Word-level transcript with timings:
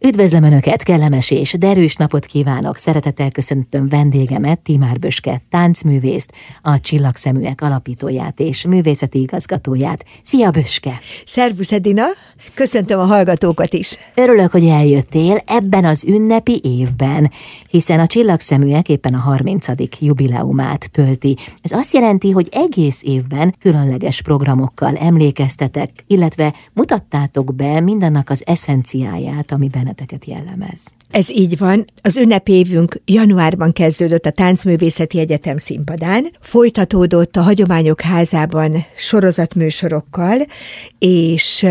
Üdvözlöm 0.00 0.42
Önöket, 0.42 0.82
kellemes 0.82 1.30
és 1.30 1.52
derűs 1.52 1.96
napot 1.96 2.26
kívánok! 2.26 2.76
Szeretettel 2.76 3.30
köszöntöm 3.30 3.88
vendégemet, 3.88 4.60
Timár 4.60 4.98
Böske, 4.98 5.42
táncművészt, 5.50 6.32
a 6.60 6.80
Csillagszeműek 6.80 7.60
alapítóját 7.60 8.40
és 8.40 8.66
művészeti 8.66 9.20
igazgatóját. 9.20 10.04
Szia 10.22 10.50
Böske! 10.50 11.00
Szervusz 11.24 11.72
Edina! 11.72 12.04
Köszöntöm 12.54 12.98
a 12.98 13.04
hallgatókat 13.04 13.72
is! 13.72 13.96
Örülök, 14.14 14.50
hogy 14.50 14.66
eljöttél 14.66 15.38
ebben 15.46 15.84
az 15.84 16.04
ünnepi 16.04 16.60
évben, 16.64 17.30
hiszen 17.68 18.00
a 18.00 18.06
Csillagszeműek 18.06 18.88
éppen 18.88 19.14
a 19.14 19.18
30. 19.18 19.66
jubileumát 20.00 20.90
tölti. 20.90 21.36
Ez 21.62 21.72
azt 21.72 21.94
jelenti, 21.94 22.30
hogy 22.30 22.48
egész 22.50 23.02
évben 23.02 23.54
különleges 23.58 24.22
programokkal 24.22 24.96
emlékeztetek, 24.96 25.90
illetve 26.06 26.54
mutattátok 26.72 27.54
be 27.54 27.80
mindannak 27.80 28.30
az 28.30 28.42
eszenciáját, 28.46 29.52
amiben 29.52 29.86
benneteket 29.88 30.24
jellemez. 30.24 30.94
Ez 31.10 31.30
így 31.30 31.58
van. 31.58 31.84
Az 32.02 32.16
ünnepévünk 32.16 33.00
januárban 33.04 33.72
kezdődött 33.72 34.26
a 34.26 34.30
Táncművészeti 34.30 35.18
Egyetem 35.18 35.56
színpadán, 35.56 36.30
folytatódott 36.40 37.36
a 37.36 37.42
Hagyományok 37.42 38.00
Házában 38.00 38.84
sorozatműsorokkal, 38.96 40.46
és 40.98 41.66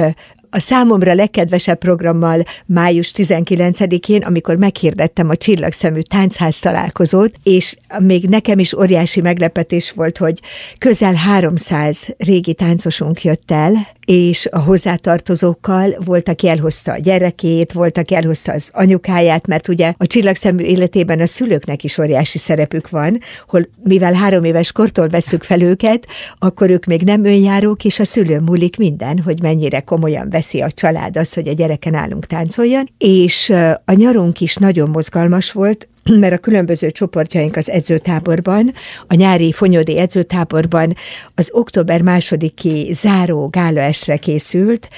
a 0.49 0.59
számomra 0.59 1.13
legkedvesebb 1.13 1.77
programmal 1.77 2.43
május 2.65 3.11
19-én, 3.15 4.21
amikor 4.21 4.55
meghirdettem 4.55 5.29
a 5.29 5.35
Csillagszemű 5.35 5.99
táncház 5.99 6.59
találkozót, 6.59 7.35
és 7.43 7.75
még 7.99 8.23
nekem 8.23 8.59
is 8.59 8.73
óriási 8.73 9.21
meglepetés 9.21 9.91
volt, 9.91 10.17
hogy 10.17 10.39
közel 10.77 11.13
300 11.13 12.07
régi 12.17 12.53
táncosunk 12.53 13.23
jött 13.23 13.51
el, 13.51 13.87
és 14.07 14.47
a 14.51 14.59
hozzátartozókkal 14.59 15.95
volt, 16.05 16.29
aki 16.29 16.47
elhozta 16.47 16.91
a 16.91 16.97
gyerekét, 16.97 17.71
volt, 17.71 17.97
aki 17.97 18.15
elhozta 18.15 18.51
az 18.51 18.69
anyukáját, 18.73 19.47
mert 19.47 19.67
ugye 19.67 19.93
a 19.97 20.07
csillagszemű 20.07 20.63
életében 20.63 21.19
a 21.19 21.27
szülőknek 21.27 21.83
is 21.83 21.97
óriási 21.97 22.37
szerepük 22.37 22.89
van, 22.89 23.19
hol 23.47 23.67
mivel 23.83 24.13
három 24.13 24.43
éves 24.43 24.71
kortól 24.71 25.07
veszük 25.07 25.43
fel 25.43 25.61
őket, 25.61 26.07
akkor 26.39 26.69
ők 26.69 26.85
még 26.85 27.01
nem 27.01 27.25
önjárók, 27.25 27.83
és 27.83 27.99
a 27.99 28.05
szülő 28.05 28.39
múlik 28.39 28.77
minden, 28.77 29.19
hogy 29.19 29.41
mennyire 29.41 29.79
komolyan 29.79 30.29
veszi 30.29 30.61
a 30.61 30.71
család 30.71 31.17
az, 31.17 31.33
hogy 31.33 31.47
a 31.47 31.53
gyereken 31.53 31.93
állunk 31.93 32.25
táncoljon, 32.25 32.85
és 32.97 33.49
a 33.85 33.93
nyarunk 33.93 34.41
is 34.41 34.55
nagyon 34.55 34.89
mozgalmas 34.89 35.51
volt, 35.51 35.87
mert 36.09 36.33
a 36.33 36.37
különböző 36.37 36.91
csoportjaink 36.91 37.55
az 37.55 37.69
edzőtáborban, 37.69 38.73
a 39.07 39.15
nyári 39.15 39.51
fonyodi 39.51 39.97
edzőtáborban 39.97 40.93
az 41.35 41.49
október 41.53 42.01
másodiki 42.01 42.89
záró 42.93 43.47
gálaesre 43.47 44.17
készült, 44.17 44.89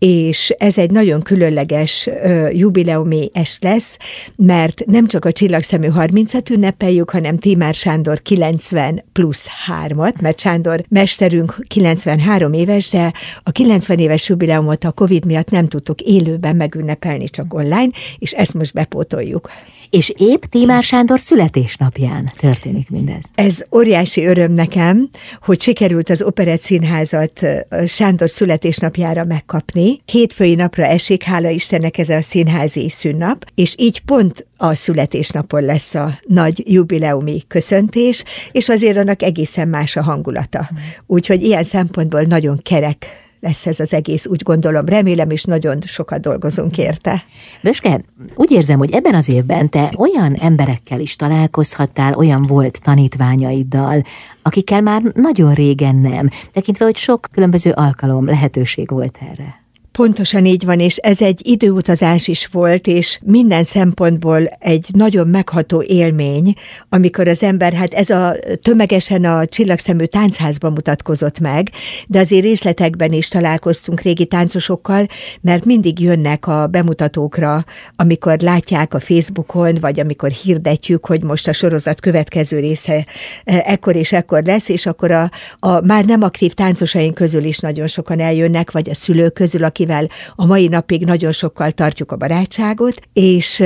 és 0.00 0.54
ez 0.58 0.78
egy 0.78 0.90
nagyon 0.90 1.20
különleges 1.20 2.06
uh, 2.06 2.56
jubileumi 2.56 3.30
es 3.32 3.58
lesz, 3.60 3.98
mert 4.36 4.84
nem 4.86 5.06
csak 5.06 5.24
a 5.24 5.32
Csillagszemű 5.32 5.88
30-at 5.96 6.50
ünnepeljük, 6.50 7.10
hanem 7.10 7.36
Tímár 7.36 7.74
Sándor 7.74 8.22
90 8.22 9.04
plusz 9.12 9.46
3-at, 9.86 10.20
mert 10.20 10.40
Sándor 10.40 10.84
mesterünk 10.88 11.56
93 11.68 12.52
éves, 12.52 12.90
de 12.90 13.12
a 13.42 13.50
90 13.50 13.98
éves 13.98 14.28
jubileumot 14.28 14.84
a 14.84 14.92
Covid 14.92 15.24
miatt 15.24 15.50
nem 15.50 15.66
tudtuk 15.66 16.00
élőben 16.00 16.56
megünnepelni, 16.56 17.28
csak 17.28 17.54
online, 17.54 17.90
és 18.18 18.32
ezt 18.32 18.54
most 18.54 18.72
bepótoljuk. 18.72 19.50
És 19.90 20.12
épp 20.16 20.42
Tímár 20.42 20.82
Sándor 20.82 21.20
születésnapján 21.20 22.30
történik 22.36 22.90
mindez. 22.90 23.24
Ez 23.34 23.64
óriási 23.74 24.24
öröm 24.24 24.52
nekem, 24.52 25.08
hogy 25.42 25.60
sikerült 25.60 26.10
az 26.10 26.22
Operett 26.22 26.60
Színházat 26.60 27.40
Sándor 27.86 28.30
születésnapjára 28.30 29.24
megkapni, 29.24 30.00
Hétfői 30.04 30.54
napra 30.54 30.84
esik, 30.84 31.22
hála 31.22 31.48
Istennek 31.48 31.98
ez 31.98 32.08
a 32.08 32.22
színházi 32.22 32.88
szünnap, 32.88 33.44
és 33.54 33.74
így 33.78 34.00
pont 34.00 34.46
a 34.56 34.74
születésnapon 34.74 35.62
lesz 35.62 35.94
a 35.94 36.18
nagy 36.26 36.72
jubileumi 36.72 37.42
köszöntés, 37.48 38.24
és 38.52 38.68
azért 38.68 38.96
annak 38.96 39.22
egészen 39.22 39.68
más 39.68 39.96
a 39.96 40.02
hangulata. 40.02 40.68
Mm. 40.72 40.76
Úgyhogy 41.06 41.42
ilyen 41.42 41.64
szempontból 41.64 42.22
nagyon 42.22 42.58
kerek 42.62 43.06
lesz 43.40 43.66
ez 43.66 43.80
az 43.80 43.92
egész, 43.92 44.26
úgy 44.26 44.42
gondolom, 44.42 44.86
remélem, 44.86 45.30
és 45.30 45.44
nagyon 45.44 45.78
sokat 45.84 46.20
dolgozunk 46.20 46.78
érte. 46.78 47.24
Böske, 47.62 48.00
úgy 48.34 48.50
érzem, 48.50 48.78
hogy 48.78 48.92
ebben 48.92 49.14
az 49.14 49.28
évben 49.28 49.68
te 49.68 49.92
olyan 49.96 50.34
emberekkel 50.34 51.00
is 51.00 51.16
találkozhattál, 51.16 52.14
olyan 52.14 52.42
volt 52.42 52.80
tanítványaiddal, 52.82 54.02
akikkel 54.42 54.80
már 54.80 55.02
nagyon 55.02 55.54
régen 55.54 55.96
nem, 55.96 56.28
tekintve, 56.52 56.84
hogy 56.84 56.96
sok 56.96 57.26
különböző 57.32 57.70
alkalom, 57.70 58.24
lehetőség 58.24 58.90
volt 58.90 59.18
erre. 59.30 59.59
Pontosan 60.00 60.46
így 60.46 60.64
van, 60.64 60.80
és 60.80 60.96
ez 60.96 61.22
egy 61.22 61.40
időutazás 61.48 62.28
is 62.28 62.46
volt, 62.46 62.86
és 62.86 63.18
minden 63.24 63.64
szempontból 63.64 64.46
egy 64.58 64.86
nagyon 64.92 65.28
megható 65.28 65.82
élmény, 65.82 66.54
amikor 66.88 67.28
az 67.28 67.42
ember, 67.42 67.72
hát 67.72 67.94
ez 67.94 68.10
a 68.10 68.34
tömegesen 68.62 69.24
a 69.24 69.46
csillagszemű 69.46 70.04
táncházban 70.04 70.72
mutatkozott 70.72 71.40
meg, 71.40 71.70
de 72.06 72.18
azért 72.18 72.42
részletekben 72.42 73.12
is 73.12 73.28
találkoztunk 73.28 74.00
régi 74.00 74.26
táncosokkal, 74.26 75.06
mert 75.40 75.64
mindig 75.64 76.00
jönnek 76.00 76.46
a 76.46 76.66
bemutatókra, 76.66 77.64
amikor 77.96 78.38
látják 78.38 78.94
a 78.94 79.00
Facebookon, 79.00 79.76
vagy 79.80 80.00
amikor 80.00 80.30
hirdetjük, 80.30 81.06
hogy 81.06 81.22
most 81.22 81.48
a 81.48 81.52
sorozat 81.52 82.00
következő 82.00 82.58
része 82.58 83.06
e, 83.44 83.62
ekkor 83.66 83.96
és 83.96 84.12
ekkor 84.12 84.42
lesz, 84.44 84.68
és 84.68 84.86
akkor 84.86 85.10
a, 85.10 85.30
a 85.58 85.80
már 85.80 86.04
nem 86.04 86.22
aktív 86.22 86.52
táncosaink 86.52 87.14
közül 87.14 87.44
is 87.44 87.58
nagyon 87.58 87.86
sokan 87.86 88.20
eljönnek, 88.20 88.70
vagy 88.70 88.90
a 88.90 88.94
szülők 88.94 89.32
közül, 89.32 89.64
akivel 89.64 89.88
akivel 89.90 90.08
a 90.34 90.46
mai 90.46 90.68
napig 90.68 91.04
nagyon 91.04 91.32
sokkal 91.32 91.70
tartjuk 91.70 92.12
a 92.12 92.16
barátságot, 92.16 93.00
és 93.12 93.62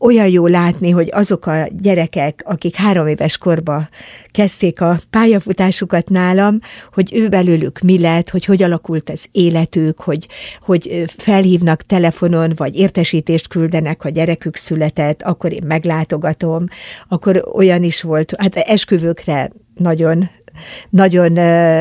olyan 0.00 0.28
jó 0.28 0.46
látni, 0.46 0.90
hogy 0.90 1.08
azok 1.12 1.46
a 1.46 1.68
gyerekek, 1.78 2.42
akik 2.44 2.74
három 2.74 3.06
éves 3.06 3.38
korba 3.38 3.88
kezdték 4.30 4.80
a 4.80 4.98
pályafutásukat 5.10 6.08
nálam, 6.08 6.58
hogy 6.92 7.10
ő 7.14 7.28
belőlük 7.28 7.78
mi 7.80 7.98
lett, 8.00 8.30
hogy 8.30 8.44
hogy 8.44 8.62
alakult 8.62 9.10
az 9.10 9.26
életük, 9.32 10.00
hogy, 10.00 10.28
hogy 10.60 11.04
felhívnak 11.16 11.82
telefonon, 11.82 12.52
vagy 12.56 12.76
értesítést 12.76 13.48
küldenek, 13.48 14.04
a 14.04 14.08
gyerekük 14.08 14.56
született, 14.56 15.22
akkor 15.22 15.52
én 15.52 15.64
meglátogatom, 15.66 16.64
akkor 17.08 17.44
olyan 17.52 17.82
is 17.82 18.02
volt, 18.02 18.34
hát 18.38 18.56
esküvőkre 18.56 19.50
nagyon 19.74 20.28
nagyon 20.90 21.30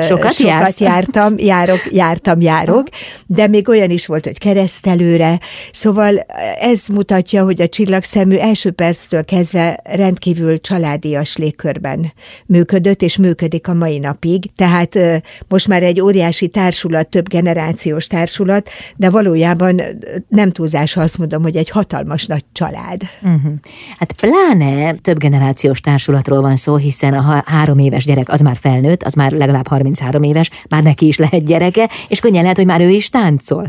sokat, 0.02 0.34
sokat 0.34 0.80
jártam, 0.80 1.34
járok, 1.38 1.88
jártam, 1.92 2.42
járok, 2.42 2.88
de 3.26 3.48
még 3.48 3.70
olyan 3.70 3.90
is 3.90 4.06
volt, 4.06 4.26
hogy 4.26 4.38
keresztelőre, 4.38 5.40
szóval 5.72 6.26
ez 6.60 6.88
mutatja, 6.88 7.44
hogy 7.44 7.62
a 7.62 7.68
csillagszemű 7.68 8.36
első 8.36 8.72
perctől 8.72 9.26
kezdve 9.26 9.80
rendkívül 9.84 10.62
családias 10.62 11.38
légkörben 11.38 12.14
működött, 12.46 13.02
és 13.02 13.18
működik 13.18 13.68
a 13.68 13.74
mai 13.74 14.00
napig, 14.00 14.56
tehát 14.56 15.00
most 15.48 15.68
már 15.68 15.84
egy 15.84 16.02
óriási 16.02 16.48
társulat, 16.48 17.08
több 17.08 17.30
generációs 17.30 18.08
társulat, 18.08 18.70
de 18.96 19.10
valójában 19.10 19.82
nem 20.28 20.52
túlzás, 20.52 20.94
ha 20.94 21.02
azt 21.02 21.18
mondom, 21.18 21.42
hogy 21.42 21.56
egy 21.56 21.70
hatalmas 21.70 22.26
nagy 22.26 22.46
család. 22.52 23.02
Uh-huh. 23.22 23.54
Hát 23.98 24.14
pláne 24.14 24.94
több 24.94 25.18
generációs 25.18 25.80
társulatról 25.80 26.42
van 26.42 26.56
szó, 26.56 26.76
hiszen 26.76 27.14
a 27.14 27.44
három 27.46 27.78
éves 27.78 28.06
gyerek 28.06 28.30
az 28.30 28.42
már 28.42 28.56
felnőtt, 28.64 29.04
az 29.04 29.14
már 29.14 29.32
legalább 29.32 29.68
33 29.68 30.24
éves, 30.24 30.50
már 30.70 30.84
neki 30.84 31.08
is 31.08 31.18
lehet 31.18 31.46
gyereke, 31.46 31.90
és 32.08 32.20
könnyen 32.20 32.42
lehet, 32.42 32.58
hogy 32.58 32.66
már 32.66 32.82
ő 32.82 32.90
is 32.90 33.10
táncol. 33.10 33.68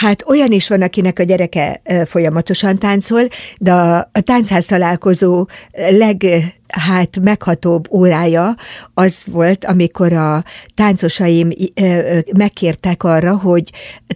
Hát 0.00 0.24
olyan 0.26 0.52
is 0.52 0.68
van, 0.68 0.82
akinek 0.82 1.18
a 1.18 1.22
gyereke 1.22 1.80
folyamatosan 2.04 2.78
táncol, 2.78 3.28
de 3.58 3.72
a, 3.72 3.96
a 3.96 4.20
táncház 4.20 4.66
találkozó 4.66 5.46
leg 5.90 6.26
hát 6.68 7.20
meghatóbb 7.22 7.92
órája 7.92 8.56
az 8.94 9.24
volt, 9.26 9.64
amikor 9.64 10.12
a 10.12 10.44
táncosaim 10.74 11.48
megkértek 12.36 13.04
arra, 13.04 13.36
hogy 13.36 13.70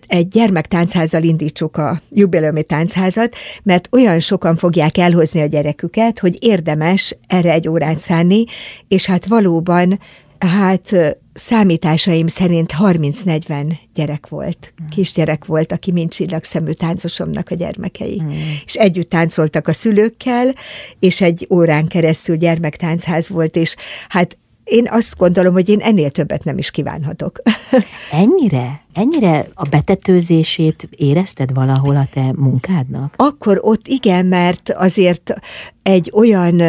egy 0.07 0.29
gyermektáncházal 0.29 1.23
indítsuk 1.23 1.77
a 1.77 2.01
jubileumi 2.11 2.63
táncházat, 2.63 3.35
mert 3.63 3.89
olyan 3.93 4.21
sokan 4.21 4.57
fogják 4.57 4.99
elhozni 4.99 5.41
a 5.41 5.47
gyereküket, 5.47 6.19
hogy 6.19 6.37
érdemes 6.41 7.17
erre 7.27 7.53
egy 7.53 7.69
órát 7.69 7.99
szánni, 7.99 8.45
és 8.89 9.07
hát 9.07 9.27
valóban 9.27 9.99
Hát 10.41 11.17
számításaim 11.41 12.27
szerint 12.27 12.73
30-40 12.79 13.73
gyerek 13.95 14.29
volt, 14.29 14.73
mm. 14.83 14.87
kisgyerek 14.89 15.45
volt, 15.45 15.73
aki 15.73 15.93
mind 15.93 16.11
csillagszemű 16.11 16.73
táncosomnak 16.73 17.51
a 17.51 17.55
gyermekei. 17.55 18.23
Mm. 18.23 18.29
És 18.65 18.75
együtt 18.75 19.09
táncoltak 19.09 19.69
a 19.69 19.73
szülőkkel, 19.73 20.55
és 20.99 21.21
egy 21.21 21.47
órán 21.51 21.87
keresztül 21.87 22.37
gyermektánchaz 22.37 23.29
volt, 23.29 23.57
és 23.57 23.77
hát 24.09 24.39
én 24.65 24.89
azt 24.91 25.17
gondolom, 25.17 25.53
hogy 25.53 25.69
én 25.69 25.81
ennél 25.81 26.11
többet 26.11 26.45
nem 26.45 26.59
is 26.59 26.71
kívánhatok. 26.71 27.43
Ennyire? 28.23 28.81
Ennyire 28.95 29.47
a 29.55 29.69
betetőzését 29.69 30.89
érezted 30.97 31.55
valahol 31.55 31.97
a 31.97 32.09
te 32.13 32.33
munkádnak? 32.37 33.15
Akkor 33.17 33.59
ott 33.63 33.87
igen, 33.87 34.27
mert 34.27 34.71
azért 34.71 35.35
egy 35.83 36.11
olyan 36.15 36.63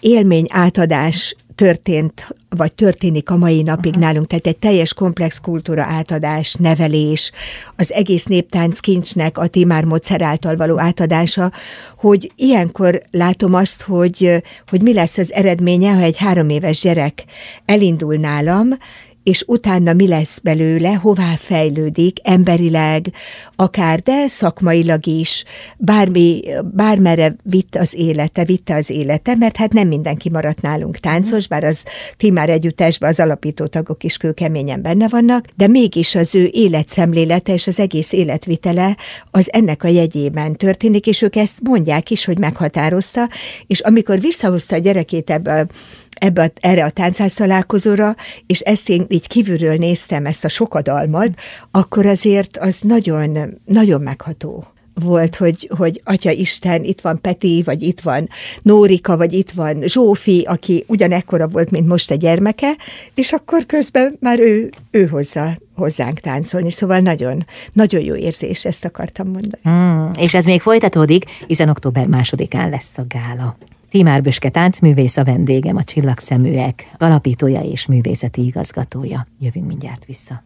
élmény 0.00 0.46
átadás 0.48 1.36
történt, 1.54 2.34
vagy 2.48 2.72
történik 2.72 3.30
a 3.30 3.36
mai 3.36 3.62
napig 3.62 3.92
uh-huh. 3.92 4.06
nálunk, 4.06 4.26
tehát 4.26 4.46
egy 4.46 4.56
teljes 4.56 4.94
komplex 4.94 5.38
kultúra 5.38 5.82
átadás, 5.82 6.54
nevelés, 6.54 7.32
az 7.76 7.92
egész 7.92 8.24
néptánc 8.24 8.80
kincsnek 8.80 9.38
a 9.38 9.46
Timár 9.46 9.84
módszer 9.84 10.22
által 10.22 10.56
való 10.56 10.80
átadása, 10.80 11.52
hogy 11.98 12.32
ilyenkor 12.36 13.02
látom 13.10 13.54
azt, 13.54 13.82
hogy, 13.82 14.42
hogy 14.68 14.82
mi 14.82 14.92
lesz 14.92 15.18
az 15.18 15.32
eredménye, 15.32 15.92
ha 15.92 16.00
egy 16.00 16.16
három 16.16 16.48
éves 16.48 16.80
gyerek 16.80 17.24
elindul 17.64 18.14
nálam, 18.14 18.68
és 19.24 19.44
utána 19.46 19.92
mi 19.92 20.08
lesz 20.08 20.38
belőle, 20.38 20.94
hová 20.94 21.34
fejlődik, 21.36 22.18
emberileg, 22.22 23.12
akár, 23.56 24.00
de 24.00 24.28
szakmailag 24.28 25.06
is, 25.06 25.44
bármi, 25.76 26.42
bármerre 26.74 27.36
vitt 27.42 27.76
az 27.76 27.94
élete, 27.94 28.44
vitte 28.44 28.74
az 28.74 28.90
élete, 28.90 29.34
mert 29.34 29.56
hát 29.56 29.72
nem 29.72 29.88
mindenki 29.88 30.30
maradt 30.30 30.60
nálunk 30.60 30.96
táncos, 30.96 31.48
bár 31.48 31.64
az 31.64 31.84
Timár 32.16 32.48
együttesben 32.48 33.08
az 33.08 33.20
alapító 33.20 33.66
tagok 33.66 34.04
is 34.04 34.16
kőkeményen 34.16 34.82
benne 34.82 35.08
vannak, 35.08 35.46
de 35.56 35.66
mégis 35.66 36.14
az 36.14 36.34
ő 36.34 36.48
életszemlélete 36.52 37.52
és 37.52 37.66
az 37.66 37.80
egész 37.80 38.12
életvitele 38.12 38.96
az 39.30 39.52
ennek 39.52 39.84
a 39.84 39.88
jegyében 39.88 40.56
történik, 40.56 41.06
és 41.06 41.22
ők 41.22 41.36
ezt 41.36 41.60
mondják 41.62 42.10
is, 42.10 42.24
hogy 42.24 42.38
meghatározta, 42.38 43.28
és 43.66 43.80
amikor 43.80 44.20
visszahozta 44.20 44.76
a 44.76 44.78
gyerekét 44.78 45.30
ebbe 45.30 45.66
ebbe 46.24 46.42
a, 46.42 46.50
erre 46.60 46.84
a 46.84 46.90
táncház 46.90 47.34
találkozóra, 47.34 48.16
és 48.46 48.60
ezt 48.60 48.88
én 48.88 49.06
így 49.08 49.26
kívülről 49.26 49.76
néztem, 49.76 50.26
ezt 50.26 50.44
a 50.44 50.48
sokadalmat, 50.48 51.28
akkor 51.70 52.06
azért 52.06 52.56
az 52.56 52.80
nagyon, 52.80 53.60
nagyon 53.64 54.00
megható 54.00 54.64
volt, 54.94 55.36
hogy, 55.36 55.70
hogy 55.76 56.00
Atya 56.04 56.30
Isten, 56.30 56.84
itt 56.84 57.00
van 57.00 57.20
Peti, 57.20 57.62
vagy 57.64 57.82
itt 57.82 58.00
van 58.00 58.28
Nórika, 58.62 59.16
vagy 59.16 59.32
itt 59.32 59.50
van 59.50 59.82
Zsófi, 59.82 60.44
aki 60.48 60.84
ugyanekkora 60.86 61.48
volt, 61.48 61.70
mint 61.70 61.86
most 61.86 62.10
a 62.10 62.14
gyermeke, 62.14 62.76
és 63.14 63.32
akkor 63.32 63.66
közben 63.66 64.16
már 64.20 64.40
ő, 64.40 64.70
ő 64.90 65.06
hozza 65.06 65.56
hozzánk 65.76 66.20
táncolni, 66.20 66.70
szóval 66.70 66.98
nagyon, 66.98 67.46
nagyon 67.72 68.00
jó 68.00 68.14
érzés, 68.14 68.64
ezt 68.64 68.84
akartam 68.84 69.28
mondani. 69.28 69.62
Mm, 69.68 70.10
és 70.24 70.34
ez 70.34 70.44
még 70.44 70.60
folytatódik, 70.60 71.24
hiszen 71.46 71.68
október 71.68 72.06
másodikán 72.06 72.70
lesz 72.70 72.98
a 72.98 73.02
gála. 73.08 73.56
Timár 73.94 74.22
Böske 74.22 74.48
táncművész 74.48 75.16
a 75.16 75.24
vendégem, 75.24 75.76
a 75.76 75.82
Csillagszeműek 75.82 76.94
alapítója 76.98 77.60
és 77.60 77.86
művészeti 77.86 78.44
igazgatója. 78.44 79.26
Jövünk 79.40 79.66
mindjárt 79.66 80.04
vissza. 80.04 80.42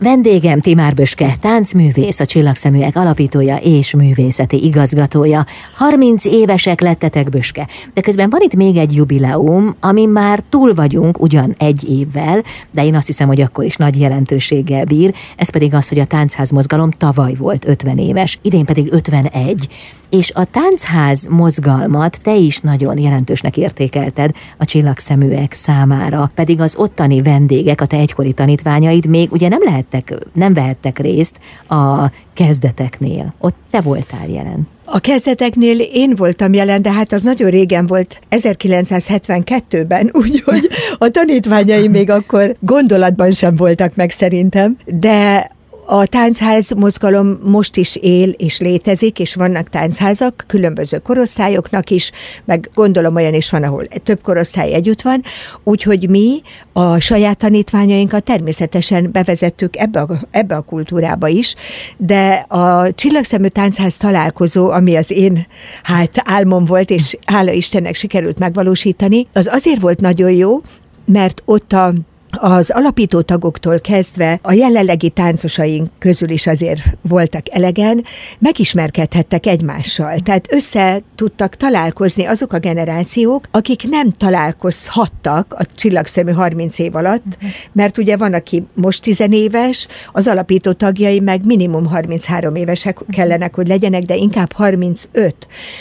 Vendégem 0.00 0.60
Timár 0.60 0.94
Böske, 0.94 1.36
táncművész, 1.40 2.20
a 2.20 2.26
Csillagszeműek 2.26 2.96
alapítója 2.96 3.56
és 3.56 3.94
művészeti 3.94 4.64
igazgatója. 4.64 5.44
30 5.74 6.24
évesek 6.24 6.80
lettetek 6.80 7.28
Böske, 7.28 7.68
de 7.94 8.00
közben 8.00 8.30
van 8.30 8.40
itt 8.40 8.54
még 8.54 8.76
egy 8.76 8.96
jubileum, 8.96 9.76
ami 9.80 10.06
már 10.06 10.40
túl 10.48 10.74
vagyunk 10.74 11.20
ugyan 11.20 11.54
egy 11.58 11.88
évvel, 11.88 12.42
de 12.72 12.84
én 12.84 12.94
azt 12.94 13.06
hiszem, 13.06 13.26
hogy 13.26 13.40
akkor 13.40 13.64
is 13.64 13.76
nagy 13.76 14.00
jelentőséggel 14.00 14.84
bír, 14.84 15.14
ez 15.36 15.50
pedig 15.50 15.74
az, 15.74 15.88
hogy 15.88 15.98
a 15.98 16.04
táncház 16.04 16.50
mozgalom 16.50 16.90
tavaly 16.90 17.34
volt 17.34 17.68
50 17.68 17.98
éves, 17.98 18.38
idén 18.42 18.64
pedig 18.64 18.92
51, 18.92 19.68
és 20.10 20.30
a 20.34 20.44
táncház 20.44 21.26
mozgalmat 21.30 22.20
te 22.22 22.34
is 22.34 22.58
nagyon 22.58 22.98
jelentősnek 22.98 23.56
értékelted 23.56 24.30
a 24.58 24.64
csillagszeműek 24.64 25.52
számára, 25.52 26.30
pedig 26.34 26.60
az 26.60 26.76
ottani 26.76 27.22
vendégek, 27.22 27.80
a 27.80 27.86
te 27.86 27.96
egykori 27.96 28.32
tanítványaid 28.32 29.08
még 29.08 29.32
ugye 29.32 29.48
nem 29.48 29.62
lehettek, 29.78 30.14
nem 30.32 30.52
vehettek 30.52 30.98
részt 30.98 31.38
a 31.68 32.10
kezdeteknél. 32.34 33.34
Ott 33.38 33.56
te 33.70 33.80
voltál 33.80 34.28
jelen. 34.28 34.68
A 34.84 34.98
kezdeteknél 34.98 35.80
én 35.80 36.14
voltam 36.16 36.52
jelen, 36.52 36.82
de 36.82 36.92
hát 36.92 37.12
az 37.12 37.22
nagyon 37.22 37.50
régen 37.50 37.86
volt, 37.86 38.20
1972-ben, 38.30 40.10
úgyhogy 40.22 40.68
a 40.98 41.08
tanítványaim 41.08 41.90
még 41.90 42.10
akkor 42.10 42.56
gondolatban 42.60 43.32
sem 43.32 43.56
voltak 43.56 43.94
meg 43.94 44.10
szerintem, 44.10 44.76
de 44.84 45.50
a 45.90 46.06
táncház 46.06 46.70
mozgalom 46.76 47.38
most 47.42 47.76
is 47.76 47.96
él 47.96 48.28
és 48.28 48.60
létezik, 48.60 49.18
és 49.18 49.34
vannak 49.34 49.68
táncházak, 49.68 50.44
különböző 50.46 50.98
korosztályoknak 50.98 51.90
is, 51.90 52.10
meg 52.44 52.70
gondolom 52.74 53.14
olyan 53.14 53.34
is 53.34 53.50
van, 53.50 53.62
ahol 53.62 53.86
több 53.86 54.22
korosztály 54.22 54.72
együtt 54.72 55.02
van, 55.02 55.22
úgyhogy 55.64 56.10
mi 56.10 56.40
a 56.72 56.98
saját 56.98 57.38
tanítványainkat 57.38 58.24
természetesen 58.24 59.08
bevezettük 59.12 59.76
ebbe 59.76 60.00
a, 60.00 60.08
ebbe 60.30 60.56
a 60.56 60.60
kultúrába 60.60 61.28
is, 61.28 61.54
de 61.96 62.32
a 62.48 62.94
Csillagszemű 62.94 63.46
Táncház 63.46 63.96
találkozó, 63.96 64.70
ami 64.70 64.96
az 64.96 65.10
én 65.10 65.46
hát 65.82 66.22
álmom 66.24 66.64
volt, 66.64 66.90
és 66.90 67.16
hála 67.26 67.50
Istennek 67.50 67.94
sikerült 67.94 68.38
megvalósítani, 68.38 69.26
az 69.32 69.48
azért 69.52 69.80
volt 69.80 70.00
nagyon 70.00 70.30
jó, 70.30 70.60
mert 71.04 71.42
ott 71.44 71.72
a 71.72 71.92
az 72.30 72.70
alapító 72.70 73.20
tagoktól 73.20 73.80
kezdve 73.80 74.38
a 74.42 74.52
jelenlegi 74.52 75.10
táncosaink 75.10 75.88
közül 75.98 76.30
is 76.30 76.46
azért 76.46 76.80
voltak 77.02 77.42
elegen, 77.50 78.04
megismerkedhettek 78.38 79.46
egymással. 79.46 80.18
Tehát 80.18 80.52
össze 80.52 81.02
tudtak 81.14 81.56
találkozni 81.56 82.24
azok 82.24 82.52
a 82.52 82.58
generációk, 82.58 83.44
akik 83.50 83.82
nem 83.88 84.10
találkozhattak 84.10 85.54
a 85.58 85.64
csillagszemű 85.74 86.32
30 86.32 86.78
év 86.78 86.94
alatt, 86.94 87.38
mert 87.72 87.98
ugye 87.98 88.16
van, 88.16 88.34
aki 88.34 88.66
most 88.74 89.02
tizenéves, 89.02 89.86
az 90.12 90.26
alapító 90.26 90.72
tagjai 90.72 91.20
meg 91.20 91.46
minimum 91.46 91.86
33 91.86 92.54
évesek 92.54 92.98
kellenek, 93.10 93.54
hogy 93.54 93.68
legyenek, 93.68 94.02
de 94.02 94.16
inkább 94.16 94.52
35, 94.52 95.34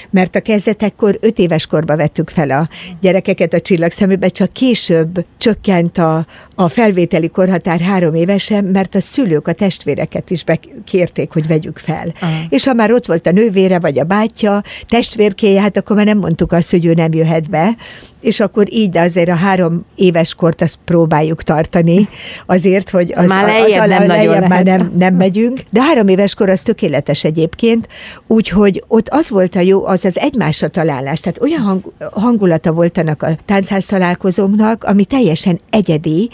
mert 0.09 0.35
a 0.35 0.41
kezdetekkor 0.41 1.17
5 1.21 1.39
éves 1.39 1.65
korba 1.65 1.95
vettük 1.95 2.29
fel 2.29 2.51
a 2.51 2.69
gyerekeket 3.01 3.53
a 3.53 3.59
csillagszeműbe, 3.59 4.27
csak 4.27 4.53
később 4.53 5.25
csökkent 5.37 5.97
a, 5.97 6.25
a 6.55 6.69
felvételi 6.69 7.29
korhatár 7.29 7.79
három 7.79 8.13
évesen, 8.13 8.63
mert 8.63 8.95
a 8.95 9.01
szülők 9.01 9.47
a 9.47 9.53
testvéreket 9.53 10.29
is 10.29 10.43
kérték, 10.85 11.31
hogy 11.31 11.47
vegyük 11.47 11.77
fel. 11.77 12.13
Aha. 12.21 12.31
És 12.49 12.65
ha 12.65 12.73
már 12.73 12.91
ott 12.91 13.05
volt 13.05 13.27
a 13.27 13.31
nővére, 13.31 13.79
vagy 13.79 13.99
a 13.99 14.03
bátyja, 14.03 14.61
testvérkéje, 14.87 15.61
hát 15.61 15.77
akkor 15.77 15.95
már 15.95 16.05
nem 16.05 16.17
mondtuk 16.17 16.51
azt, 16.51 16.71
hogy 16.71 16.85
ő 16.85 16.93
nem 16.93 17.13
jöhet 17.13 17.49
be, 17.49 17.75
és 18.21 18.39
akkor 18.39 18.73
így 18.73 18.89
de 18.89 19.01
azért 19.01 19.29
a 19.29 19.35
három 19.35 19.85
éves 19.95 20.33
kort 20.33 20.61
azt 20.61 20.79
próbáljuk 20.85 21.43
tartani, 21.43 22.07
azért, 22.45 22.89
hogy 22.89 23.13
az, 23.15 23.29
már 23.29 23.45
lejjebb 23.45 23.83
az, 23.83 23.91
az 23.91 23.97
nem 23.97 24.07
lejjebb 24.07 24.47
már 24.47 24.63
nem, 24.63 24.91
nem 24.97 25.15
megyünk, 25.15 25.61
de 25.69 25.81
három 25.81 26.07
éves 26.07 26.33
kor 26.33 26.49
az 26.49 26.61
tökéletes 26.61 27.23
egyébként, 27.23 27.87
úgyhogy 28.27 28.83
ott 28.87 29.09
az 29.09 29.29
volt 29.29 29.55
a 29.55 29.59
jó, 29.59 29.85
az 29.85 30.05
az 30.05 30.17
egymásra 30.17 30.67
találás, 30.67 31.19
tehát 31.19 31.41
olyan 31.41 31.61
hang, 31.61 31.93
hangulata 32.11 32.71
volt 32.71 32.97
annak 32.97 33.23
a 33.23 33.35
táncház 33.45 33.85
találkozónknak, 33.85 34.83
ami 34.83 35.05
teljesen 35.05 35.59
egyedi, 35.69 36.29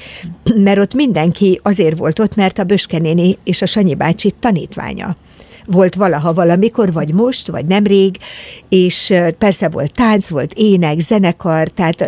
mert 0.56 0.80
ott 0.80 0.94
mindenki 0.94 1.59
azért 1.63 1.97
volt 1.97 2.19
ott, 2.19 2.35
mert 2.35 2.59
a 2.59 2.63
Böskenéni 2.63 3.38
és 3.44 3.62
a 3.62 3.65
Sanyi 3.65 3.95
bácsi 3.95 4.33
tanítványa 4.39 5.15
volt 5.65 5.95
valaha 5.95 6.33
valamikor, 6.33 6.94
vagy 6.94 7.13
most, 7.13 7.48
vagy 7.48 7.65
nemrég, 7.65 8.18
és 8.69 9.13
persze 9.38 9.69
volt 9.69 9.94
tánc, 9.94 10.30
volt 10.30 10.54
ének, 10.56 10.99
zenekar, 10.99 11.68
tehát 11.68 12.04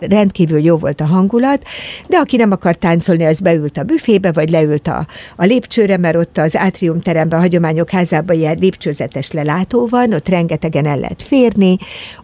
rendkívül 0.00 0.60
jó 0.60 0.76
volt 0.76 1.00
a 1.00 1.04
hangulat, 1.04 1.62
de 2.08 2.16
aki 2.16 2.36
nem 2.36 2.50
akar 2.50 2.74
táncolni, 2.74 3.24
az 3.24 3.40
beült 3.40 3.78
a 3.78 3.82
büfébe, 3.82 4.32
vagy 4.32 4.50
leült 4.50 4.88
a, 4.88 5.06
a 5.36 5.44
lépcsőre, 5.44 5.96
mert 5.96 6.16
ott 6.16 6.38
az 6.38 6.56
átrium 6.56 7.00
teremben, 7.00 7.38
a 7.38 7.42
hagyományok 7.42 7.90
házában 7.90 8.36
ilyen 8.36 8.58
lépcsőzetes 8.60 9.30
lelátó 9.30 9.86
van, 9.86 10.12
ott 10.12 10.28
rengetegen 10.28 10.86
el 10.86 10.98
lehet 10.98 11.22
férni, 11.22 11.76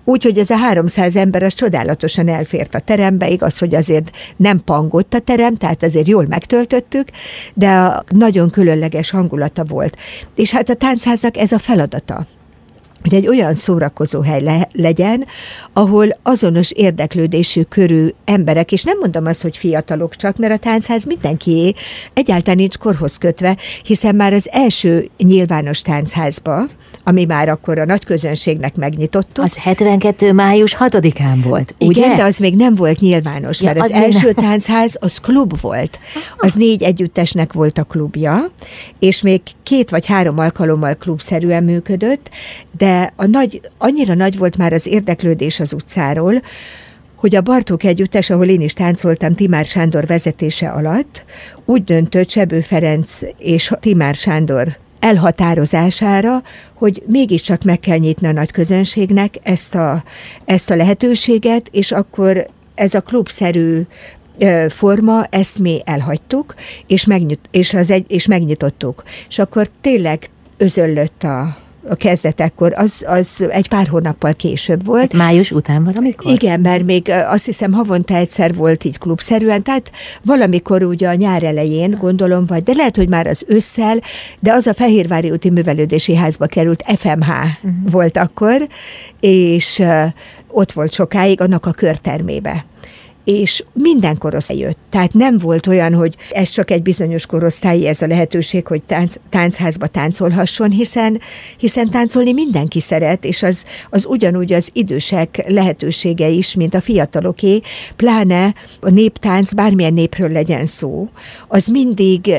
úgyhogy 0.04 0.38
ez 0.38 0.50
a 0.50 0.56
300 0.56 1.16
ember 1.16 1.42
az 1.42 1.54
csodálatosan 1.54 2.28
elfért 2.28 2.74
a 2.74 2.78
terembe, 2.78 3.28
igaz, 3.28 3.58
hogy 3.58 3.74
azért 3.74 4.10
nem 4.36 4.64
pangott 4.64 5.14
a 5.14 5.18
terem, 5.18 5.56
tehát 5.56 5.82
azért 5.82 6.08
jól 6.08 6.26
megtöltöttük, 6.28 7.08
de 7.54 7.70
a 7.70 8.04
nagyon 8.08 8.48
különleges 8.48 9.10
hangulata 9.10 9.64
volt. 9.64 9.96
És 10.34 10.50
hát 10.50 10.67
a 10.68 10.74
táncháznak 10.74 11.36
ez 11.36 11.52
a 11.52 11.58
feladata 11.58 12.26
hogy 13.08 13.18
egy 13.18 13.28
olyan 13.28 13.54
szórakozó 13.54 14.20
hely 14.20 14.42
le, 14.42 14.68
legyen, 14.72 15.26
ahol 15.72 16.18
azonos 16.22 16.70
érdeklődésű 16.70 17.62
körű 17.62 18.08
emberek, 18.24 18.72
és 18.72 18.82
nem 18.82 18.98
mondom 18.98 19.26
azt, 19.26 19.42
hogy 19.42 19.56
fiatalok 19.56 20.16
csak, 20.16 20.36
mert 20.36 20.52
a 20.52 20.56
táncház 20.56 21.04
mindenkié 21.04 21.72
egyáltalán 22.14 22.56
nincs 22.56 22.76
korhoz 22.76 23.16
kötve, 23.16 23.56
hiszen 23.82 24.14
már 24.14 24.32
az 24.32 24.48
első 24.52 25.10
nyilvános 25.18 25.80
táncházba, 25.80 26.66
ami 27.04 27.24
már 27.24 27.48
akkor 27.48 27.78
a 27.78 27.84
nagy 27.84 28.04
közönségnek 28.04 28.76
megnyitottuk. 28.76 29.44
Az 29.44 29.56
72. 29.56 30.32
május 30.32 30.76
6-án 30.80 31.38
volt, 31.42 31.74
ugye? 31.80 32.00
Igen, 32.00 32.16
de 32.16 32.22
az 32.22 32.38
még 32.38 32.56
nem 32.56 32.74
volt 32.74 33.00
nyilvános, 33.00 33.60
ja, 33.60 33.66
mert 33.66 33.80
az, 33.80 33.94
az 33.94 34.02
első 34.02 34.32
nem... 34.36 34.44
táncház 34.44 34.96
az 35.00 35.18
klub 35.18 35.60
volt. 35.60 35.98
Az 36.38 36.54
négy 36.54 36.82
együttesnek 36.82 37.52
volt 37.52 37.78
a 37.78 37.84
klubja, 37.84 38.52
és 38.98 39.22
még 39.22 39.40
két 39.62 39.90
vagy 39.90 40.06
három 40.06 40.38
alkalommal 40.38 40.94
klubszerűen 40.94 41.64
működött, 41.64 42.30
de 42.78 42.97
a 43.16 43.26
nagy, 43.26 43.60
annyira 43.78 44.14
nagy 44.14 44.38
volt 44.38 44.56
már 44.56 44.72
az 44.72 44.86
érdeklődés 44.86 45.60
az 45.60 45.72
utcáról, 45.72 46.42
hogy 47.14 47.34
a 47.34 47.40
Bartók 47.40 47.84
együttes, 47.84 48.30
ahol 48.30 48.46
én 48.46 48.60
is 48.60 48.72
táncoltam 48.72 49.34
Timár 49.34 49.64
Sándor 49.64 50.06
vezetése 50.06 50.68
alatt, 50.68 51.24
úgy 51.64 51.84
döntött 51.84 52.30
Sebő 52.30 52.60
Ferenc 52.60 53.20
és 53.38 53.72
Timár 53.80 54.14
Sándor 54.14 54.76
elhatározására, 54.98 56.42
hogy 56.74 57.02
mégiscsak 57.06 57.62
meg 57.62 57.80
kell 57.80 57.98
nyitni 57.98 58.26
a 58.26 58.32
nagy 58.32 58.50
közönségnek 58.50 59.34
ezt 59.42 59.74
a, 59.74 60.02
ezt 60.44 60.70
a 60.70 60.76
lehetőséget, 60.76 61.68
és 61.70 61.92
akkor 61.92 62.46
ez 62.74 62.94
a 62.94 63.00
klubszerű 63.00 63.80
forma, 64.68 65.24
ezt 65.24 65.58
mi 65.58 65.80
elhagytuk, 65.84 66.54
és, 66.86 67.06
megnyit, 67.06 67.40
és, 67.50 67.74
az 67.74 67.90
egy, 67.90 68.04
és 68.08 68.26
megnyitottuk. 68.26 69.02
És 69.28 69.38
akkor 69.38 69.70
tényleg 69.80 70.30
özöllött 70.56 71.22
a, 71.22 71.56
a 71.90 71.94
kezdetekkor, 71.94 72.72
az, 72.76 73.04
az 73.06 73.44
egy 73.50 73.68
pár 73.68 73.86
hónappal 73.86 74.34
később 74.34 74.84
volt. 74.84 75.00
Hát 75.00 75.12
május 75.12 75.52
után 75.52 75.84
valamikor? 75.84 76.32
Igen, 76.32 76.60
mert 76.60 76.84
még 76.84 77.12
azt 77.28 77.44
hiszem 77.44 77.72
havonta 77.72 78.14
egyszer 78.14 78.54
volt 78.54 78.84
így 78.84 78.98
klubszerűen, 78.98 79.62
tehát 79.62 79.90
valamikor 80.24 80.82
ugye 80.82 81.08
a 81.08 81.14
nyár 81.14 81.42
elején 81.42 81.96
gondolom, 82.00 82.44
vagy 82.46 82.62
de 82.62 82.72
lehet, 82.72 82.96
hogy 82.96 83.08
már 83.08 83.26
az 83.26 83.44
ősszel, 83.46 84.00
de 84.40 84.52
az 84.52 84.66
a 84.66 84.74
Fehérvári 84.74 85.30
úti 85.30 85.50
művelődési 85.50 86.14
házba 86.14 86.46
került, 86.46 86.84
FMH 86.96 87.28
uh-huh. 87.28 87.46
Volt 87.90 88.16
akkor, 88.16 88.68
és 89.20 89.82
ott 90.48 90.72
volt 90.72 90.92
sokáig 90.92 91.40
annak 91.40 91.66
a 91.66 91.70
körtermébe 91.70 92.64
és 93.28 93.64
minden 93.72 94.18
korosztály 94.18 94.56
jött. 94.56 94.78
Tehát 94.90 95.12
nem 95.12 95.38
volt 95.38 95.66
olyan, 95.66 95.94
hogy 95.94 96.16
ez 96.30 96.48
csak 96.48 96.70
egy 96.70 96.82
bizonyos 96.82 97.26
korosztályi 97.26 97.86
ez 97.86 98.02
a 98.02 98.06
lehetőség, 98.06 98.66
hogy 98.66 98.82
tánc, 98.82 99.14
táncházba 99.30 99.86
táncolhasson, 99.86 100.70
hiszen, 100.70 101.20
hiszen 101.58 101.90
táncolni 101.90 102.32
mindenki 102.32 102.80
szeret, 102.80 103.24
és 103.24 103.42
az, 103.42 103.64
az 103.90 104.06
ugyanúgy 104.06 104.52
az 104.52 104.70
idősek 104.72 105.44
lehetősége 105.48 106.28
is, 106.28 106.54
mint 106.54 106.74
a 106.74 106.80
fiataloké, 106.80 107.60
pláne 107.96 108.54
a 108.80 108.90
néptánc, 108.90 109.52
bármilyen 109.52 109.94
népről 109.94 110.30
legyen 110.30 110.66
szó, 110.66 111.08
az 111.48 111.66
mindig 111.66 112.30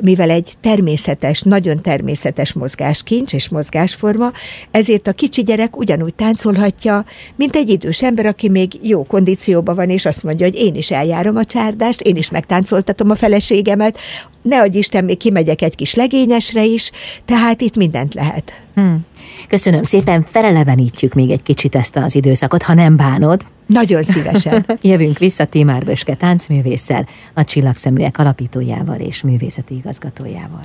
mivel 0.00 0.30
egy 0.30 0.54
természetes, 0.60 1.42
nagyon 1.42 1.82
természetes 1.82 2.52
mozgáskincs 2.52 3.32
és 3.32 3.48
mozgásforma, 3.48 4.30
ezért 4.70 5.06
a 5.08 5.12
kicsi 5.12 5.42
gyerek 5.42 5.76
ugyanúgy 5.76 6.14
táncolhatja, 6.14 7.04
mint 7.36 7.56
egy 7.56 7.68
idős 7.68 8.02
ember, 8.02 8.26
aki 8.26 8.48
még 8.48 8.72
jó 8.82 9.04
kondícióban 9.04 9.74
van, 9.74 9.90
és 9.90 10.06
azt 10.06 10.22
mondja, 10.22 10.46
hogy 10.46 10.54
én 10.54 10.74
is 10.74 10.90
eljárom 10.90 11.36
a 11.36 11.44
csárdást, 11.44 12.00
én 12.00 12.16
is 12.16 12.30
megtáncoltatom 12.30 13.10
a 13.10 13.14
feleségemet, 13.14 13.98
ne 14.42 14.60
adj 14.60 14.78
Isten, 14.78 15.04
még 15.04 15.16
kimegyek 15.16 15.62
egy 15.62 15.74
kis 15.74 15.94
legényesre 15.94 16.64
is, 16.64 16.90
tehát 17.24 17.60
itt 17.60 17.76
mindent 17.76 18.14
lehet. 18.14 18.52
Hmm. 18.74 19.06
Köszönöm 19.48 19.82
szépen, 19.82 20.22
felelevenítjük 20.22 21.14
még 21.14 21.30
egy 21.30 21.42
kicsit 21.42 21.74
ezt 21.74 21.96
az 21.96 22.14
időszakot, 22.14 22.62
ha 22.62 22.74
nem 22.74 22.96
bánod. 22.96 23.42
Nagyon 23.66 24.02
szívesen. 24.02 24.66
Jövünk 24.80 25.18
vissza 25.18 25.44
Timár 25.44 25.84
Böske 25.84 26.14
táncművésszel, 26.14 27.06
a 27.34 27.44
Csillagszeműek 27.44 28.18
alapítójával 28.18 28.96
és 29.00 29.22
művészeti 29.22 29.74
igazgatójával. 29.74 30.62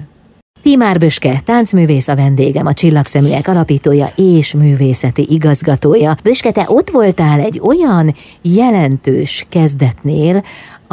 Timár 0.61 0.97
Böske, 0.97 1.41
táncművész 1.45 2.07
a 2.07 2.15
vendégem, 2.15 2.65
a 2.65 2.73
Csillagszeműek 2.73 3.47
alapítója 3.47 4.11
és 4.15 4.53
művészeti 4.53 5.27
igazgatója. 5.29 6.15
Böske, 6.23 6.51
te 6.51 6.65
ott 6.67 6.89
voltál 6.89 7.39
egy 7.39 7.59
olyan 7.63 8.15
jelentős 8.41 9.45
kezdetnél, 9.49 10.41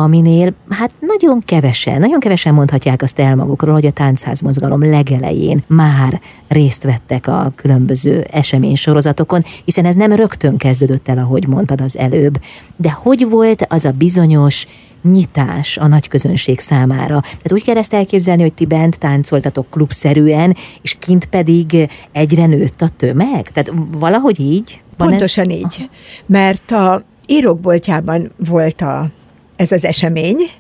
aminél 0.01 0.55
hát 0.69 0.91
nagyon 1.01 1.41
kevesen, 1.41 1.99
nagyon 1.99 2.21
kevesen 2.21 2.55
mondhatják 2.55 3.03
azt 3.03 3.19
el 3.19 3.37
magukról, 3.37 3.75
hogy 3.75 3.87
a 3.87 3.91
táncház 3.91 4.41
mozgalom 4.41 4.91
legelején 4.91 5.65
már 5.67 6.21
részt 6.49 6.83
vettek 6.83 7.27
a 7.27 7.53
különböző 7.55 8.27
eseménysorozatokon, 8.31 9.43
hiszen 9.65 9.85
ez 9.85 9.95
nem 9.95 10.13
rögtön 10.13 10.57
kezdődött 10.57 11.09
el, 11.09 11.19
ahogy 11.19 11.49
mondtad 11.49 11.81
az 11.81 11.97
előbb. 11.97 12.41
De 12.77 12.91
hogy 12.91 13.29
volt 13.29 13.67
az 13.69 13.85
a 13.85 13.91
bizonyos 13.91 14.67
nyitás 15.03 15.79
a 15.79 15.87
nagy 15.87 16.09
közönség 16.09 16.61
számára. 16.61 17.21
Tehát 17.21 17.53
úgy 17.53 17.65
kell 17.65 17.77
ezt 17.77 17.95
elképzelni, 17.95 18.43
hogy 18.43 18.55
ti 18.55 18.67
bent 18.67 18.99
táncoltatok 18.99 19.71
klubszerűen, 19.71 20.57
és 20.83 20.97
kint 20.99 21.27
pedig 21.27 21.89
egyre 22.13 22.47
nőtt 22.47 22.83
a 22.83 22.89
tömeg? 22.89 23.49
Tehát 23.53 23.73
valahogy 23.99 24.41
így? 24.41 24.81
Pontosan 24.97 25.51
ez? 25.51 25.57
így. 25.57 25.91
Mert 26.27 26.71
a 26.71 27.03
írókboltjában 27.27 28.31
volt 28.37 28.81
a 28.81 29.11
ez 29.59 29.73
az 29.73 29.85
esemény, 29.85 30.51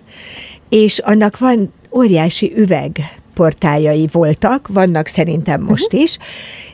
és 0.68 0.98
annak 0.98 1.38
van 1.38 1.72
óriási 1.90 2.52
üveg 2.56 2.98
portájai 3.34 4.08
voltak, 4.12 4.68
vannak 4.68 5.06
szerintem 5.06 5.60
most 5.62 5.84
uh-huh. 5.84 6.00
is, 6.00 6.18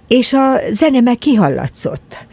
és 0.08 0.32
a 0.32 0.60
zene 0.72 1.00
meg 1.00 1.18
kihallatszott. 1.18 2.26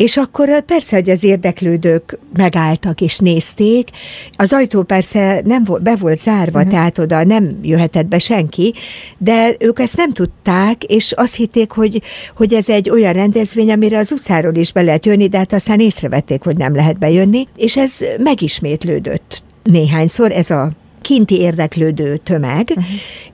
És 0.00 0.16
akkor 0.16 0.60
persze, 0.60 0.96
hogy 0.96 1.10
az 1.10 1.24
érdeklődők 1.24 2.18
megálltak 2.36 3.00
és 3.00 3.18
nézték. 3.18 3.88
Az 4.32 4.52
ajtó 4.52 4.82
persze 4.82 5.42
nem 5.44 5.64
volt, 5.64 5.82
be 5.82 5.96
volt 5.96 6.18
zárva, 6.18 6.58
uh-huh. 6.58 6.72
tehát 6.72 6.98
oda 6.98 7.24
nem 7.24 7.58
jöhetett 7.62 8.06
be 8.06 8.18
senki, 8.18 8.74
de 9.18 9.54
ők 9.58 9.78
ezt 9.78 9.96
nem 9.96 10.10
tudták, 10.10 10.84
és 10.84 11.12
azt 11.12 11.34
hitték, 11.34 11.70
hogy, 11.70 12.02
hogy 12.36 12.54
ez 12.54 12.68
egy 12.68 12.90
olyan 12.90 13.12
rendezvény, 13.12 13.72
amire 13.72 13.98
az 13.98 14.12
utcáról 14.12 14.54
is 14.54 14.72
be 14.72 14.82
lehet 14.82 15.06
jönni, 15.06 15.28
de 15.28 15.38
hát 15.38 15.52
aztán 15.52 15.80
észrevették, 15.80 16.42
hogy 16.42 16.56
nem 16.56 16.74
lehet 16.74 16.98
bejönni, 16.98 17.46
és 17.56 17.76
ez 17.76 17.98
megismétlődött 18.18 19.42
néhányszor, 19.62 20.32
ez 20.32 20.50
a 20.50 20.70
kinti 21.00 21.38
érdeklődő 21.40 22.16
tömeg, 22.16 22.68
uh-huh. 22.68 22.84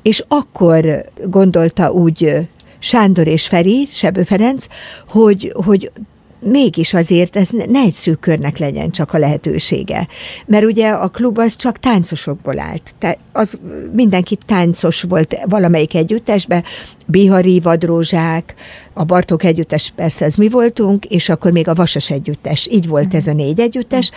és 0.02 0.24
akkor 0.28 1.04
gondolta 1.24 1.90
úgy 1.90 2.48
Sándor 2.78 3.26
és 3.26 3.46
Feri, 3.46 3.86
Sebő 3.90 4.22
Ferenc, 4.22 4.66
hogy, 5.08 5.52
hogy 5.64 5.90
mégis 6.40 6.94
azért 6.94 7.36
ez 7.36 7.50
ne 7.50 7.80
egy 7.80 7.92
szűk 7.92 8.20
körnek 8.20 8.58
legyen 8.58 8.90
csak 8.90 9.12
a 9.12 9.18
lehetősége. 9.18 10.08
Mert 10.46 10.64
ugye 10.64 10.88
a 10.88 11.08
klub 11.08 11.38
az 11.38 11.56
csak 11.56 11.78
táncosokból 11.78 12.58
állt. 12.58 12.94
Te, 12.98 13.18
az 13.32 13.58
mindenki 13.92 14.38
táncos 14.46 15.02
volt 15.02 15.40
valamelyik 15.44 15.94
együttesbe, 15.94 16.62
Bihari, 17.06 17.60
Vadrózsák, 17.60 18.54
a 18.92 19.04
Bartók 19.04 19.44
együttes 19.44 19.92
persze 19.96 20.24
ez 20.24 20.34
mi 20.34 20.48
voltunk, 20.48 21.04
és 21.04 21.28
akkor 21.28 21.52
még 21.52 21.68
a 21.68 21.74
Vasas 21.74 22.10
együttes. 22.10 22.68
Így 22.70 22.88
volt 22.88 23.14
ez 23.14 23.26
a 23.26 23.32
négy 23.32 23.60
együttes, 23.60 24.10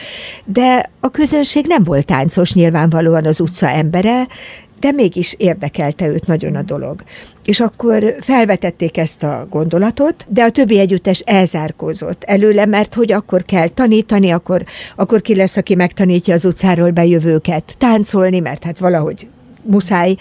de 0.46 0.90
a 1.00 1.10
közönség 1.10 1.66
nem 1.68 1.84
volt 1.84 2.06
táncos, 2.06 2.54
nyilvánvalóan 2.54 3.26
az 3.26 3.40
utca 3.40 3.70
embere, 3.70 4.28
de 4.80 4.92
mégis 4.92 5.36
érdekelte 5.38 6.08
őt 6.08 6.28
nagyon 6.28 6.56
a 6.56 6.62
dolog. 6.62 7.04
És 7.46 7.60
akkor 7.60 8.16
felvetették 8.20 8.98
ezt 8.98 9.24
a 9.24 9.48
gondolatot, 9.50 10.26
de 10.28 10.44
a 10.44 10.50
többi 10.50 10.80
együttes 10.80 11.20
elzárkózott 11.20 12.24
előle, 12.24 12.66
mert 12.66 12.94
hogy 12.94 13.12
akkor 13.12 13.44
kell 13.44 13.68
tanítani, 13.68 14.30
akkor, 14.32 14.64
akkor 14.96 15.22
ki 15.22 15.36
lesz, 15.36 15.58
aki 15.58 15.76
megtanítja 15.76 16.34
az 16.34 16.46
utcáról 16.46 16.92
bejövőket 16.92 17.76
táncolni, 17.78 18.40
mert 18.40 18.64
hát 18.64 18.80
valahogy 18.80 19.28
muszáj 19.64 20.16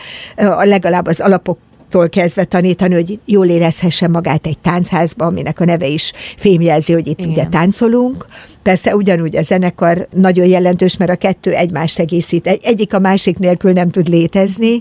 legalább 0.64 1.06
az 1.06 1.20
alapok 1.20 1.58
tól 1.88 2.08
kezdve 2.08 2.44
tanítani, 2.44 2.94
hogy 2.94 3.18
jól 3.24 3.48
érezhesse 3.48 4.08
magát 4.08 4.46
egy 4.46 4.58
táncházba, 4.58 5.24
aminek 5.24 5.60
a 5.60 5.64
neve 5.64 5.86
is 5.86 6.12
fémjelzi, 6.36 6.92
hogy 6.92 7.06
itt 7.06 7.18
Igen. 7.18 7.30
ugye 7.30 7.44
táncolunk. 7.44 8.26
Persze 8.62 8.96
ugyanúgy 8.96 9.36
a 9.36 9.42
zenekar 9.42 10.08
nagyon 10.14 10.46
jelentős, 10.46 10.96
mert 10.96 11.10
a 11.10 11.16
kettő 11.16 11.52
egymást 11.52 11.98
egészít. 11.98 12.46
Egy, 12.46 12.60
egyik 12.62 12.94
a 12.94 12.98
másik 12.98 13.38
nélkül 13.38 13.72
nem 13.72 13.90
tud 13.90 14.08
létezni, 14.08 14.80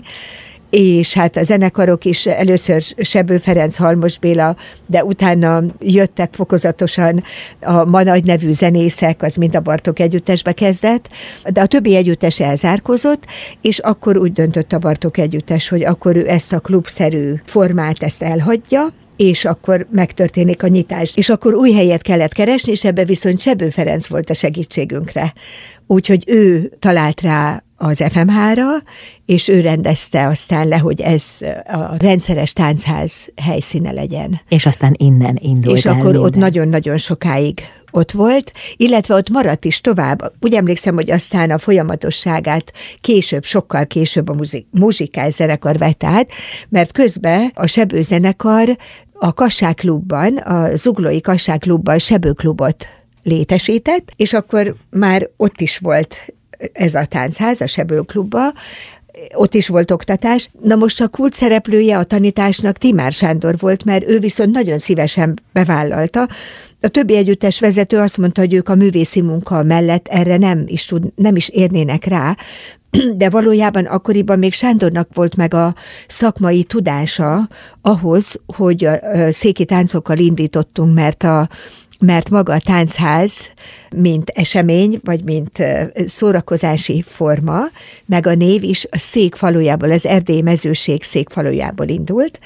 és 0.70 1.14
hát 1.14 1.36
a 1.36 1.42
zenekarok 1.42 2.04
is 2.04 2.26
először 2.26 2.82
Sebő 2.98 3.36
Ferenc, 3.36 3.76
Halmos 3.76 4.18
Béla, 4.18 4.56
de 4.86 5.04
utána 5.04 5.62
jöttek 5.80 6.32
fokozatosan 6.32 7.22
a 7.60 7.84
ma 7.84 8.02
nagy 8.02 8.24
nevű 8.24 8.52
zenészek, 8.52 9.22
az 9.22 9.34
mind 9.34 9.56
a 9.56 9.60
Bartok 9.60 9.98
együttesbe 9.98 10.52
kezdett, 10.52 11.08
de 11.52 11.60
a 11.60 11.66
többi 11.66 11.96
együttes 11.96 12.40
elzárkozott, 12.40 13.24
és 13.62 13.78
akkor 13.78 14.16
úgy 14.16 14.32
döntött 14.32 14.72
a 14.72 14.78
Bartok 14.78 15.18
együttes, 15.18 15.68
hogy 15.68 15.84
akkor 15.84 16.16
ő 16.16 16.28
ezt 16.28 16.52
a 16.52 16.60
klubszerű 16.60 17.34
formát 17.44 18.02
ezt 18.02 18.22
elhagyja, 18.22 18.86
és 19.16 19.44
akkor 19.44 19.86
megtörténik 19.90 20.62
a 20.62 20.68
nyitás. 20.68 21.16
És 21.16 21.28
akkor 21.28 21.54
új 21.54 21.72
helyet 21.72 22.02
kellett 22.02 22.32
keresni, 22.32 22.72
és 22.72 22.84
ebbe 22.84 23.04
viszont 23.04 23.40
Sebő 23.40 23.70
Ferenc 23.70 24.06
volt 24.06 24.30
a 24.30 24.34
segítségünkre. 24.34 25.32
Úgyhogy 25.90 26.24
ő 26.26 26.72
talált 26.78 27.20
rá 27.20 27.62
az 27.76 28.04
FMH-ra, 28.10 28.68
és 29.26 29.48
ő 29.48 29.60
rendezte 29.60 30.26
aztán 30.26 30.68
le, 30.68 30.76
hogy 30.76 31.00
ez 31.00 31.38
a 31.66 31.96
rendszeres 31.98 32.52
táncház 32.52 33.28
helyszíne 33.42 33.92
legyen. 33.92 34.40
És 34.48 34.66
aztán 34.66 34.94
innen 34.96 35.38
indult 35.40 35.76
És 35.76 35.84
el 35.84 35.92
akkor 35.92 36.04
minden. 36.04 36.22
ott 36.22 36.36
nagyon-nagyon 36.36 36.96
sokáig 36.96 37.60
ott 37.90 38.10
volt, 38.10 38.52
illetve 38.76 39.14
ott 39.14 39.30
maradt 39.30 39.64
is 39.64 39.80
tovább. 39.80 40.32
Úgy 40.40 40.54
emlékszem, 40.54 40.94
hogy 40.94 41.10
aztán 41.10 41.50
a 41.50 41.58
folyamatosságát 41.58 42.72
később, 43.00 43.44
sokkal 43.44 43.86
később 43.86 44.28
a 44.28 44.34
muzik, 44.34 44.66
muzsikál 44.70 45.30
zenekar 45.30 45.78
vett 45.78 46.04
át, 46.04 46.30
mert 46.68 46.92
közben 46.92 47.50
a 47.54 47.66
Sebő 47.66 48.02
zenekar 48.02 48.76
a 49.12 49.32
Kassáklubban, 49.32 50.36
a 50.36 50.76
Zuglói 50.76 51.20
Kassáklubban 51.20 51.98
Sebőklubot 51.98 52.86
létesített, 53.28 54.12
és 54.16 54.32
akkor 54.32 54.74
már 54.90 55.28
ott 55.36 55.60
is 55.60 55.78
volt 55.78 56.16
ez 56.72 56.94
a 56.94 57.04
táncház, 57.04 57.60
a 57.60 57.66
Sebőklubba, 57.66 58.52
ott 59.34 59.54
is 59.54 59.68
volt 59.68 59.90
oktatás. 59.90 60.50
Na 60.62 60.74
most 60.74 61.00
a 61.00 61.08
kult 61.08 61.34
szereplője 61.34 61.98
a 61.98 62.04
tanításnak 62.04 62.78
Timár 62.78 63.12
Sándor 63.12 63.58
volt, 63.58 63.84
mert 63.84 64.08
ő 64.08 64.18
viszont 64.18 64.52
nagyon 64.52 64.78
szívesen 64.78 65.40
bevállalta. 65.52 66.28
A 66.80 66.88
többi 66.88 67.16
együttes 67.16 67.60
vezető 67.60 67.98
azt 67.98 68.18
mondta, 68.18 68.40
hogy 68.40 68.54
ők 68.54 68.68
a 68.68 68.74
művészi 68.74 69.20
munka 69.20 69.62
mellett 69.62 70.08
erre 70.08 70.36
nem 70.36 70.64
is, 70.66 70.84
tud, 70.84 71.04
nem 71.14 71.36
is 71.36 71.48
érnének 71.48 72.04
rá, 72.04 72.36
de 73.16 73.30
valójában 73.30 73.84
akkoriban 73.84 74.38
még 74.38 74.52
Sándornak 74.52 75.08
volt 75.14 75.36
meg 75.36 75.54
a 75.54 75.74
szakmai 76.06 76.64
tudása 76.64 77.48
ahhoz, 77.82 78.40
hogy 78.56 78.84
a 78.84 78.98
széki 79.30 79.64
táncokkal 79.64 80.18
indítottunk, 80.18 80.94
mert 80.94 81.22
a 81.22 81.48
mert 81.98 82.30
maga 82.30 82.52
a 82.52 82.60
táncház, 82.60 83.48
mint 83.96 84.30
esemény, 84.30 84.98
vagy 85.02 85.24
mint 85.24 85.62
szórakozási 86.06 87.02
forma, 87.02 87.60
meg 88.06 88.26
a 88.26 88.34
név 88.34 88.62
is 88.62 88.86
a 88.90 88.98
székfalujából, 88.98 89.90
az 89.90 90.06
Erdély 90.06 90.40
mezőség 90.40 91.02
székfalujából 91.02 91.88
indult, 91.88 92.38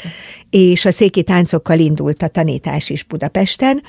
és 0.51 0.85
a 0.85 0.93
széki 0.93 1.23
táncokkal 1.23 1.79
indult 1.79 2.23
a 2.23 2.29
tanítás 2.29 2.91
is 2.91 3.05
Budapesten, 3.05 3.83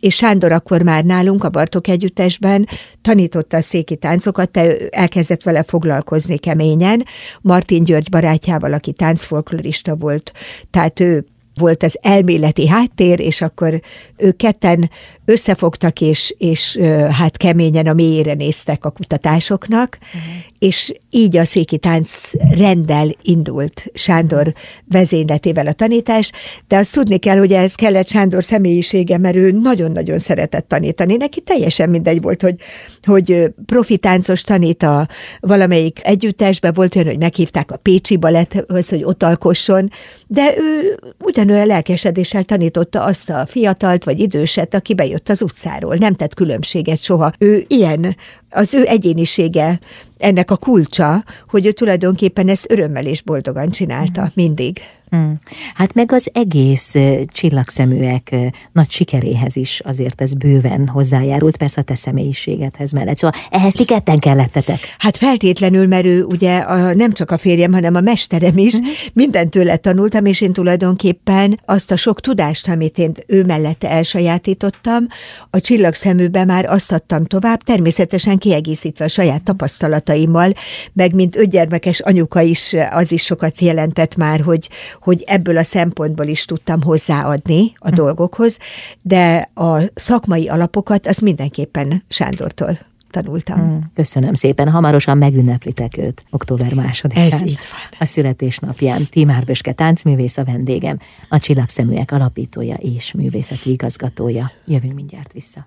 és 0.00 0.14
Sándor 0.14 0.52
akkor 0.52 0.82
már 0.82 1.04
nálunk 1.04 1.44
a 1.44 1.48
Bartok 1.48 1.88
Együttesben 1.88 2.68
tanította 3.02 3.56
a 3.56 3.60
széki 3.60 3.96
táncokat, 3.96 4.50
te 4.50 4.88
elkezdett 4.90 5.42
vele 5.42 5.62
foglalkozni 5.62 6.38
keményen, 6.38 7.04
Martin 7.40 7.84
György 7.84 8.10
barátjával, 8.10 8.72
aki 8.72 8.92
táncfolklorista 8.92 9.96
volt, 9.96 10.32
tehát 10.70 11.00
ő 11.00 11.24
volt 11.58 11.82
az 11.82 11.98
elméleti 12.02 12.68
háttér, 12.68 13.20
és 13.20 13.40
akkor 13.40 13.80
ők 14.16 14.36
ketten 14.36 14.90
összefogtak, 15.24 16.00
és, 16.00 16.34
és 16.38 16.78
hát 17.10 17.36
keményen 17.36 17.86
a 17.86 17.92
mélyére 17.92 18.34
néztek 18.34 18.84
a 18.84 18.90
kutatásoknak, 18.90 19.98
uh-huh. 20.00 20.42
És 20.58 20.92
így 21.10 21.36
a 21.36 21.44
széki 21.44 21.78
tánc 21.78 22.30
rendel 22.56 23.08
indult 23.22 23.86
Sándor 23.94 24.54
vezényletével 24.88 25.66
a 25.66 25.72
tanítás, 25.72 26.30
de 26.68 26.76
azt 26.76 26.94
tudni 26.94 27.18
kell, 27.18 27.38
hogy 27.38 27.52
ez 27.52 27.74
kellett 27.74 28.08
Sándor 28.08 28.44
személyisége, 28.44 29.18
mert 29.18 29.36
ő 29.36 29.50
nagyon-nagyon 29.50 30.18
szeretett 30.18 30.68
tanítani. 30.68 31.16
Neki 31.16 31.40
teljesen 31.40 31.88
mindegy 31.90 32.22
volt, 32.22 32.42
hogy, 32.42 32.54
hogy 33.02 33.50
profi 33.66 33.98
táncos 33.98 34.42
tanít 34.42 34.82
a 34.82 35.08
valamelyik 35.40 36.00
együttesbe, 36.02 36.72
volt 36.72 36.96
olyan, 36.96 37.08
hogy 37.08 37.18
meghívták 37.18 37.70
a 37.70 37.76
Pécsi 37.76 38.16
Baletthoz, 38.16 38.88
hogy 38.88 39.04
ott 39.04 39.22
alkosson, 39.22 39.90
de 40.26 40.54
ő 40.56 40.98
ugyanolyan 41.18 41.66
lelkesedéssel 41.66 42.42
tanította 42.42 43.04
azt 43.04 43.30
a 43.30 43.46
fiatalt 43.46 44.04
vagy 44.04 44.20
időset, 44.20 44.74
aki 44.74 44.94
bejött 44.94 45.18
jött 45.18 45.28
az 45.28 45.42
utcáról, 45.42 45.94
nem 45.94 46.14
tett 46.14 46.34
különbséget 46.34 47.02
soha. 47.02 47.32
Ő 47.38 47.64
ilyen, 47.68 48.16
az 48.50 48.74
ő 48.74 48.86
egyénisége 48.86 49.80
ennek 50.18 50.50
a 50.50 50.56
kulcsa, 50.56 51.24
hogy 51.48 51.66
ő 51.66 51.72
tulajdonképpen 51.72 52.48
ezt 52.48 52.70
örömmel 52.70 53.06
és 53.06 53.22
boldogan 53.22 53.70
csinálta 53.70 54.30
mindig. 54.34 54.78
Mm. 55.16 55.32
Hát 55.74 55.94
meg 55.94 56.12
az 56.12 56.30
egész 56.32 56.94
csillagszeműek 57.24 58.36
nagy 58.72 58.90
sikeréhez 58.90 59.56
is 59.56 59.80
azért 59.80 60.20
ez 60.20 60.34
bőven 60.34 60.88
hozzájárult, 60.88 61.56
persze 61.56 61.80
a 61.80 61.84
te 61.84 61.94
személyiségedhez 61.94 62.92
mellett. 62.92 63.18
Szóval 63.18 63.40
ehhez 63.50 63.72
ti 63.72 63.84
ketten 63.84 64.18
kellettetek. 64.18 64.78
Hát 64.98 65.16
feltétlenül, 65.16 65.86
mert 65.86 66.04
ő 66.04 66.24
ugye 66.24 66.58
a, 66.58 66.94
nem 66.94 67.12
csak 67.12 67.30
a 67.30 67.38
férjem, 67.38 67.72
hanem 67.72 67.94
a 67.94 68.00
mesterem 68.00 68.58
is, 68.58 68.76
mm. 68.76 68.84
mindent 69.12 69.50
tőle 69.50 69.76
tanultam, 69.76 70.24
és 70.24 70.40
én 70.40 70.52
tulajdonképpen 70.52 71.60
azt 71.64 71.90
a 71.90 71.96
sok 71.96 72.20
tudást, 72.20 72.68
amit 72.68 72.98
én 72.98 73.12
ő 73.26 73.44
mellette 73.44 73.90
elsajátítottam, 73.90 75.06
a 75.50 75.60
csillagszeműbe 75.60 76.44
már 76.44 76.64
azt 76.64 76.92
adtam 76.92 77.24
tovább, 77.24 77.62
természetesen 77.62 78.38
kiegészítve 78.38 79.04
a 79.04 79.08
saját 79.08 79.42
tapasztalataimmal, 79.42 80.52
meg 80.92 81.14
mint 81.14 81.36
ötgyermekes 81.36 82.00
anyuka 82.00 82.40
is, 82.40 82.74
az 82.90 83.12
is 83.12 83.22
sokat 83.22 83.60
jelentett 83.60 84.16
már, 84.16 84.40
hogy, 84.40 84.68
hogy 85.08 85.24
ebből 85.26 85.56
a 85.56 85.64
szempontból 85.64 86.26
is 86.26 86.44
tudtam 86.44 86.82
hozzáadni 86.82 87.72
a 87.76 87.88
hm. 87.88 87.94
dolgokhoz, 87.94 88.58
de 89.02 89.50
a 89.54 89.80
szakmai 89.94 90.48
alapokat 90.48 91.06
az 91.06 91.18
mindenképpen 91.18 92.04
Sándortól 92.08 92.78
tanultam. 93.10 93.60
Mm, 93.60 93.78
köszönöm 93.94 94.34
szépen. 94.34 94.70
Hamarosan 94.70 95.18
megünneplitek 95.18 95.96
őt, 95.96 96.22
október 96.30 96.74
másodikán. 96.74 97.24
Ez 97.24 97.42
így 97.42 97.58
van. 97.70 97.98
A 97.98 98.04
születésnapján 98.04 99.06
Timár 99.10 99.44
Böske 99.44 99.72
táncművész 99.72 100.36
a 100.36 100.44
vendégem, 100.44 100.98
a 101.28 101.40
Csillagszeműek 101.40 102.12
alapítója 102.12 102.74
és 102.74 103.12
művészeti 103.12 103.70
igazgatója. 103.70 104.50
Jövünk 104.66 104.94
mindjárt 104.94 105.32
vissza. 105.32 105.66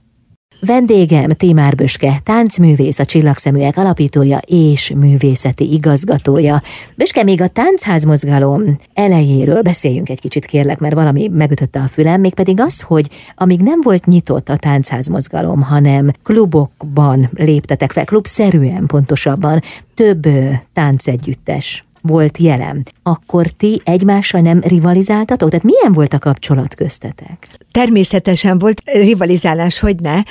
Vendégem 0.65 1.29
Timár 1.29 1.75
Böske, 1.75 2.19
táncművész, 2.23 2.99
a 2.99 3.05
Csillagszeműek 3.05 3.77
alapítója 3.77 4.37
és 4.45 4.93
művészeti 4.95 5.73
igazgatója. 5.73 6.61
Böske, 6.95 7.23
még 7.23 7.41
a 7.41 7.47
táncházmozgalom 7.47 8.61
elejéről 8.93 9.61
beszéljünk 9.61 10.09
egy 10.09 10.19
kicsit, 10.19 10.45
kérlek, 10.45 10.79
mert 10.79 10.93
valami 10.93 11.29
megütötte 11.33 11.79
a 11.79 11.87
fülem, 11.87 12.19
mégpedig 12.19 12.59
az, 12.59 12.81
hogy 12.81 13.09
amíg 13.35 13.59
nem 13.59 13.79
volt 13.81 14.05
nyitott 14.05 14.49
a 14.49 14.57
táncházmozgalom, 14.57 15.61
hanem 15.61 16.11
klubokban 16.23 17.29
léptetek 17.33 17.91
fel, 17.91 18.05
klubszerűen 18.05 18.85
pontosabban, 18.85 19.61
több 19.93 20.27
táncegyüttes 20.73 21.83
volt 22.01 22.37
jelen, 22.37 22.85
akkor 23.03 23.47
ti 23.47 23.81
egymással 23.83 24.41
nem 24.41 24.59
rivalizáltatok? 24.59 25.49
Tehát 25.49 25.65
milyen 25.65 25.91
volt 25.91 26.13
a 26.13 26.19
kapcsolat 26.19 26.75
köztetek? 26.75 27.49
Természetesen 27.71 28.59
volt 28.59 28.81
rivalizálás, 28.85 29.79
hogy 29.79 29.95
ne, 29.99 30.21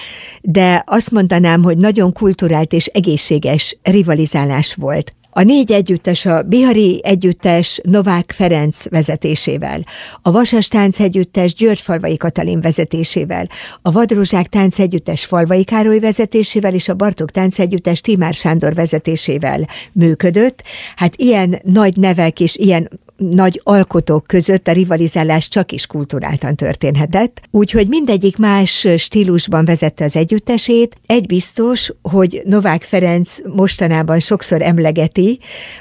de 0.41 0.83
azt 0.87 1.11
mondanám, 1.11 1.63
hogy 1.63 1.79
nagyon 1.79 2.13
kulturált 2.13 2.73
és 2.73 2.87
egészséges 2.87 3.79
rivalizálás 3.83 4.75
volt. 4.75 5.15
A 5.41 5.43
négy 5.43 5.73
együttes, 5.73 6.27
a 6.27 6.43
Bihari 6.43 7.01
együttes 7.05 7.81
Novák 7.83 8.33
Ferenc 8.33 8.89
vezetésével, 8.89 9.85
a 10.23 10.31
Vasas 10.31 10.69
Tánc 10.69 11.01
együttes 11.01 11.55
Györgyfalvai 11.55 12.17
Katalin 12.17 12.61
vezetésével, 12.61 13.49
a 13.83 13.91
Vadrózsák 13.91 14.49
Tánc 14.49 14.79
együttes 14.79 15.25
Falvai 15.25 15.65
Károly 15.65 15.99
vezetésével 15.99 16.75
és 16.75 16.89
a 16.89 16.95
Bartók 16.95 17.31
Tánc 17.31 17.59
együttes 17.59 18.01
Timár 18.01 18.35
Sándor 18.35 18.75
vezetésével 18.75 19.69
működött. 19.93 20.63
Hát 20.97 21.15
ilyen 21.17 21.59
nagy 21.63 21.97
nevek 21.97 22.41
és 22.41 22.57
ilyen 22.57 22.91
nagy 23.21 23.61
alkotók 23.65 24.27
között 24.27 24.69
a 24.69 24.73
rivalizálás 24.73 25.49
csak 25.49 25.73
is 25.73 25.87
kulturáltan 25.87 26.55
történhetett, 26.55 27.41
úgyhogy 27.51 27.89
mindegyik 27.89 28.37
más 28.37 28.89
stílusban 28.97 29.65
vezette 29.65 30.05
az 30.05 30.17
együttesét. 30.17 30.97
Egy 31.07 31.27
biztos, 31.27 31.93
hogy 32.03 32.43
Novák 32.45 32.83
Ferenc 32.83 33.39
mostanában 33.55 34.21
sokszor 34.21 34.63
emlegeti, 34.63 35.39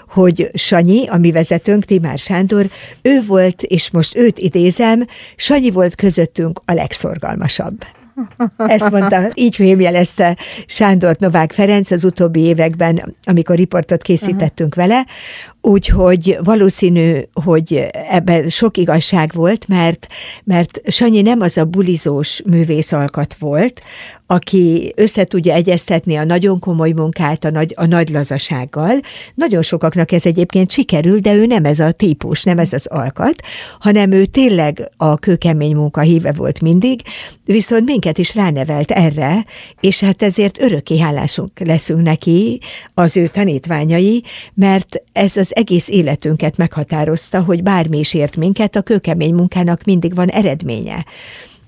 hogy 0.07 0.49
Sanyi, 0.53 1.07
a 1.07 1.17
mi 1.17 1.31
vezetőnk, 1.31 1.85
Timár 1.85 2.17
Sándor, 2.17 2.69
ő 3.01 3.21
volt, 3.27 3.61
és 3.61 3.91
most 3.91 4.15
őt 4.15 4.39
idézem, 4.39 5.05
Sanyi 5.35 5.71
volt 5.71 5.95
közöttünk 5.95 6.61
a 6.65 6.73
legszorgalmasabb. 6.73 7.98
Ezt 8.57 8.91
mondta, 8.91 9.31
így 9.33 9.55
fémjelezte 9.55 10.37
Sándor 10.65 11.15
Novák 11.19 11.51
Ferenc 11.51 11.91
az 11.91 12.03
utóbbi 12.03 12.39
években, 12.39 13.15
amikor 13.23 13.55
riportot 13.55 14.01
készítettünk 14.01 14.75
uh-huh. 14.75 14.87
vele, 14.87 15.05
úgyhogy 15.61 16.37
valószínű, 16.43 17.19
hogy 17.43 17.87
ebben 18.09 18.49
sok 18.49 18.77
igazság 18.77 19.31
volt, 19.33 19.67
mert, 19.67 20.07
mert 20.43 20.81
Sanyi 20.87 21.21
nem 21.21 21.41
az 21.41 21.57
a 21.57 21.65
bulizós 21.65 22.41
művészalkat 22.45 23.35
volt, 23.39 23.81
aki 24.31 24.93
össze 24.95 25.23
tudja 25.23 25.53
egyeztetni 25.53 26.15
a 26.15 26.23
nagyon 26.23 26.59
komoly 26.59 26.91
munkát 26.91 27.45
a 27.45 27.49
nagy, 27.49 27.73
a 27.75 27.85
nagy 27.85 28.09
lazasággal. 28.09 28.99
Nagyon 29.35 29.61
sokaknak 29.61 30.11
ez 30.11 30.25
egyébként 30.25 30.71
sikerül, 30.71 31.19
de 31.19 31.33
ő 31.33 31.45
nem 31.45 31.65
ez 31.65 31.79
a 31.79 31.91
típus, 31.91 32.43
nem 32.43 32.59
ez 32.59 32.73
az 32.73 32.87
alkat, 32.87 33.41
hanem 33.79 34.11
ő 34.11 34.25
tényleg 34.25 34.89
a 34.97 35.17
kőkemény 35.17 35.75
munka 35.75 36.01
híve 36.01 36.31
volt 36.31 36.61
mindig, 36.61 37.01
viszont 37.45 37.85
minket 37.85 38.08
is 38.17 38.35
ránevelt 38.35 38.91
erre, 38.91 39.45
és 39.79 39.99
hát 39.99 40.21
ezért 40.23 40.61
örökké 40.61 40.99
hálásunk 40.99 41.59
leszünk 41.59 42.01
neki, 42.01 42.59
az 42.93 43.17
ő 43.17 43.27
tanítványai, 43.27 44.23
mert 44.53 45.03
ez 45.11 45.37
az 45.37 45.55
egész 45.55 45.87
életünket 45.87 46.57
meghatározta, 46.57 47.41
hogy 47.41 47.63
bármi 47.63 47.99
is 47.99 48.13
ért 48.13 48.35
minket, 48.35 48.75
a 48.75 48.81
kőkemény 48.81 49.33
munkának 49.33 49.83
mindig 49.83 50.15
van 50.15 50.29
eredménye. 50.29 51.05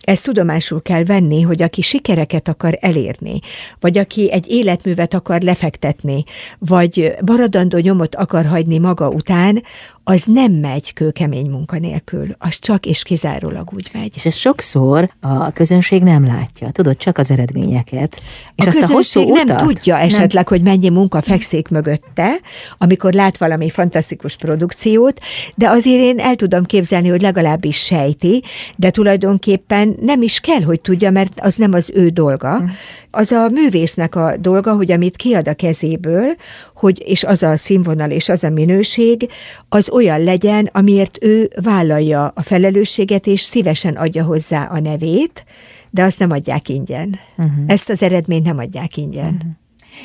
Ezt 0.02 0.26
tudomásul 0.26 0.82
kell 0.82 1.04
venni, 1.04 1.42
hogy 1.42 1.62
aki 1.62 1.82
sikereket 1.82 2.48
akar 2.48 2.78
elérni, 2.80 3.40
vagy 3.80 3.98
aki 3.98 4.32
egy 4.32 4.50
életművet 4.50 5.14
akar 5.14 5.42
lefektetni, 5.42 6.24
vagy 6.60 7.14
maradandó 7.26 7.78
nyomot 7.78 8.16
akar 8.16 8.46
hagyni 8.46 8.78
maga 8.78 9.10
után, 9.10 9.64
az 10.04 10.24
nem 10.26 10.52
megy 10.52 10.94
kőkemény 10.94 11.50
munka 11.50 11.80
nélkül, 11.80 12.36
az 12.38 12.60
csak 12.60 12.86
és 12.86 13.04
kizárólag 13.04 13.70
úgy 13.74 13.90
megy. 13.94 14.12
És 14.16 14.26
ez 14.26 14.36
sokszor 14.36 15.10
a 15.20 15.52
közönség 15.52 16.04
nem 16.04 16.26
látja, 16.26 16.72
tudod, 16.72 16.98
csak 16.98 17.18
az 17.18 17.32
eredményeket. 17.32 18.22
És 18.56 18.66
a 18.66 18.70
azt 18.70 18.82
a 18.82 18.94
hosszú 18.94 19.34
nem 19.34 19.44
utat, 19.44 19.58
tudja 19.58 19.98
esetleg, 19.98 20.50
nem. 20.50 20.60
hogy 20.60 20.62
mennyi 20.62 20.90
munka 20.90 21.22
fekszik 21.22 21.68
mögötte, 21.68 22.40
amikor 22.78 23.14
lát 23.14 23.38
valami 23.38 23.70
fantasztikus 23.70 24.36
produkciót, 24.36 25.20
de 25.56 25.70
azért 25.70 26.02
én 26.02 26.20
el 26.20 26.36
tudom 26.36 26.64
képzelni, 26.64 27.10
hogy 27.10 27.22
legalábbis 27.22 27.78
sejti, 27.78 28.44
de 28.76 28.90
tulajdonképpen 28.90 29.96
nem 30.02 30.22
is 30.22 30.40
kell, 30.40 30.62
hogy 30.62 30.82
tudja, 30.82 31.12
mert 31.12 31.40
az 31.40 31.56
nem 31.56 31.74
az 31.74 31.92
ő 31.94 32.10
dolga. 32.10 32.64
Az 33.12 33.32
a 33.32 33.50
művésznek 33.50 34.16
a 34.16 34.38
dolga, 34.38 34.76
hogy 34.76 34.92
amit 34.92 35.16
kiad 35.16 35.48
a 35.48 35.54
kezéből, 35.54 36.36
hogy, 36.76 37.04
és 37.06 37.24
az 37.24 37.44
a 37.44 37.58
színvonal 37.58 38.10
és 38.10 38.30
az 38.30 38.44
a 38.44 38.50
minőség, 38.50 39.28
az 39.70 39.90
olyan 39.90 40.24
legyen, 40.24 40.70
amiért 40.72 41.18
ő 41.22 41.52
vállalja 41.64 42.32
a 42.36 42.42
felelősséget, 42.42 43.28
és 43.28 43.42
szívesen 43.42 43.96
adja 43.96 44.24
hozzá 44.24 44.64
a 44.64 44.80
nevét, 44.80 45.46
de 45.90 46.04
azt 46.04 46.20
nem 46.20 46.32
adják 46.32 46.70
ingyen. 46.70 47.20
Uh-huh. 47.38 47.54
Ezt 47.68 47.90
az 47.90 48.04
eredményt 48.04 48.46
nem 48.46 48.58
adják 48.58 48.98
ingyen. 48.98 49.34
Uh-huh. 49.34 49.52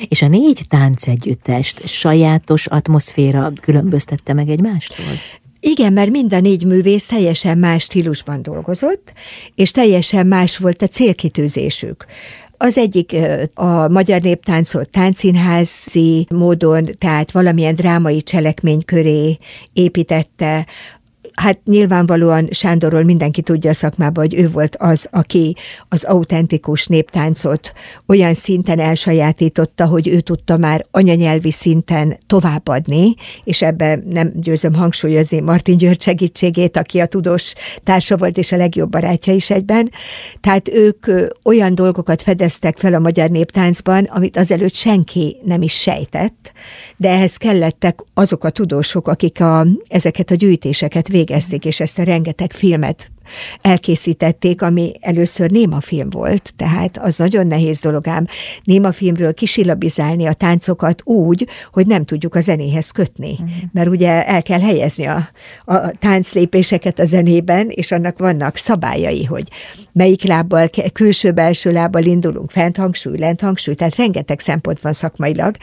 És 0.07 0.21
a 0.21 0.27
négy 0.27 0.61
táncegyüttest 0.67 1.87
sajátos 1.87 2.67
atmoszféra 2.67 3.51
különböztette 3.61 4.33
meg 4.33 4.49
egymástól? 4.49 5.05
Igen, 5.59 5.93
mert 5.93 6.09
mind 6.09 6.33
a 6.33 6.39
négy 6.39 6.65
művész 6.65 7.05
teljesen 7.05 7.57
más 7.57 7.83
stílusban 7.83 8.41
dolgozott, 8.41 9.13
és 9.55 9.71
teljesen 9.71 10.27
más 10.27 10.57
volt 10.57 10.81
a 10.81 10.87
célkitűzésük. 10.87 12.05
Az 12.59 12.77
egyik 12.77 13.15
a 13.53 13.87
magyar 13.87 14.21
néptáncot 14.21 14.89
táncszínházi 14.89 16.27
módon, 16.29 16.89
tehát 16.97 17.31
valamilyen 17.31 17.75
drámai 17.75 18.21
cselekmény 18.21 18.85
köré 18.85 19.37
építette, 19.73 20.67
Hát 21.41 21.59
nyilvánvalóan 21.65 22.47
Sándorról 22.51 23.03
mindenki 23.03 23.41
tudja 23.41 23.69
a 23.69 23.73
szakmában, 23.73 24.23
hogy 24.23 24.39
ő 24.39 24.49
volt 24.49 24.75
az, 24.79 25.07
aki 25.11 25.55
az 25.89 26.03
autentikus 26.03 26.87
néptáncot 26.87 27.73
olyan 28.07 28.33
szinten 28.33 28.79
elsajátította, 28.79 29.85
hogy 29.85 30.07
ő 30.07 30.19
tudta 30.19 30.57
már 30.57 30.85
anyanyelvi 30.91 31.51
szinten 31.51 32.17
továbbadni, 32.27 33.15
és 33.43 33.61
ebben 33.61 34.03
nem 34.09 34.31
győzöm 34.35 34.73
hangsúlyozni 34.73 35.39
Martin 35.39 35.77
György 35.77 36.01
segítségét, 36.01 36.77
aki 36.77 36.99
a 36.99 37.05
tudós 37.05 37.53
társa 37.83 38.17
volt, 38.17 38.37
és 38.37 38.51
a 38.51 38.57
legjobb 38.57 38.89
barátja 38.89 39.33
is 39.33 39.49
egyben. 39.49 39.91
Tehát 40.41 40.69
ők 40.69 41.05
olyan 41.43 41.75
dolgokat 41.75 42.21
fedeztek 42.21 42.77
fel 42.77 42.93
a 42.93 42.99
magyar 42.99 43.29
néptáncban, 43.29 44.03
amit 44.03 44.37
azelőtt 44.37 44.75
senki 44.75 45.37
nem 45.43 45.61
is 45.61 45.73
sejtett, 45.73 46.51
de 46.97 47.09
ehhez 47.09 47.37
kellettek 47.37 47.99
azok 48.13 48.43
a 48.43 48.49
tudósok, 48.49 49.07
akik 49.07 49.41
a, 49.41 49.67
ezeket 49.87 50.31
a 50.31 50.35
gyűjtéseket 50.35 51.07
végezték, 51.27 51.65
és 51.65 51.79
ezt 51.79 51.99
a 51.99 52.03
rengeteg 52.03 52.51
filmet 52.51 53.11
elkészítették, 53.61 54.61
ami 54.61 54.91
először 54.99 55.51
néma 55.51 55.81
film 55.81 56.09
volt, 56.09 56.53
tehát 56.55 56.97
az 56.97 57.17
nagyon 57.17 57.47
nehéz 57.47 57.79
dolog 57.79 58.07
ám 58.07 58.25
néma 58.63 58.91
filmről 58.91 59.33
kisilabizálni 59.33 60.25
a 60.25 60.33
táncokat 60.33 61.01
úgy, 61.03 61.47
hogy 61.71 61.87
nem 61.87 62.03
tudjuk 62.03 62.35
a 62.35 62.41
zenéhez 62.41 62.91
kötni, 62.91 63.31
uh-huh. 63.31 63.49
mert 63.71 63.87
ugye 63.89 64.25
el 64.25 64.43
kell 64.43 64.59
helyezni 64.59 65.05
a, 65.05 65.29
a 65.65 65.91
tánclépéseket 65.99 66.99
a 66.99 67.05
zenében, 67.05 67.69
és 67.69 67.91
annak 67.91 68.17
vannak 68.17 68.57
szabályai, 68.57 69.23
hogy 69.23 69.43
melyik 69.91 70.23
lábbal, 70.23 70.69
külső-belső 70.93 71.71
lábbal 71.71 72.03
indulunk, 72.03 72.51
fent 72.51 72.77
hangsúly, 72.77 73.17
lent 73.17 73.41
hangsúly, 73.41 73.73
tehát 73.73 73.95
rengeteg 73.95 74.39
szempont 74.39 74.81
van 74.81 74.93
szakmailag, 74.93 75.55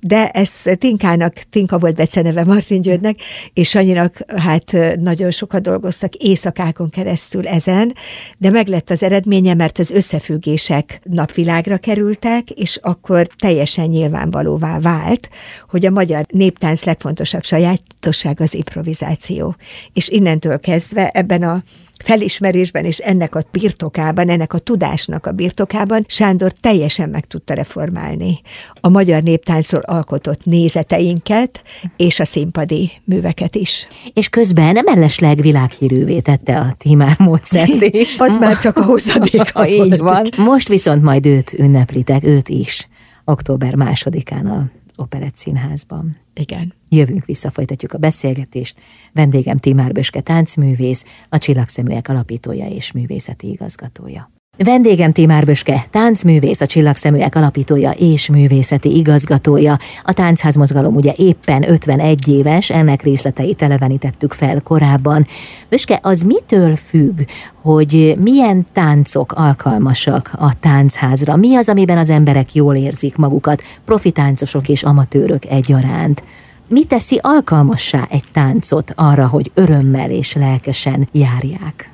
de 0.00 0.28
ez 0.28 0.62
Tinkának, 0.78 1.34
Tinka 1.50 1.78
volt 1.78 1.94
beceneve 1.94 2.44
Martin 2.44 2.80
Györgynek, 2.80 3.18
és 3.52 3.68
Sanyinak 3.68 4.18
hát 4.36 4.76
nagyon 5.00 5.30
sokat 5.30 5.62
dolgoztak 5.62 6.14
éjszakákon 6.14 6.90
keresztül 7.02 7.48
ezen, 7.48 7.94
de 8.38 8.50
meglett 8.50 8.90
az 8.90 9.02
eredménye, 9.02 9.54
mert 9.54 9.78
az 9.78 9.90
összefüggések 9.90 11.00
napvilágra 11.04 11.78
kerültek, 11.78 12.50
és 12.50 12.78
akkor 12.82 13.26
teljesen 13.38 13.88
nyilvánvalóvá 13.88 14.78
vált, 14.78 15.28
hogy 15.68 15.86
a 15.86 15.90
magyar 15.90 16.24
néptánc 16.28 16.84
legfontosabb 16.84 17.44
sajátosság 17.44 18.40
az 18.40 18.54
improvizáció. 18.54 19.56
És 19.92 20.08
innentől 20.08 20.60
kezdve 20.60 21.08
ebben 21.08 21.42
a 21.42 21.62
felismerésben 22.02 22.84
és 22.84 22.98
ennek 22.98 23.34
a 23.34 23.42
birtokában, 23.50 24.28
ennek 24.28 24.52
a 24.52 24.58
tudásnak 24.58 25.26
a 25.26 25.32
birtokában 25.32 26.04
Sándor 26.08 26.52
teljesen 26.52 27.08
meg 27.08 27.24
tudta 27.24 27.54
reformálni 27.54 28.40
a 28.80 28.88
magyar 28.88 29.22
néptáncról 29.22 29.80
alkotott 29.80 30.44
nézeteinket 30.44 31.62
és 31.96 32.20
a 32.20 32.24
színpadi 32.24 32.90
műveket 33.04 33.54
is. 33.54 33.86
És 34.14 34.28
közben 34.28 34.78
mellesleg 34.84 35.40
világhírűvé 35.40 36.20
tette 36.20 36.58
a 36.58 36.72
Timár 36.78 37.16
módszert 37.18 37.82
is. 38.02 38.16
Az 38.18 38.36
már 38.36 38.58
csak 38.58 38.76
a 38.76 38.84
20 38.84 39.14
Így 39.66 39.98
van. 39.98 40.28
Most 40.36 40.68
viszont 40.68 41.02
majd 41.02 41.26
őt 41.26 41.52
ünneplitek, 41.52 42.24
őt 42.24 42.48
is, 42.48 42.86
október 43.24 43.76
másodikán 43.76 44.46
a 44.46 44.70
Operett 45.00 45.36
Színházban. 45.36 46.16
Igen. 46.34 46.74
Jövünk 46.88 47.24
vissza, 47.24 47.50
folytatjuk 47.50 47.92
a 47.92 47.98
beszélgetést. 47.98 48.80
Vendégem 49.12 49.56
Timár 49.56 49.92
Böske 49.92 50.20
táncművész, 50.20 51.04
a 51.28 51.38
Csillagszeműek 51.38 52.08
alapítója 52.08 52.66
és 52.66 52.92
művészeti 52.92 53.50
igazgatója. 53.50 54.30
Vendégem 54.64 55.10
Timár 55.10 55.44
Böske, 55.44 55.84
táncművész, 55.90 56.60
a 56.60 56.66
Csillagszeműek 56.66 57.34
alapítója 57.34 57.90
és 57.90 58.28
művészeti 58.28 58.96
igazgatója. 58.96 59.76
A 60.02 60.12
táncház 60.12 60.56
mozgalom 60.56 60.94
ugye 60.94 61.12
éppen 61.16 61.70
51 61.70 62.28
éves, 62.28 62.70
ennek 62.70 63.02
részleteit 63.02 63.62
elevenítettük 63.62 64.32
fel 64.32 64.60
korábban. 64.60 65.26
Böske, 65.68 65.98
az 66.02 66.22
mitől 66.22 66.76
függ, 66.76 67.18
hogy 67.62 68.14
milyen 68.18 68.66
táncok 68.72 69.32
alkalmasak 69.32 70.30
a 70.38 70.58
táncházra? 70.60 71.36
Mi 71.36 71.56
az, 71.56 71.68
amiben 71.68 71.98
az 71.98 72.10
emberek 72.10 72.54
jól 72.54 72.76
érzik 72.76 73.16
magukat, 73.16 73.62
profitáncosok 73.84 74.68
és 74.68 74.82
amatőrök 74.82 75.44
egyaránt? 75.44 76.22
Mi 76.68 76.84
teszi 76.84 77.18
alkalmassá 77.22 78.06
egy 78.10 78.24
táncot 78.32 78.92
arra, 78.96 79.26
hogy 79.26 79.50
örömmel 79.54 80.10
és 80.10 80.34
lelkesen 80.34 81.08
járják? 81.12 81.90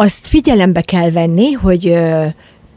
Azt 0.00 0.26
figyelembe 0.26 0.80
kell 0.80 1.10
venni, 1.10 1.52
hogy 1.52 1.98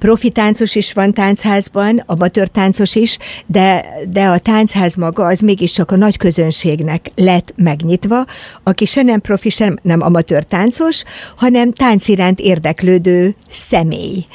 profi 0.01 0.29
táncos 0.29 0.75
is 0.75 0.93
van 0.93 1.13
táncházban, 1.13 2.03
amatőr 2.05 2.47
táncos 2.47 2.95
is, 2.95 3.17
de, 3.45 3.85
de 4.09 4.25
a 4.25 4.37
táncház 4.37 4.95
maga 4.95 5.25
az 5.25 5.39
mégiscsak 5.39 5.91
a 5.91 5.95
nagy 5.95 6.17
közönségnek 6.17 7.11
lett 7.15 7.53
megnyitva, 7.55 8.25
aki 8.63 8.85
se 8.85 9.01
nem 9.01 9.21
profi, 9.21 9.49
sem 9.49 9.77
nem 9.81 10.01
amatőr 10.01 10.43
táncos, 10.43 11.03
hanem 11.35 11.73
tánc 11.73 12.07
iránt 12.07 12.39
érdeklődő 12.39 13.35
személy 13.49 14.25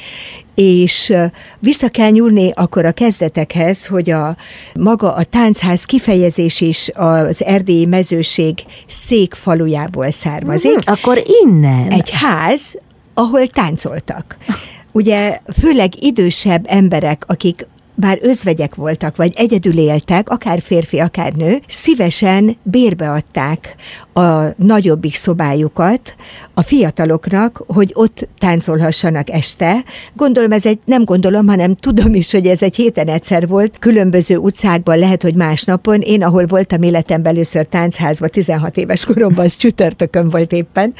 és 0.55 1.13
vissza 1.59 1.87
kell 1.87 2.09
nyúlni 2.09 2.51
akkor 2.55 2.85
a 2.85 2.91
kezdetekhez, 2.91 3.85
hogy 3.85 4.09
a 4.09 4.35
maga 4.79 5.13
a 5.13 5.23
táncház 5.23 5.85
kifejezés 5.85 6.61
is 6.61 6.89
az 6.93 7.43
erdélyi 7.43 7.85
mezőség 7.85 8.59
székfalujából 8.87 10.11
származik. 10.11 10.71
Mm, 10.71 10.93
akkor 10.93 11.21
innen. 11.43 11.89
Egy 11.89 12.09
ház, 12.09 12.77
ahol 13.13 13.47
táncoltak. 13.47 14.37
Ugye 14.97 15.39
főleg 15.59 16.03
idősebb 16.03 16.65
emberek, 16.67 17.23
akik 17.27 17.67
bár 17.95 18.19
özvegyek 18.21 18.75
voltak, 18.75 19.15
vagy 19.15 19.33
egyedül 19.35 19.77
éltek, 19.77 20.29
akár 20.29 20.61
férfi, 20.61 20.99
akár 20.99 21.33
nő, 21.33 21.59
szívesen 21.67 22.57
bérbeadták 22.63 23.75
a 24.13 24.63
nagyobbik 24.63 25.15
szobájukat 25.15 26.15
a 26.53 26.61
fiataloknak, 26.61 27.63
hogy 27.67 27.91
ott 27.93 28.27
táncolhassanak 28.37 29.29
este. 29.29 29.83
Gondolom 30.15 30.51
ez 30.51 30.65
egy, 30.65 30.79
nem 30.85 31.03
gondolom, 31.03 31.47
hanem 31.47 31.75
tudom 31.75 32.13
is, 32.13 32.31
hogy 32.31 32.45
ez 32.45 32.61
egy 32.61 32.75
héten 32.75 33.07
egyszer 33.07 33.47
volt, 33.47 33.79
különböző 33.79 34.37
utcákban, 34.37 34.97
lehet, 34.97 35.21
hogy 35.21 35.35
más 35.35 35.63
napon. 35.63 36.01
Én, 36.01 36.23
ahol 36.23 36.45
voltam 36.45 36.81
életemben 36.81 37.33
először 37.33 37.65
táncházba, 37.65 38.27
16 38.27 38.77
éves 38.77 39.05
koromban, 39.05 39.45
az 39.45 39.55
csütörtökön 39.55 40.29
volt 40.29 40.51
éppen, 40.51 40.93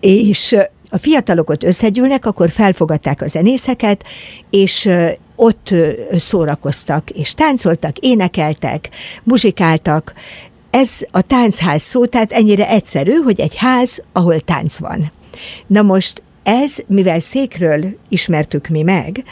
és 0.00 0.56
a 0.96 0.98
fiatalok 0.98 1.50
ott 1.50 1.64
összegyűlnek, 1.64 2.26
akkor 2.26 2.50
felfogadták 2.50 3.22
a 3.22 3.26
zenészeket, 3.26 4.04
és 4.50 4.88
ott 5.36 5.74
szórakoztak, 6.16 7.10
és 7.10 7.34
táncoltak, 7.34 7.98
énekeltek, 7.98 8.88
muzsikáltak. 9.22 10.14
Ez 10.70 11.00
a 11.10 11.20
táncház 11.20 11.82
szó, 11.82 12.06
tehát 12.06 12.32
ennyire 12.32 12.68
egyszerű, 12.68 13.12
hogy 13.12 13.40
egy 13.40 13.56
ház, 13.56 14.02
ahol 14.12 14.40
tánc 14.40 14.78
van. 14.78 15.10
Na 15.66 15.82
most 15.82 16.22
ez, 16.42 16.78
mivel 16.86 17.20
székről 17.20 17.96
ismertük 18.08 18.68
mi 18.68 18.82
meg, 18.82 19.24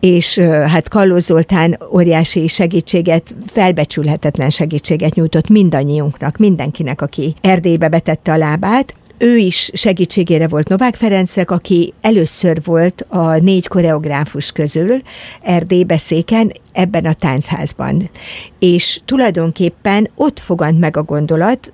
és 0.00 0.38
hát 0.38 0.88
Kalló 0.88 1.18
Zoltán 1.18 1.78
óriási 1.92 2.46
segítséget, 2.46 3.34
felbecsülhetetlen 3.46 4.50
segítséget 4.50 5.14
nyújtott 5.14 5.48
mindannyiunknak, 5.48 6.36
mindenkinek, 6.36 7.00
aki 7.02 7.34
Erdélybe 7.40 7.88
betette 7.88 8.32
a 8.32 8.36
lábát, 8.36 8.94
ő 9.18 9.36
is 9.36 9.70
segítségére 9.72 10.48
volt 10.48 10.68
Novák 10.68 10.94
Ferencek, 10.94 11.50
aki 11.50 11.92
először 12.00 12.60
volt 12.64 13.06
a 13.08 13.38
négy 13.38 13.66
koreográfus 13.66 14.52
közül 14.52 15.02
Erdélybe 15.42 15.98
széken 15.98 16.52
ebben 16.72 17.04
a 17.04 17.12
táncházban. 17.12 18.10
És 18.58 19.00
tulajdonképpen 19.04 20.10
ott 20.14 20.38
fogant 20.38 20.78
meg 20.78 20.96
a 20.96 21.02
gondolat, 21.02 21.70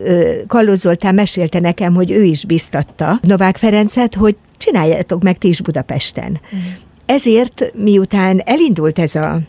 Kalló 0.46 0.74
Zoltán 0.74 1.14
mesélte 1.14 1.60
nekem, 1.60 1.94
hogy 1.94 2.10
ő 2.10 2.22
is 2.22 2.44
biztatta 2.44 3.18
Novák 3.22 3.56
Ferencet, 3.56 4.14
hogy 4.14 4.36
csináljátok 4.56 5.22
meg 5.22 5.38
ti 5.38 5.48
is 5.48 5.60
Budapesten. 5.60 6.30
Mm. 6.30 6.58
Ezért, 7.06 7.72
miután 7.74 8.42
elindult 8.44 8.98
ez 8.98 9.14
a 9.14 9.40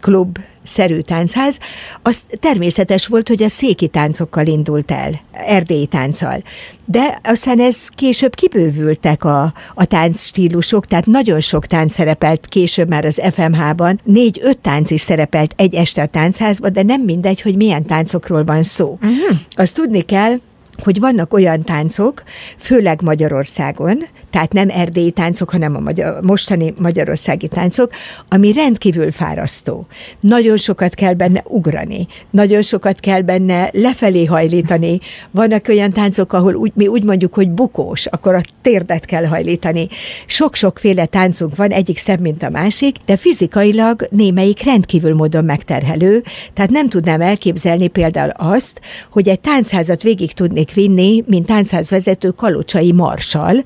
klub 0.00 0.38
szerű 0.64 1.00
táncház, 1.00 1.58
az 2.02 2.22
természetes 2.40 3.06
volt, 3.06 3.28
hogy 3.28 3.42
a 3.42 3.48
széki 3.48 3.86
táncokkal 3.86 4.46
indult 4.46 4.90
el, 4.90 5.20
erdélyi 5.32 5.86
tánccal. 5.86 6.42
De 6.84 7.20
aztán 7.22 7.60
ez 7.60 7.88
később 7.88 8.34
kibővültek 8.34 9.24
a, 9.24 9.52
a 9.74 9.84
tánc 9.84 10.22
stílusok, 10.22 10.86
tehát 10.86 11.06
nagyon 11.06 11.40
sok 11.40 11.66
tánc 11.66 11.92
szerepelt 11.92 12.46
később 12.46 12.88
már 12.88 13.04
az 13.04 13.22
FMH-ban, 13.32 14.00
négy-öt 14.04 14.58
tánc 14.58 14.90
is 14.90 15.00
szerepelt 15.00 15.54
egy 15.56 15.74
este 15.74 16.02
a 16.02 16.06
táncházban, 16.06 16.72
de 16.72 16.82
nem 16.82 17.00
mindegy, 17.00 17.40
hogy 17.40 17.56
milyen 17.56 17.86
táncokról 17.86 18.44
van 18.44 18.62
szó. 18.62 18.98
Uh-huh. 19.02 19.38
Azt 19.50 19.74
tudni 19.74 20.00
kell, 20.00 20.36
hogy 20.82 21.00
vannak 21.00 21.32
olyan 21.32 21.62
táncok, 21.62 22.22
főleg 22.56 23.02
Magyarországon, 23.02 24.04
tehát 24.32 24.52
nem 24.52 24.68
erdélyi 24.68 25.10
táncok, 25.10 25.50
hanem 25.50 25.76
a 25.76 25.80
magyar, 25.80 26.22
mostani 26.22 26.74
magyarországi 26.78 27.48
táncok, 27.48 27.90
ami 28.28 28.52
rendkívül 28.52 29.10
fárasztó. 29.10 29.86
Nagyon 30.20 30.56
sokat 30.56 30.94
kell 30.94 31.14
benne 31.14 31.42
ugrani, 31.44 32.06
nagyon 32.30 32.62
sokat 32.62 33.00
kell 33.00 33.20
benne 33.20 33.70
lefelé 33.72 34.24
hajlítani. 34.24 35.00
Vannak 35.30 35.68
olyan 35.68 35.92
táncok, 35.92 36.32
ahol 36.32 36.54
úgy, 36.54 36.72
mi 36.74 36.86
úgy 36.86 37.04
mondjuk, 37.04 37.34
hogy 37.34 37.50
bukós, 37.50 38.06
akkor 38.06 38.34
a 38.34 38.40
térdet 38.62 39.04
kell 39.04 39.24
hajlítani. 39.24 39.88
Sok-sokféle 40.26 41.06
táncunk 41.06 41.56
van, 41.56 41.70
egyik 41.70 41.98
szebb, 41.98 42.20
mint 42.20 42.42
a 42.42 42.50
másik, 42.50 42.96
de 43.06 43.16
fizikailag 43.16 44.06
némelyik 44.10 44.64
rendkívül 44.64 45.14
módon 45.14 45.44
megterhelő, 45.44 46.22
tehát 46.52 46.70
nem 46.70 46.88
tudnám 46.88 47.20
elképzelni 47.20 47.88
például 47.88 48.32
azt, 48.36 48.80
hogy 49.10 49.28
egy 49.28 49.40
táncházat 49.40 50.02
végig 50.02 50.32
tudnék 50.32 50.74
vinni, 50.74 51.24
mint 51.26 51.46
táncházvezető 51.46 52.30
kalocsai 52.30 52.92
marsal, 52.92 53.62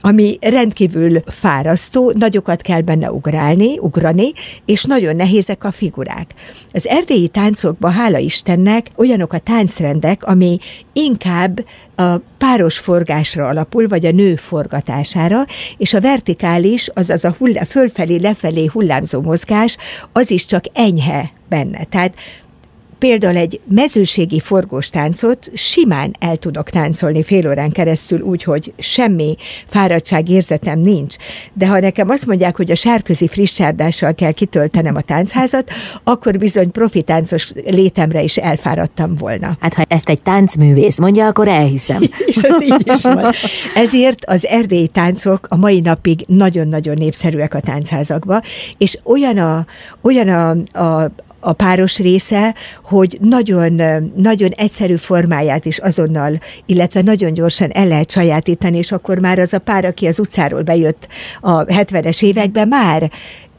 ami 0.00 0.38
rendkívül 0.40 1.22
fárasztó, 1.26 2.12
nagyokat 2.16 2.60
kell 2.62 2.80
benne 2.80 3.12
ugrálni, 3.12 3.78
ugrani, 3.78 4.32
és 4.64 4.84
nagyon 4.84 5.16
nehézek 5.16 5.64
a 5.64 5.70
figurák. 5.70 6.34
Az 6.72 6.86
erdélyi 6.86 7.28
táncokban, 7.28 7.92
hála 7.92 8.18
Istennek, 8.18 8.86
olyanok 8.96 9.32
a 9.32 9.38
táncrendek, 9.38 10.24
ami 10.24 10.58
inkább 10.92 11.64
a 11.96 12.16
páros 12.38 12.78
forgásra 12.78 13.48
alapul, 13.48 13.88
vagy 13.88 14.06
a 14.06 14.10
nő 14.10 14.36
forgatására, 14.36 15.46
és 15.76 15.94
a 15.94 16.00
vertikális, 16.00 16.88
azaz 16.94 17.24
a 17.24 17.34
hullá, 17.38 17.64
fölfelé, 17.64 18.16
lefelé 18.16 18.66
hullámzó 18.72 19.20
mozgás, 19.20 19.76
az 20.12 20.30
is 20.30 20.46
csak 20.46 20.64
enyhe 20.72 21.32
benne. 21.48 21.84
Tehát 21.84 22.14
például 23.00 23.36
egy 23.36 23.60
mezőségi 23.68 24.40
forgós 24.40 24.90
táncot 24.90 25.50
simán 25.54 26.16
el 26.18 26.36
tudok 26.36 26.70
táncolni 26.70 27.22
fél 27.22 27.48
órán 27.48 27.70
keresztül 27.70 28.20
úgy, 28.20 28.42
hogy 28.42 28.72
semmi 28.78 29.36
fáradtságérzetem 29.66 30.78
nincs. 30.78 31.16
De 31.52 31.66
ha 31.66 31.80
nekem 31.80 32.08
azt 32.08 32.26
mondják, 32.26 32.56
hogy 32.56 32.70
a 32.70 32.74
sárközi 32.74 33.28
frissárdással 33.28 34.14
kell 34.14 34.32
kitöltenem 34.32 34.96
a 34.96 35.00
táncházat, 35.00 35.70
akkor 36.04 36.38
bizony 36.38 36.70
profi 36.70 37.02
táncos 37.02 37.52
létemre 37.66 38.22
is 38.22 38.36
elfáradtam 38.36 39.14
volna. 39.14 39.56
Hát 39.60 39.74
ha 39.74 39.84
ezt 39.88 40.08
egy 40.08 40.22
táncművész 40.22 40.98
mondja, 40.98 41.26
akkor 41.26 41.48
elhiszem. 41.48 42.02
És 42.26 42.36
ez 42.36 42.62
így 42.62 42.90
is 42.94 43.02
van. 43.02 43.32
Ezért 43.74 44.24
az 44.24 44.46
erdélyi 44.46 44.88
táncok 44.88 45.46
a 45.48 45.56
mai 45.56 45.80
napig 45.80 46.24
nagyon-nagyon 46.26 46.94
népszerűek 46.98 47.54
a 47.54 47.60
táncházakba, 47.60 48.42
és 48.78 48.98
olyan 49.04 49.38
a, 49.38 49.66
olyan 50.02 50.28
a, 50.28 50.78
a, 50.80 51.10
a 51.40 51.52
páros 51.52 51.98
része, 51.98 52.54
hogy 52.84 53.18
nagyon, 53.20 53.82
nagyon 54.16 54.50
egyszerű 54.50 54.96
formáját 54.96 55.64
is 55.64 55.78
azonnal, 55.78 56.40
illetve 56.66 57.02
nagyon 57.02 57.34
gyorsan 57.34 57.70
el 57.70 57.86
lehet 57.86 58.10
sajátítani, 58.10 58.76
és 58.76 58.92
akkor 58.92 59.18
már 59.18 59.38
az 59.38 59.52
a 59.52 59.58
pár, 59.58 59.84
aki 59.84 60.06
az 60.06 60.18
utcáról 60.18 60.62
bejött 60.62 61.08
a 61.40 61.64
70-es 61.64 62.22
években, 62.22 62.68
már 62.68 63.10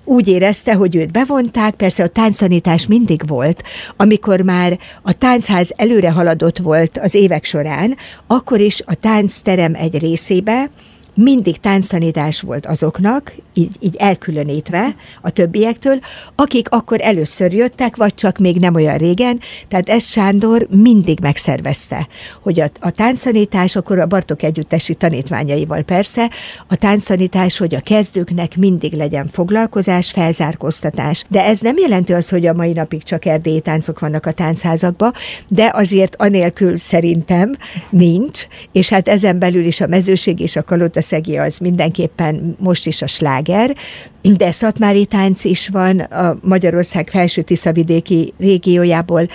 úgy 0.04 0.28
érezte, 0.28 0.74
hogy 0.74 0.96
őt 0.96 1.12
bevonták, 1.12 1.74
persze 1.74 2.04
a 2.04 2.08
tánctanítás 2.08 2.88
mindig 2.88 3.28
volt, 3.28 3.64
amikor 3.98 4.42
már 4.42 4.80
a 5.02 5.12
táncház 5.14 5.74
előre 5.76 6.12
haladott 6.12 6.58
volt 6.58 6.98
az 6.98 7.14
évek 7.14 7.46
során, 7.46 7.98
akkor 8.28 8.60
is 8.60 8.82
a 8.86 8.94
táncterem 8.94 9.76
egy 9.76 9.98
részébe 10.00 10.70
mindig 11.14 11.60
tánctanítás 11.60 12.42
volt 12.42 12.66
azoknak, 12.66 13.34
így, 13.54 13.76
így 13.80 13.96
elkülönítve 13.96 14.96
a 15.22 15.30
többiektől, 15.30 16.00
akik 16.36 16.70
akkor 16.70 16.98
először 17.02 17.54
jöttek, 17.54 17.96
vagy 17.96 18.16
csak 18.16 18.38
még 18.38 18.58
nem 18.58 18.76
olyan 18.76 18.98
régen, 18.98 19.40
tehát 19.68 19.90
ezt 19.90 20.10
Sándor 20.10 20.68
mindig 20.70 21.20
megszervezte, 21.20 22.08
hogy 22.42 22.60
a, 22.60 22.70
a 22.80 22.92
tánctanítás, 22.92 23.76
akkor 23.76 24.00
a 24.00 24.06
Bartok 24.06 24.44
együttesi 24.44 24.94
tanítványaival 24.94 25.82
persze, 25.82 26.30
a 26.68 26.76
tánctanítás, 26.76 27.58
hogy 27.58 27.76
a 27.76 27.80
kezdőknek 27.80 28.58
mindig 28.58 28.94
legyen 28.94 29.28
foglalkozás, 29.28 30.12
felzárkóztatás. 30.12 31.24
De 31.30 31.44
ez 31.44 31.60
nem 31.60 31.78
jelenti 31.78 32.14
az, 32.14 32.30
hogy 32.30 32.46
a 32.46 32.54
mai 32.54 32.72
napig 32.72 33.04
csak 33.04 33.26
erdélyi 33.26 33.60
táncok 33.60 34.00
vannak 34.00 34.26
a 34.26 34.32
táncházakban, 34.32 35.14
de 35.48 35.72
azért 35.74 36.16
anélkül 36.16 36.78
szerintem 36.78 37.52
nincs, 37.90 38.48
és 38.72 38.90
hát 38.90 39.08
ezen 39.08 39.40
belül 39.40 39.66
is 39.66 39.82
a 39.82 39.88
mezőség 39.88 40.40
és 40.40 40.56
a 40.56 40.64
kalota 40.64 41.01
szegi 41.02 41.38
az 41.38 41.58
mindenképpen 41.58 42.56
most 42.60 42.88
is 42.88 43.02
a 43.02 43.08
sláger, 43.08 43.76
de 44.22 44.52
szatmári 44.52 45.06
tánc 45.06 45.44
is 45.44 45.68
van 45.68 46.00
a 46.00 46.38
Magyarország 46.42 47.10
felső 47.10 47.42
Tiszavidéki 47.42 48.34
régiójából, 48.40 49.28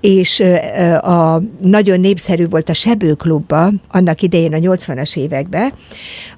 és 0.00 0.42
a, 1.00 1.42
nagyon 1.60 2.00
népszerű 2.00 2.48
volt 2.48 2.68
a 2.68 2.74
Sebőklubba, 2.74 3.72
annak 3.88 4.22
idején 4.22 4.54
a 4.54 4.58
80-as 4.58 5.16
években, 5.16 5.72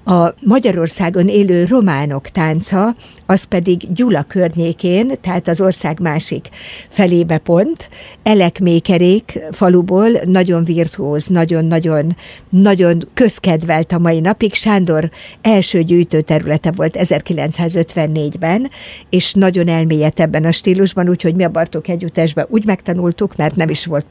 a 0.05 0.35
Magyarországon 0.41 1.29
élő 1.29 1.65
románok 1.65 2.29
tánca, 2.29 2.97
az 3.27 3.45
pedig 3.45 3.93
Gyula 3.95 4.23
környékén, 4.23 5.13
tehát 5.21 5.49
az 5.49 5.61
ország 5.61 6.01
másik 6.01 6.49
felébe 6.89 7.39
pont, 7.39 7.89
Elekmékerék 8.23 9.39
faluból 9.51 10.09
nagyon 10.25 10.65
virtuóz, 10.65 11.27
nagyon-nagyon 11.27 12.17
nagyon 12.49 13.09
közkedvelt 13.15 13.93
a 13.93 13.99
mai 13.99 14.21
napig. 14.21 14.55
Sándor 14.77 15.11
első 15.43 15.83
gyűjtőterülete 15.83 16.71
volt 16.71 16.97
1954-ben, 16.99 18.71
és 19.11 19.33
nagyon 19.33 19.69
elmélyedt 19.69 20.21
ebben 20.21 20.45
a 20.45 20.53
stílusban, 20.53 21.09
úgyhogy 21.09 21.35
mi 21.35 21.45
a 21.45 21.49
Bartók 21.49 21.89
együttesben 21.89 22.47
úgy 22.49 22.67
megtanultuk, 22.67 23.37
mert 23.37 23.57
nem 23.57 23.69
is 23.69 23.87
volt 23.87 24.07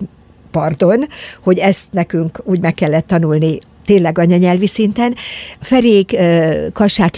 pardon, 0.52 1.06
hogy 1.44 1.58
ezt 1.58 1.92
nekünk 1.92 2.42
úgy 2.44 2.60
meg 2.60 2.74
kellett 2.74 3.08
tanulni 3.08 3.60
tényleg 3.86 4.18
anyanyelvi 4.18 4.68
szinten. 4.68 5.16
Ferék 5.60 6.16
Kassák 6.74 7.18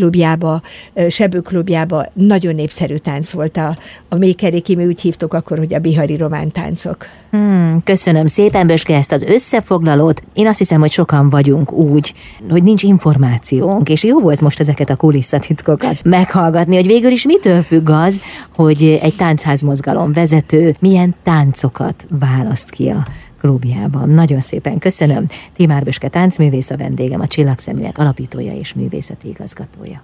Sebőklubjába 1.09 2.05
nagyon 2.13 2.55
népszerű 2.55 2.95
tánc 2.95 3.31
volt 3.31 3.57
a, 3.57 3.77
a 4.09 4.15
Mékeréki, 4.15 4.75
mi 4.75 4.85
úgy 4.85 5.01
hívtuk 5.01 5.33
akkor, 5.33 5.57
hogy 5.57 5.73
a 5.73 5.79
bihari 5.79 6.17
román 6.17 6.51
táncok. 6.51 7.05
Hmm, 7.31 7.81
köszönöm 7.83 8.27
szépen, 8.27 8.67
Böske, 8.67 8.95
ezt 8.95 9.11
az 9.11 9.23
összefoglalót. 9.23 10.23
Én 10.33 10.47
azt 10.47 10.57
hiszem, 10.57 10.79
hogy 10.79 10.91
sokan 10.91 11.29
vagyunk 11.29 11.71
úgy, 11.71 12.13
hogy 12.49 12.63
nincs 12.63 12.83
információnk, 12.83 13.89
és 13.89 14.03
jó 14.03 14.19
volt 14.19 14.41
most 14.41 14.59
ezeket 14.59 14.89
a 14.89 14.95
kulisszatitkokat 14.95 16.03
meghallgatni, 16.03 16.75
hogy 16.75 16.87
végül 16.87 17.11
is 17.11 17.25
mitől 17.25 17.61
függ 17.61 17.89
az, 17.89 18.21
hogy 18.55 18.99
egy 19.01 19.15
táncházmozgalom 19.15 20.11
vezető 20.11 20.75
milyen 20.79 21.15
táncokat 21.23 22.05
választ 22.19 22.69
ki 22.69 22.89
a 22.89 23.07
klubjában. 23.39 24.09
Nagyon 24.09 24.39
szépen 24.39 24.79
köszönöm. 24.79 25.25
Timár 25.55 25.83
Böske 25.83 26.07
táncművész 26.07 26.69
a 26.69 26.77
vendégem, 26.77 27.19
a 27.19 27.27
Csillagszeműek 27.27 27.97
alapítója 27.97 28.53
és 28.53 28.73
művészeti 28.73 29.27
igazgatója. 29.27 30.01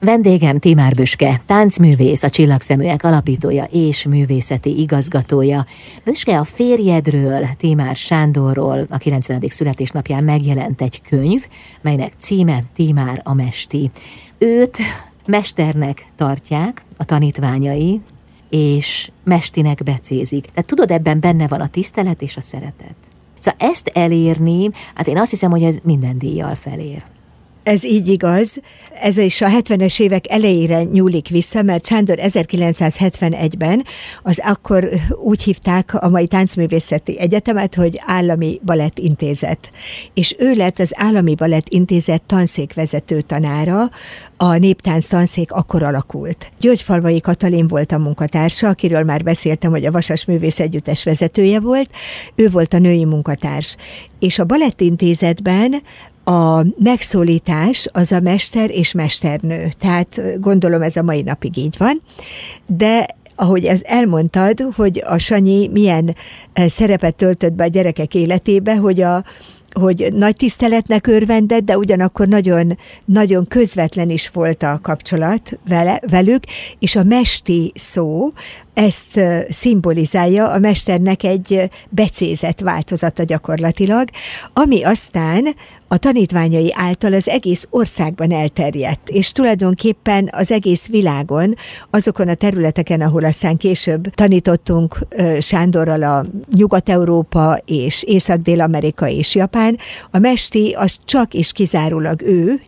Vendégem 0.00 0.58
Timár 0.58 0.94
Büske, 0.94 1.40
táncművész, 1.46 2.22
a 2.22 2.28
Csillagszeműek 2.28 3.04
alapítója 3.04 3.64
és 3.64 4.06
művészeti 4.06 4.80
igazgatója. 4.80 5.66
Büske 6.04 6.38
a 6.38 6.44
férjedről, 6.44 7.46
Timár 7.58 7.96
Sándorról 7.96 8.84
a 8.90 8.96
90. 8.96 9.42
születésnapján 9.48 10.24
megjelent 10.24 10.82
egy 10.82 11.02
könyv, 11.02 11.46
melynek 11.82 12.12
címe 12.18 12.62
Timár 12.74 13.20
a 13.24 13.34
Mesti. 13.34 13.90
Őt 14.38 14.78
mesternek 15.26 16.04
tartják 16.16 16.82
a 16.96 17.04
tanítványai, 17.04 18.00
és 18.56 19.10
mestinek 19.24 19.82
becézik. 19.82 20.44
Tehát 20.44 20.66
tudod, 20.66 20.90
ebben 20.90 21.20
benne 21.20 21.48
van 21.48 21.60
a 21.60 21.68
tisztelet 21.68 22.22
és 22.22 22.36
a 22.36 22.40
szeretet. 22.40 22.94
Szóval 23.38 23.70
ezt 23.70 23.90
elérni, 23.94 24.70
hát 24.94 25.06
én 25.06 25.18
azt 25.18 25.30
hiszem, 25.30 25.50
hogy 25.50 25.62
ez 25.62 25.78
minden 25.82 26.18
díjjal 26.18 26.54
felér. 26.54 27.04
Ez 27.64 27.84
így 27.84 28.08
igaz. 28.08 28.60
Ez 29.00 29.16
is 29.16 29.40
a 29.40 29.48
70-es 29.48 30.00
évek 30.00 30.30
elejére 30.30 30.82
nyúlik 30.82 31.28
vissza, 31.28 31.62
mert 31.62 31.86
Sándor 31.86 32.18
1971-ben 32.20 33.84
az 34.22 34.40
akkor 34.44 34.88
úgy 35.22 35.42
hívták 35.42 35.94
a 35.94 36.08
mai 36.08 36.26
táncművészeti 36.26 37.18
egyetemet, 37.18 37.74
hogy 37.74 38.00
Állami 38.06 38.60
Balett 38.64 38.98
Intézet. 38.98 39.70
És 40.14 40.34
ő 40.38 40.54
lett 40.54 40.78
az 40.78 40.92
Állami 40.96 41.34
Balett 41.34 41.68
Intézet 41.68 42.22
tanszékvezető 42.22 43.20
tanára, 43.20 43.90
a 44.36 44.56
néptánc 44.56 45.06
tanszék 45.06 45.52
akkor 45.52 45.82
alakult. 45.82 46.52
Györgyfalvai 46.60 47.20
Katalin 47.20 47.66
volt 47.66 47.92
a 47.92 47.98
munkatársa, 47.98 48.68
akiről 48.68 49.02
már 49.02 49.22
beszéltem, 49.22 49.70
hogy 49.70 49.84
a 49.84 49.90
Vasas 49.90 50.24
Művész 50.24 50.60
Együttes 50.60 51.04
vezetője 51.04 51.60
volt, 51.60 51.90
ő 52.34 52.48
volt 52.48 52.74
a 52.74 52.78
női 52.78 53.04
munkatárs. 53.04 53.76
És 54.18 54.38
a 54.38 54.44
Balettintézetben 54.44 55.82
a 56.24 56.64
megszólítás 56.78 57.88
az 57.92 58.12
a 58.12 58.20
mester 58.20 58.70
és 58.70 58.92
mesternő. 58.92 59.68
Tehát 59.78 60.40
gondolom 60.40 60.82
ez 60.82 60.96
a 60.96 61.02
mai 61.02 61.22
napig 61.22 61.56
így 61.56 61.74
van. 61.78 62.02
De 62.66 63.06
ahogy 63.36 63.64
ez 63.64 63.80
elmondtad, 63.84 64.64
hogy 64.76 65.02
a 65.06 65.18
Sanyi 65.18 65.68
milyen 65.68 66.16
szerepet 66.54 67.14
töltött 67.14 67.52
be 67.52 67.64
a 67.64 67.66
gyerekek 67.66 68.14
életébe, 68.14 68.76
hogy 68.76 69.00
a, 69.00 69.24
hogy 69.72 70.08
nagy 70.12 70.36
tiszteletnek 70.36 71.06
örvendett, 71.06 71.64
de 71.64 71.78
ugyanakkor 71.78 72.28
nagyon, 72.28 72.78
nagyon 73.04 73.46
közvetlen 73.46 74.10
is 74.10 74.30
volt 74.30 74.62
a 74.62 74.78
kapcsolat 74.82 75.58
vele, 75.68 76.00
velük, 76.10 76.44
és 76.78 76.96
a 76.96 77.02
mesti 77.02 77.72
szó 77.74 78.32
ezt 78.74 79.20
szimbolizálja 79.48 80.50
a 80.50 80.58
mesternek 80.58 81.22
egy 81.22 81.70
becézett 81.88 82.60
változata 82.60 83.22
gyakorlatilag, 83.22 84.08
ami 84.52 84.84
aztán 84.84 85.46
a 85.88 85.96
tanítványai 85.96 86.72
által 86.76 87.12
az 87.12 87.28
egész 87.28 87.66
országban 87.70 88.32
elterjedt, 88.32 89.08
és 89.08 89.32
tulajdonképpen 89.32 90.30
az 90.32 90.50
egész 90.50 90.88
világon, 90.88 91.54
azokon 91.90 92.28
a 92.28 92.34
területeken, 92.34 93.00
ahol 93.00 93.24
aztán 93.24 93.56
később 93.56 94.08
tanítottunk 94.10 94.98
Sándorral 95.40 96.02
a 96.02 96.24
Nyugat-Európa 96.56 97.58
és 97.64 98.02
Észak-Dél-Amerika 98.02 99.08
és 99.08 99.34
Japán, 99.34 99.78
a 100.10 100.18
mesti 100.18 100.74
az 100.78 100.98
csak 101.04 101.34
és 101.34 101.52
kizárólag 101.52 102.22
ő, 102.22 102.60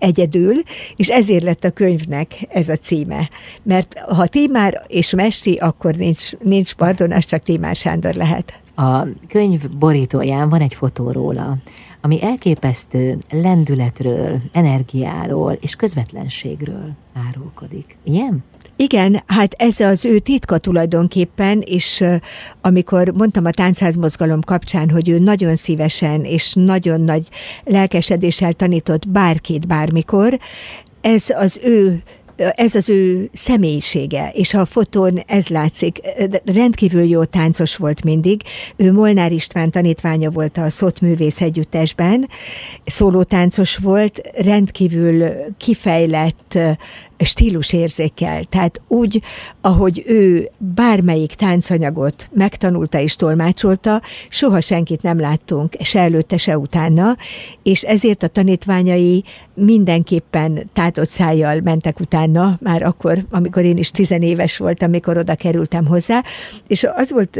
egyedül, 0.00 0.62
és 0.96 1.08
ezért 1.08 1.42
lett 1.42 1.64
a 1.64 1.70
könyvnek 1.70 2.32
ez 2.48 2.68
a 2.68 2.76
címe. 2.76 3.30
Mert 3.62 3.98
ha 3.98 4.26
Tímár 4.26 4.82
és 4.86 5.14
Mesti, 5.14 5.54
akkor 5.54 5.94
nincs, 5.94 6.32
nincs 6.32 6.74
pardon, 6.74 7.12
az 7.12 7.24
csak 7.24 7.42
Tímár 7.42 7.76
Sándor 7.76 8.14
lehet. 8.14 8.60
A 8.76 9.06
könyv 9.28 9.68
borítóján 9.78 10.48
van 10.48 10.60
egy 10.60 10.74
fotó 10.74 11.10
róla, 11.10 11.56
ami 12.00 12.22
elképesztő 12.22 13.18
lendületről, 13.30 14.40
energiáról 14.52 15.52
és 15.52 15.76
közvetlenségről 15.76 16.90
árulkodik. 17.28 17.96
Ilyen? 18.04 18.44
Igen, 18.82 19.22
hát 19.26 19.54
ez 19.58 19.80
az 19.80 20.04
ő 20.04 20.18
titka 20.18 20.58
tulajdonképpen, 20.58 21.60
és 21.60 22.04
amikor 22.60 23.08
mondtam 23.08 23.44
a 23.44 23.50
táncházmozgalom 23.50 24.40
kapcsán, 24.40 24.90
hogy 24.90 25.08
ő 25.08 25.18
nagyon 25.18 25.56
szívesen 25.56 26.24
és 26.24 26.52
nagyon 26.54 27.00
nagy 27.00 27.28
lelkesedéssel 27.64 28.52
tanított 28.52 29.08
bárkit 29.08 29.66
bármikor, 29.66 30.38
ez 31.00 31.26
az 31.30 31.60
ő 31.62 32.02
ez 32.54 32.74
az 32.74 32.88
ő 32.88 33.30
személyisége, 33.32 34.30
és 34.34 34.54
a 34.54 34.64
fotón 34.64 35.22
ez 35.26 35.48
látszik. 35.48 36.00
Rendkívül 36.44 37.02
jó 37.02 37.24
táncos 37.24 37.76
volt 37.76 38.04
mindig. 38.04 38.42
Ő 38.76 38.92
Molnár 38.92 39.32
István 39.32 39.70
tanítványa 39.70 40.30
volt 40.30 40.58
a 40.58 40.70
Szot 40.70 41.00
Művész 41.00 41.40
Együttesben, 41.40 42.28
szólótáncos 42.84 43.76
volt, 43.76 44.20
rendkívül 44.36 45.24
kifejlett 45.56 46.58
stílusérzékkel. 47.24 48.44
Tehát 48.44 48.80
úgy, 48.88 49.22
ahogy 49.60 50.02
ő 50.06 50.50
bármelyik 50.58 51.34
táncanyagot 51.34 52.28
megtanulta 52.32 52.98
és 52.98 53.16
tolmácsolta, 53.16 54.02
soha 54.28 54.60
senkit 54.60 55.02
nem 55.02 55.20
láttunk, 55.20 55.76
se 55.80 56.00
előtte, 56.00 56.36
se 56.36 56.58
utána, 56.58 57.16
és 57.62 57.82
ezért 57.82 58.22
a 58.22 58.28
tanítványai 58.28 59.24
mindenképpen 59.54 60.70
tátott 60.72 61.08
szájjal 61.08 61.60
mentek 61.60 62.00
utána, 62.00 62.29
már 62.60 62.82
akkor, 62.82 63.18
amikor 63.30 63.64
én 63.64 63.76
is 63.76 63.90
tizenéves 63.90 64.56
voltam, 64.56 64.88
amikor 64.88 65.16
oda 65.16 65.34
kerültem 65.34 65.86
hozzá, 65.86 66.22
és 66.66 66.86
az 66.94 67.12
volt 67.12 67.38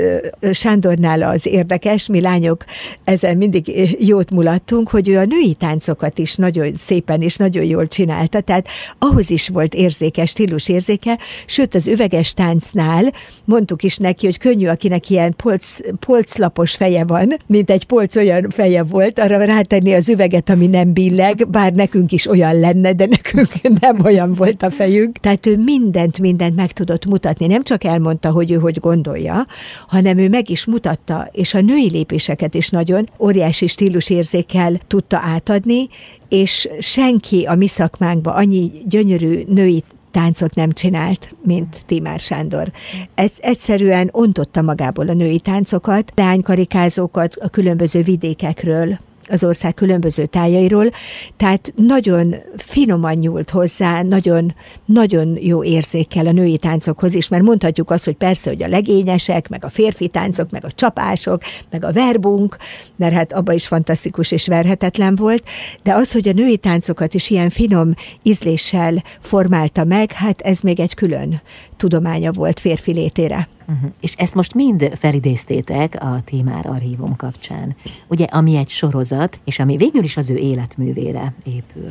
Sándornál 0.52 1.22
az 1.22 1.46
érdekes, 1.46 2.06
mi 2.06 2.20
lányok 2.20 2.64
ezzel 3.04 3.34
mindig 3.34 3.96
jót 4.06 4.30
mulattunk, 4.30 4.88
hogy 4.88 5.08
ő 5.08 5.18
a 5.18 5.24
női 5.24 5.54
táncokat 5.54 6.18
is 6.18 6.36
nagyon 6.36 6.74
szépen 6.76 7.22
és 7.22 7.36
nagyon 7.36 7.64
jól 7.64 7.86
csinálta, 7.86 8.40
tehát 8.40 8.68
ahhoz 8.98 9.30
is 9.30 9.48
volt 9.48 9.58
volt 9.60 9.74
érzéke, 9.74 10.26
stílus 10.26 10.68
érzéke, 10.68 11.18
sőt 11.46 11.74
az 11.74 11.88
üveges 11.88 12.34
táncnál 12.34 13.12
mondtuk 13.44 13.82
is 13.82 13.96
neki, 13.96 14.26
hogy 14.26 14.38
könnyű, 14.38 14.66
akinek 14.66 15.10
ilyen 15.10 15.34
polc, 15.36 15.78
polclapos 16.06 16.74
feje 16.74 17.04
van, 17.04 17.36
mint 17.46 17.70
egy 17.70 17.86
polc 17.86 18.16
olyan 18.16 18.50
feje 18.50 18.82
volt, 18.82 19.18
arra 19.18 19.44
rátenni 19.44 19.92
az 19.92 20.08
üveget, 20.08 20.50
ami 20.50 20.66
nem 20.66 20.92
billeg, 20.92 21.48
bár 21.48 21.72
nekünk 21.72 22.12
is 22.12 22.26
olyan 22.26 22.60
lenne, 22.60 22.92
de 22.92 23.06
nekünk 23.06 23.48
nem 23.80 24.04
olyan 24.04 24.34
volt 24.34 24.62
a 24.62 24.70
fejünk. 24.80 25.18
Tehát 25.18 25.46
ő 25.46 25.56
mindent, 25.56 26.18
mindent 26.18 26.56
meg 26.56 26.72
tudott 26.72 27.06
mutatni, 27.06 27.46
nem 27.46 27.62
csak 27.62 27.84
elmondta, 27.84 28.30
hogy 28.30 28.50
ő 28.50 28.54
hogy 28.54 28.78
gondolja, 28.78 29.44
hanem 29.86 30.18
ő 30.18 30.28
meg 30.28 30.50
is 30.50 30.64
mutatta, 30.64 31.28
és 31.32 31.54
a 31.54 31.60
női 31.60 31.90
lépéseket 31.90 32.54
is 32.54 32.68
nagyon 32.68 33.08
óriási 33.18 33.66
stílusérzékkel 33.66 34.80
tudta 34.86 35.20
átadni, 35.22 35.88
és 36.28 36.68
senki 36.78 37.44
a 37.44 37.54
mi 37.54 37.66
szakmánkban 37.66 38.34
annyi 38.34 38.70
gyönyörű 38.88 39.42
női 39.46 39.84
táncot 40.10 40.54
nem 40.54 40.72
csinált, 40.72 41.34
mint 41.42 41.82
Timár 41.86 42.20
Sándor. 42.20 42.70
Ez 43.14 43.30
egyszerűen 43.38 44.08
ontotta 44.12 44.62
magából 44.62 45.08
a 45.08 45.14
női 45.14 45.40
táncokat, 45.40 46.12
lánykarikázókat 46.16 47.34
a 47.34 47.48
különböző 47.48 48.02
vidékekről, 48.02 48.98
az 49.30 49.44
ország 49.44 49.74
különböző 49.74 50.26
tájairól, 50.26 50.90
tehát 51.36 51.72
nagyon 51.76 52.34
finoman 52.56 53.14
nyúlt 53.14 53.50
hozzá, 53.50 54.02
nagyon, 54.02 54.54
nagyon 54.84 55.36
jó 55.40 55.64
érzékkel 55.64 56.26
a 56.26 56.32
női 56.32 56.58
táncokhoz 56.58 57.14
is, 57.14 57.28
mert 57.28 57.42
mondhatjuk 57.42 57.90
azt, 57.90 58.04
hogy 58.04 58.16
persze, 58.16 58.50
hogy 58.50 58.62
a 58.62 58.68
legényesek, 58.68 59.48
meg 59.48 59.64
a 59.64 59.68
férfi 59.68 60.08
táncok, 60.08 60.50
meg 60.50 60.64
a 60.64 60.70
csapások, 60.70 61.42
meg 61.70 61.84
a 61.84 61.92
verbunk, 61.92 62.56
mert 62.96 63.14
hát 63.14 63.32
abba 63.32 63.52
is 63.52 63.66
fantasztikus 63.66 64.30
és 64.30 64.46
verhetetlen 64.46 65.14
volt, 65.14 65.42
de 65.82 65.94
az, 65.94 66.12
hogy 66.12 66.28
a 66.28 66.32
női 66.32 66.56
táncokat 66.56 67.14
is 67.14 67.30
ilyen 67.30 67.50
finom 67.50 67.94
ízléssel 68.22 69.04
formálta 69.20 69.84
meg, 69.84 70.12
hát 70.12 70.40
ez 70.40 70.60
még 70.60 70.80
egy 70.80 70.94
külön 70.94 71.40
tudománya 71.76 72.32
volt 72.32 72.60
férfi 72.60 72.92
létére. 72.92 73.48
Uh-huh. 73.70 73.90
És 74.00 74.14
ezt 74.14 74.34
most 74.34 74.54
mind 74.54 74.90
felidéztétek 74.94 75.96
a 76.00 76.20
Témár 76.24 76.66
archívum 76.66 77.16
kapcsán, 77.16 77.76
ugye, 78.08 78.24
ami 78.24 78.56
egy 78.56 78.68
sorozat, 78.68 79.40
és 79.44 79.58
ami 79.58 79.76
végül 79.76 80.02
is 80.02 80.16
az 80.16 80.30
ő 80.30 80.36
életművére 80.36 81.34
épül. 81.44 81.90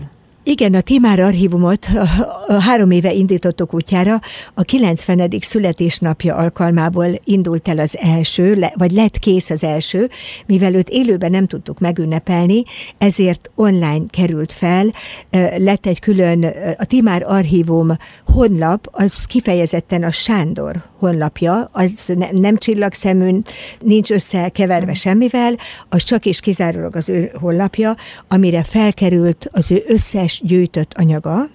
Igen, 0.50 0.74
a 0.74 0.82
Timár 0.82 1.20
archívumot 1.20 1.88
három 2.60 2.92
éve 2.92 3.14
indítottuk 3.14 3.74
útjára. 3.74 4.20
A 4.54 4.62
90. 4.62 5.30
születésnapja 5.40 6.36
alkalmából 6.36 7.22
indult 7.24 7.68
el 7.68 7.80
az 7.80 7.98
első, 7.98 8.68
vagy 8.74 8.92
lett 8.92 9.20
kész 9.20 9.50
az 9.50 9.64
első, 9.64 10.10
mivel 10.46 10.74
őt 10.74 10.90
élőben 10.90 11.32
nem 11.32 11.46
tudtuk 11.46 11.80
megünnepelni, 11.80 12.64
ezért 12.98 13.50
online 13.56 14.06
került 14.10 14.54
fel. 14.54 14.94
Lett 15.58 15.86
egy 15.86 16.00
külön, 16.00 16.46
a 16.78 16.86
Timár 16.86 17.24
archívum 17.28 17.98
honlap, 18.26 18.88
az 18.92 19.26
kifejezetten 19.26 20.04
a 20.04 20.12
Sándor 20.12 20.84
honlapja, 21.00 21.70
az 21.72 22.14
ne, 22.18 22.28
nem 22.32 22.58
csillagszeműn, 22.58 23.46
nincs 23.80 24.12
összekeverve 24.12 24.94
semmivel, 24.94 25.56
az 25.90 26.04
csak 26.04 26.26
és 26.26 26.40
kizárólag 26.40 26.96
az 26.96 27.10
ő 27.10 27.32
honlapja, 27.40 27.96
amire 28.28 28.64
felkerült 28.64 29.50
az 29.52 29.72
ő 29.72 29.84
összes 29.88 30.39
gyűjtött 30.42 30.94
anyaga, 30.94 31.50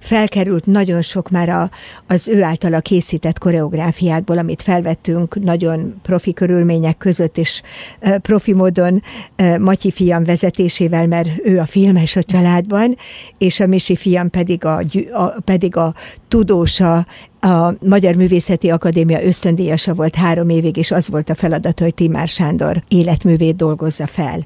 felkerült 0.00 0.66
nagyon 0.66 1.02
sok 1.02 1.30
már 1.30 1.48
a, 1.48 1.70
az 2.06 2.28
ő 2.28 2.42
általa 2.42 2.80
készített 2.80 3.38
koreográfiákból, 3.38 4.38
amit 4.38 4.62
felvettünk 4.62 5.42
nagyon 5.42 5.94
profi 6.02 6.32
körülmények 6.32 6.96
között, 6.96 7.38
és 7.38 7.62
profi 8.22 8.52
módon 8.52 9.02
Matyi 9.58 9.90
fiam 9.90 10.24
vezetésével, 10.24 11.06
mert 11.06 11.28
ő 11.44 11.58
a 11.58 11.66
filmes 11.66 12.16
a 12.16 12.22
családban, 12.22 12.96
és 13.38 13.60
a 13.60 13.66
Misi 13.66 13.96
fiam 13.96 14.30
pedig 14.30 14.64
a, 14.64 14.82
a, 15.12 15.24
pedig 15.44 15.76
a 15.76 15.94
tudósa, 16.28 17.06
a 17.40 17.74
Magyar 17.80 18.14
Művészeti 18.14 18.70
Akadémia 18.70 19.24
ösztöndíjasa 19.24 19.94
volt 19.94 20.14
három 20.14 20.48
évig, 20.48 20.76
és 20.76 20.90
az 20.90 21.08
volt 21.08 21.30
a 21.30 21.34
feladat, 21.34 21.80
hogy 21.80 21.94
Timár 21.94 22.28
Sándor 22.28 22.82
életművét 22.88 23.56
dolgozza 23.56 24.06
fel. 24.06 24.44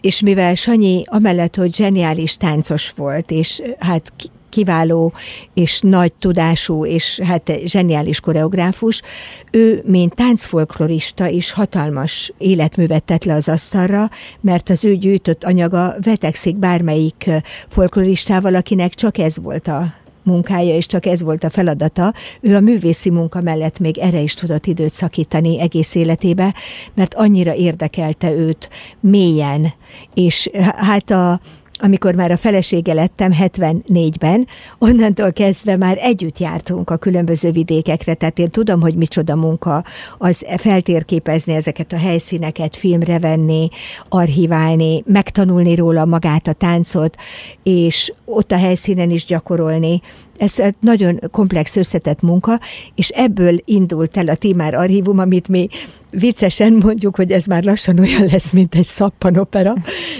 És 0.00 0.20
mivel 0.20 0.54
Sanyi 0.54 1.02
amellett, 1.06 1.56
hogy 1.56 1.74
zseniális 1.74 2.36
táncos 2.36 2.92
volt, 2.96 3.30
és 3.30 3.62
hát 3.78 4.12
kiváló 4.54 5.12
és 5.54 5.80
nagy 5.80 6.12
tudású 6.12 6.86
és 6.86 7.20
hát 7.24 7.52
zseniális 7.64 8.20
koreográfus, 8.20 9.02
ő, 9.50 9.82
mint 9.86 10.14
táncfolklorista 10.14 11.28
is 11.28 11.52
hatalmas 11.52 12.32
életművet 12.38 13.04
tett 13.04 13.24
le 13.24 13.34
az 13.34 13.48
asztalra, 13.48 14.10
mert 14.40 14.70
az 14.70 14.84
ő 14.84 14.96
gyűjtött 14.96 15.44
anyaga 15.44 15.94
vetekszik 16.02 16.56
bármelyik 16.56 17.30
folkloristával, 17.68 18.54
akinek 18.54 18.94
csak 18.94 19.18
ez 19.18 19.38
volt 19.38 19.68
a 19.68 19.94
munkája, 20.22 20.74
és 20.74 20.86
csak 20.86 21.06
ez 21.06 21.22
volt 21.22 21.44
a 21.44 21.50
feladata. 21.50 22.14
Ő 22.40 22.56
a 22.56 22.60
művészi 22.60 23.10
munka 23.10 23.40
mellett 23.40 23.78
még 23.78 23.98
erre 23.98 24.20
is 24.20 24.34
tudott 24.34 24.66
időt 24.66 24.92
szakítani 24.92 25.60
egész 25.60 25.94
életébe, 25.94 26.54
mert 26.94 27.14
annyira 27.14 27.54
érdekelte 27.54 28.32
őt 28.32 28.68
mélyen, 29.00 29.72
és 30.14 30.50
hát 30.76 31.10
a 31.10 31.40
amikor 31.80 32.14
már 32.14 32.30
a 32.30 32.36
felesége 32.36 32.92
lettem 32.92 33.32
74-ben, 33.40 34.46
onnantól 34.78 35.32
kezdve 35.32 35.76
már 35.76 35.96
együtt 36.00 36.38
jártunk 36.38 36.90
a 36.90 36.96
különböző 36.96 37.50
vidékekre, 37.50 38.14
tehát 38.14 38.38
én 38.38 38.50
tudom, 38.50 38.80
hogy 38.80 38.94
micsoda 38.94 39.36
munka 39.36 39.84
az 40.18 40.44
feltérképezni 40.56 41.54
ezeket 41.54 41.92
a 41.92 41.98
helyszíneket, 41.98 42.76
filmre 42.76 43.18
venni, 43.18 43.68
archiválni, 44.08 45.02
megtanulni 45.06 45.74
róla 45.74 46.04
magát 46.04 46.46
a 46.46 46.52
táncot, 46.52 47.16
és 47.62 48.12
ott 48.24 48.52
a 48.52 48.56
helyszínen 48.56 49.10
is 49.10 49.24
gyakorolni, 49.24 50.00
Ez 50.36 50.58
egy 50.58 50.74
nagyon 50.80 51.20
komplex, 51.30 51.76
összetett 51.76 52.20
munka, 52.20 52.60
és 52.94 53.08
ebből 53.08 53.60
indult 53.64 54.16
el 54.16 54.28
a 54.28 54.34
Timár 54.34 54.74
archívum, 54.74 55.18
amit 55.18 55.48
mi 55.48 55.68
viccesen 56.10 56.72
mondjuk, 56.72 57.16
hogy 57.16 57.32
ez 57.32 57.46
már 57.46 57.64
lassan 57.64 57.98
olyan 57.98 58.26
lesz, 58.30 58.50
mint 58.50 58.74
egy 58.74 58.86
szappanopera, 58.86 59.74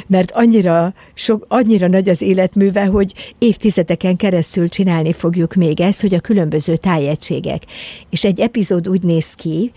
mert 0.06 0.30
annyira, 0.30 0.94
sok, 1.14 1.44
annyira 1.48 1.88
nagy 1.88 2.08
az 2.08 2.22
életműve, 2.22 2.84
hogy 2.84 3.34
évtizedeken 3.38 4.16
keresztül 4.16 4.68
csinálni 4.68 5.12
fogjuk 5.12 5.54
még 5.54 5.80
ezt, 5.80 6.00
hogy 6.00 6.14
a 6.14 6.20
különböző 6.20 6.76
tájegységek. 6.76 7.62
És 8.10 8.24
egy 8.24 8.40
epizód 8.40 8.88
úgy 8.88 9.02
néz 9.02 9.34
ki, 9.34 9.72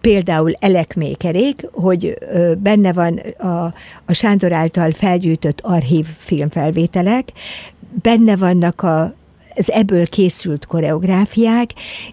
például 0.00 0.52
elekmékerék, 0.58 1.66
hogy 1.72 2.18
benne 2.58 2.92
van 2.92 3.18
a, 3.38 3.64
a 4.04 4.12
Sándor 4.12 4.52
által 4.52 4.92
felgyűjtött 4.92 5.60
archív 5.60 6.06
filmfelvételek, 6.18 7.28
benne 8.02 8.36
vannak 8.36 8.82
a 8.82 9.14
az 9.56 9.70
ebből 9.70 10.06
készült 10.06 10.66
koreográfiák, 10.66 11.70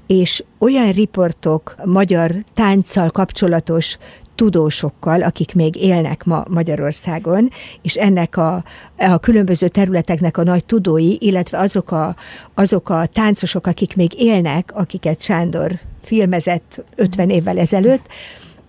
és 0.08 0.44
olyan 0.60 0.92
riportok 0.92 1.76
magyar 1.86 2.32
tánccal 2.54 3.10
kapcsolatos 3.10 3.98
tudósokkal, 4.36 5.22
akik 5.22 5.56
még 5.56 5.76
élnek 5.76 6.24
ma 6.24 6.44
Magyarországon, 6.50 7.50
és 7.82 7.96
ennek 7.96 8.38
a, 8.38 8.64
a 8.98 9.18
különböző 9.18 9.68
területeknek 9.68 10.38
a 10.38 10.44
nagy 10.44 10.66
tudói, 10.66 11.16
illetve 11.20 11.58
azok 11.58 11.92
a, 11.92 12.16
azok 12.54 12.90
a 12.90 13.06
táncosok, 13.06 13.68
akik 13.68 13.96
még 13.96 14.22
élnek, 14.22 14.72
akiket 14.74 15.22
Sándor 15.22 15.72
filmezett 16.02 16.84
50 16.96 17.30
évvel 17.30 17.58
ezelőtt, 17.58 18.08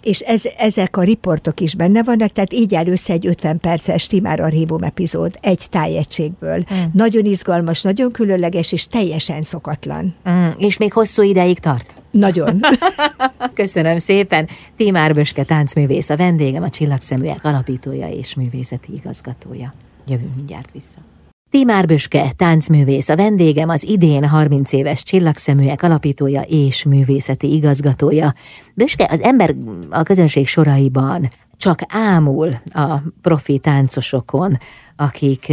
és 0.03 0.21
ez, 0.21 0.43
ezek 0.59 0.97
a 0.97 1.03
riportok 1.03 1.61
is 1.61 1.75
benne 1.75 2.03
vannak, 2.03 2.33
tehát 2.33 2.53
így 2.53 2.75
áll 2.75 2.87
össze 2.87 3.13
egy 3.13 3.27
50 3.27 3.59
perces 3.59 4.07
Timár 4.07 4.41
Archívum 4.41 4.83
epizód 4.83 5.35
egy 5.41 5.67
tájegységből. 5.71 6.65
Mm. 6.75 6.79
Nagyon 6.93 7.25
izgalmas, 7.25 7.83
nagyon 7.83 8.11
különleges, 8.11 8.73
és 8.73 8.87
teljesen 8.87 9.43
szokatlan. 9.43 10.15
Mm. 10.31 10.49
És 10.59 10.77
még 10.77 10.93
hosszú 10.93 11.23
ideig 11.23 11.59
tart? 11.59 11.97
Nagyon. 12.11 12.61
Köszönöm 13.55 13.99
szépen. 13.99 14.49
Timár 14.77 15.15
Böske 15.15 15.45
táncművész, 15.45 16.11
a 16.11 16.17
vendégem, 16.17 16.63
a 16.63 16.69
Csillagszeműek 16.69 17.45
alapítója 17.45 18.09
és 18.09 18.35
művészeti 18.35 18.93
igazgatója. 18.93 19.75
Jövünk 20.07 20.35
mindjárt 20.35 20.71
vissza. 20.73 21.10
Timár 21.51 21.87
Böske, 21.87 22.33
táncművész, 22.37 23.09
a 23.09 23.17
vendégem 23.17 23.69
az 23.69 23.89
idén 23.89 24.29
30 24.29 24.73
éves 24.73 25.03
csillagszeműek 25.03 25.83
alapítója 25.83 26.43
és 26.43 26.85
művészeti 26.85 27.55
igazgatója. 27.55 28.35
Böske 28.75 29.09
az 29.11 29.21
ember 29.21 29.55
a 29.91 30.03
közönség 30.03 30.47
soraiban 30.47 31.29
csak 31.57 31.79
ámul 31.89 32.55
a 32.73 32.97
profi 33.23 33.59
táncosokon, 33.59 34.59
akik 34.97 35.53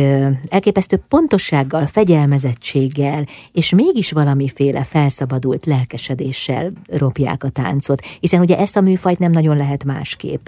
elképesztő 0.49 1.03
pontossággal, 1.07 1.85
fegyelmezettséggel, 1.85 3.25
és 3.51 3.69
mégis 3.69 4.11
valamiféle 4.11 4.83
felszabadult 4.83 5.65
lelkesedéssel 5.65 6.71
ropják 6.87 7.43
a 7.43 7.49
táncot, 7.49 8.05
hiszen 8.19 8.39
ugye 8.39 8.57
ezt 8.57 8.77
a 8.77 8.81
műfajt 8.81 9.19
nem 9.19 9.31
nagyon 9.31 9.57
lehet 9.57 9.83
másképp 9.83 10.45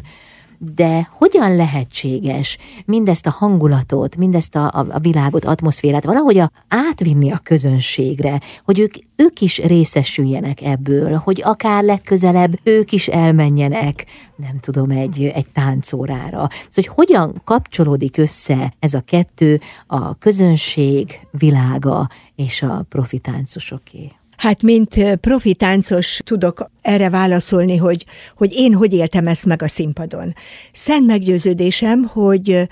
de 0.60 1.10
hogyan 1.12 1.55
lehetséges 1.55 2.57
mindezt 2.86 3.26
a 3.26 3.36
hangulatot, 3.38 4.18
mindezt 4.18 4.55
a, 4.55 4.68
a, 4.89 4.99
világot, 4.99 5.45
atmoszférát 5.45 6.05
valahogy 6.05 6.38
a, 6.38 6.51
átvinni 6.68 7.32
a 7.32 7.39
közönségre, 7.43 8.39
hogy 8.64 8.80
ők, 8.80 8.93
ők 9.16 9.41
is 9.41 9.57
részesüljenek 9.57 10.62
ebből, 10.62 11.16
hogy 11.16 11.41
akár 11.45 11.84
legközelebb 11.84 12.60
ők 12.64 12.91
is 12.91 13.07
elmenjenek, 13.07 14.05
nem 14.36 14.60
tudom, 14.60 14.89
egy, 14.89 15.24
egy 15.24 15.49
táncórára. 15.49 16.47
Szóval, 16.49 16.49
hogy 16.70 16.88
hogyan 16.88 17.41
kapcsolódik 17.43 18.18
össze 18.18 18.74
ez 18.80 18.93
a 18.93 19.01
kettő, 19.01 19.60
a 19.88 20.18
közönség 20.18 21.28
világa 21.32 22.07
és 22.36 22.62
a 22.62 22.86
profi 22.89 23.20
táncosoké? 23.20 24.12
Hát, 24.39 24.61
mint 24.61 25.15
profi 25.15 25.53
táncos 25.53 26.21
tudok 26.23 26.71
erre 26.81 27.09
válaszolni, 27.09 27.77
hogy, 27.77 28.05
hogy 28.35 28.53
én 28.53 28.73
hogy 28.73 28.93
éltem 28.93 29.27
ezt 29.27 29.45
meg 29.45 29.61
a 29.61 29.67
színpadon. 29.67 30.33
Szent 30.71 31.05
meggyőződésem, 31.05 32.03
hogy 32.03 32.67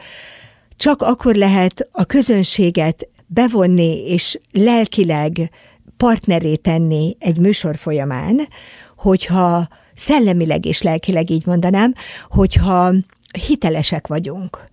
csak 0.78 1.02
akkor 1.02 1.36
lehet 1.36 1.88
a 1.92 2.06
közönséget 2.06 3.08
bevonni 3.26 4.06
és 4.06 4.40
lelkileg 4.52 5.50
partneré 5.98 6.56
tenni 6.56 7.16
egy 7.20 7.38
műsor 7.38 7.76
folyamán, 7.76 8.48
hogyha 8.98 9.68
szellemileg 9.94 10.66
és 10.66 10.82
lelkileg 10.82 11.30
így 11.30 11.46
mondanám, 11.46 11.94
hogyha 12.30 12.94
hitelesek 13.48 14.08
vagyunk. 14.08 14.70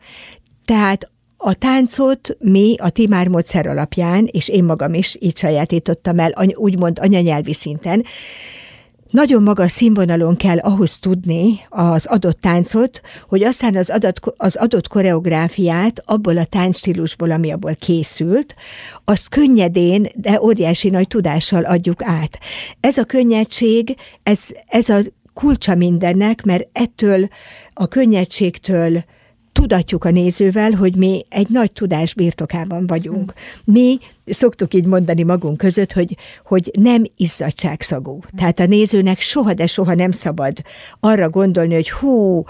Tehát 0.65 1.11
a 1.47 1.55
táncot 1.55 2.37
mi 2.39 2.75
a 2.79 2.91
Timár 2.91 3.29
módszer 3.29 3.67
alapján, 3.67 4.29
és 4.31 4.49
én 4.49 4.65
magam 4.65 4.95
is 4.95 5.17
így 5.21 5.37
sajátítottam 5.37 6.19
el, 6.19 6.33
úgymond 6.55 6.99
anyanyelvi 7.01 7.53
szinten, 7.53 8.05
nagyon 9.11 9.43
magas 9.43 9.73
színvonalon 9.73 10.37
kell 10.37 10.59
ahhoz 10.59 10.99
tudni 10.99 11.61
az 11.69 12.07
adott 12.07 12.41
táncot, 12.41 13.01
hogy 13.29 13.43
aztán 13.43 13.77
az 13.77 13.91
adott, 13.91 14.35
az 14.37 14.57
adott 14.57 14.89
koreográfiát 14.89 16.03
abból 16.05 16.39
a 16.39 16.45
táncstílusból, 16.45 17.31
ami 17.31 17.53
abból 17.53 17.75
készült, 17.75 18.55
az 19.05 19.27
könnyedén, 19.27 20.07
de 20.15 20.41
óriási 20.43 20.91
nagy 20.91 21.07
tudással 21.07 21.65
adjuk 21.65 22.03
át. 22.03 22.39
Ez 22.81 22.99
a 22.99 23.05
könnyedség, 23.05 23.97
ez, 24.23 24.47
ez 24.67 24.89
a 24.89 24.99
kulcsa 25.35 25.75
mindennek, 25.75 26.45
mert 26.45 26.69
ettől 26.73 27.29
a 27.73 27.87
könnyedségtől 27.87 29.05
tudatjuk 29.55 30.05
a 30.05 30.11
nézővel, 30.11 30.71
hogy 30.71 30.97
mi 30.97 31.25
egy 31.29 31.49
nagy 31.49 31.73
tudás 31.73 32.15
birtokában 32.15 32.87
vagyunk. 32.87 33.33
Mi 33.65 33.99
szoktuk 34.25 34.75
így 34.75 34.87
mondani 34.87 35.23
magunk 35.23 35.57
között, 35.57 35.93
hogy, 35.93 36.17
hogy 36.45 36.71
nem 36.79 37.05
izzadságszagú. 37.17 38.21
Tehát 38.37 38.61
a 38.61 38.67
nézőnek 38.67 39.21
soha, 39.21 39.55
de 39.55 39.67
soha 39.67 39.95
nem 39.95 40.11
szabad 40.11 40.53
arra 41.01 41.29
gondolni, 41.29 41.75
hogy 41.75 41.91
hú, 41.91 42.45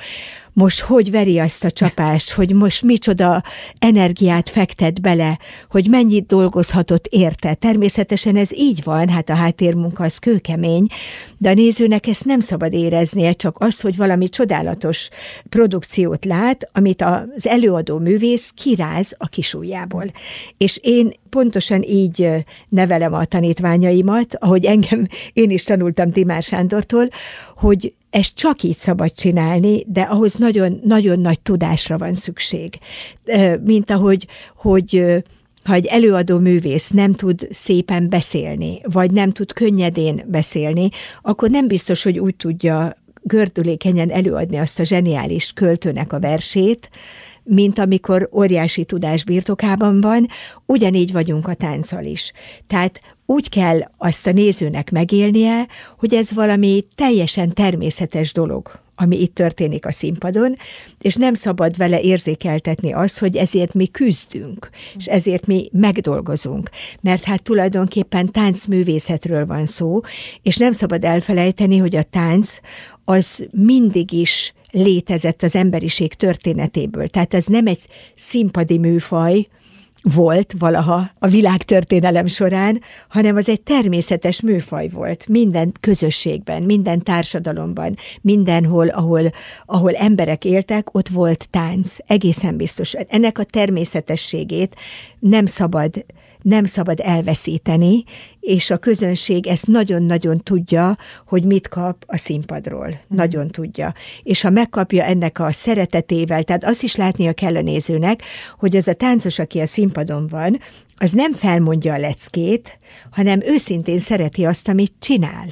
most 0.55 0.81
hogy 0.81 1.11
veri 1.11 1.39
azt 1.39 1.65
a 1.65 1.71
csapást, 1.71 2.31
hogy 2.31 2.55
most 2.55 2.83
micsoda 2.83 3.43
energiát 3.79 4.51
fektet 4.51 5.01
bele, 5.01 5.39
hogy 5.71 5.89
mennyit 5.89 6.27
dolgozhatott 6.27 7.07
érte. 7.07 7.55
Természetesen 7.55 8.37
ez 8.37 8.53
így 8.53 8.85
van, 8.85 9.09
hát 9.09 9.31
a 9.31 9.35
háttérmunka 9.35 10.05
az 10.05 10.19
kőkemény, 10.19 10.87
de 11.39 11.51
a 11.51 11.55
nézőnek 11.55 12.07
ezt 12.07 12.25
nem 12.25 12.41
szabad 12.41 12.73
éreznie, 12.73 13.33
csak 13.33 13.57
az, 13.59 13.81
hogy 13.81 13.97
valami 13.97 14.29
csodálatos 14.29 15.09
produkciót 15.49 16.25
lát, 16.25 16.69
amit 16.73 17.03
az 17.03 17.47
előadó 17.47 17.99
művész 17.99 18.53
kiráz 18.57 19.15
a 19.19 19.27
kisújjából. 19.27 20.05
És 20.57 20.79
én 20.83 21.13
pontosan 21.69 21.97
így 21.97 22.45
nevelem 22.69 23.13
a 23.15 23.25
tanítványaimat, 23.25 24.37
ahogy 24.39 24.65
engem, 24.65 25.07
én 25.33 25.51
is 25.51 25.65
tanultam 25.65 26.11
Timár 26.11 26.43
Sándortól, 26.43 27.09
hogy 27.57 27.95
ezt 28.11 28.35
csak 28.35 28.63
így 28.63 28.77
szabad 28.77 29.13
csinálni, 29.13 29.85
de 29.87 30.01
ahhoz 30.01 30.35
nagyon, 30.35 30.81
nagyon 30.85 31.21
nagy 31.21 31.41
tudásra 31.41 31.99
van 31.99 32.15
szükség. 32.15 32.79
Mint 33.65 33.91
ahogy, 33.91 34.27
hogy 34.57 35.05
ha 35.65 35.75
egy 35.75 35.87
előadó 35.87 36.39
művész 36.39 36.91
nem 36.91 37.13
tud 37.13 37.47
szépen 37.51 38.09
beszélni, 38.09 38.81
vagy 38.83 39.11
nem 39.11 39.31
tud 39.31 39.53
könnyedén 39.53 40.25
beszélni, 40.27 40.89
akkor 41.23 41.51
nem 41.51 41.67
biztos, 41.67 42.03
hogy 42.03 42.19
úgy 42.19 42.37
tudja 42.37 42.97
gördülékenyen 43.23 44.11
előadni 44.11 44.57
azt 44.57 44.81
a 44.81 44.85
zseniális 44.85 45.53
költőnek 45.53 46.13
a 46.13 46.21
versét, 46.21 46.91
mint 47.45 47.79
amikor 47.79 48.29
óriási 48.33 48.85
tudás 48.85 49.25
birtokában 49.25 50.01
van, 50.01 50.27
ugyanígy 50.67 51.13
vagyunk 51.13 51.49
a 51.49 51.55
tánccal 51.55 52.05
is. 52.05 52.33
Tehát 52.67 53.01
úgy 53.27 53.49
kell 53.49 53.79
azt 53.99 54.27
a 54.27 54.33
nézőnek 54.33 54.91
megélnie, 54.91 55.67
hogy 55.99 56.15
ez 56.15 56.33
valami 56.33 56.83
teljesen 56.95 57.53
természetes 57.53 58.33
dolog 58.33 58.84
ami 58.95 59.21
itt 59.21 59.35
történik 59.35 59.87
a 59.87 59.93
színpadon, 59.93 60.57
és 61.01 61.15
nem 61.15 61.35
szabad 61.35 61.77
vele 61.77 62.01
érzékeltetni 62.01 62.93
azt, 62.93 63.19
hogy 63.19 63.37
ezért 63.37 63.75
mi 63.75 63.87
küzdünk, 63.87 64.71
és 64.97 65.07
ezért 65.07 65.47
mi 65.47 65.69
megdolgozunk. 65.73 66.71
Mert 67.01 67.25
hát 67.25 67.43
tulajdonképpen 67.43 68.33
táncművészetről 68.33 69.47
van 69.47 69.67
szó, 69.67 70.01
és 70.43 70.57
nem 70.57 70.73
szabad 70.73 71.05
elfelejteni, 71.05 71.77
hogy 71.77 71.97
a 71.97 72.03
tánc 72.03 72.59
az 73.05 73.47
mindig 73.51 74.13
is 74.13 74.53
létezett 74.71 75.43
az 75.43 75.55
emberiség 75.55 76.15
történetéből. 76.15 77.09
Tehát 77.09 77.35
ez 77.35 77.47
nem 77.47 77.67
egy 77.67 77.81
színpadi 78.15 78.79
műfaj, 78.79 79.47
volt 80.13 80.55
valaha 80.59 81.11
a 81.19 81.27
világtörténelem 81.27 82.27
során, 82.27 82.81
hanem 83.09 83.37
az 83.37 83.49
egy 83.49 83.63
természetes 83.63 84.41
műfaj 84.41 84.89
volt 84.89 85.29
minden 85.29 85.73
közösségben, 85.81 86.63
minden 86.63 87.03
társadalomban, 87.03 87.97
mindenhol, 88.21 88.89
ahol, 88.89 89.31
ahol 89.67 89.93
emberek 89.93 90.45
éltek, 90.45 90.95
ott 90.95 91.09
volt 91.09 91.51
tánc, 91.51 91.97
egészen 92.07 92.57
biztos. 92.57 92.93
Ennek 92.93 93.39
a 93.39 93.45
természetességét 93.45 94.77
nem 95.19 95.47
szabad 95.47 96.05
nem 96.45 96.65
szabad 96.65 97.01
elveszíteni, 97.03 98.05
és 98.41 98.71
a 98.71 98.77
közönség 98.77 99.47
ezt 99.47 99.67
nagyon-nagyon 99.67 100.37
tudja, 100.37 100.97
hogy 101.27 101.45
mit 101.45 101.69
kap 101.69 102.05
a 102.07 102.17
színpadról. 102.17 102.89
Mm. 102.89 103.17
Nagyon 103.17 103.49
tudja. 103.49 103.95
És 104.23 104.41
ha 104.41 104.51
megkapja 104.51 105.05
ennek 105.05 105.39
a 105.39 105.53
szeretetével, 105.53 106.43
tehát 106.43 106.65
azt 106.65 106.83
is 106.83 106.97
látnia 106.97 107.33
kell 107.33 107.57
a 107.57 107.61
nézőnek, 107.61 108.23
hogy 108.59 108.77
az 108.77 108.89
a 108.89 108.95
táncos, 108.95 109.39
aki 109.39 109.61
a 109.61 109.67
színpadon 109.67 110.27
van, 110.27 110.59
az 110.97 111.13
nem 111.13 111.33
felmondja 111.33 111.95
a 111.95 111.99
leckét, 111.99 112.79
hanem 113.11 113.41
őszintén 113.43 113.99
szereti 113.99 114.45
azt, 114.45 114.69
amit 114.69 114.93
csinál 114.99 115.47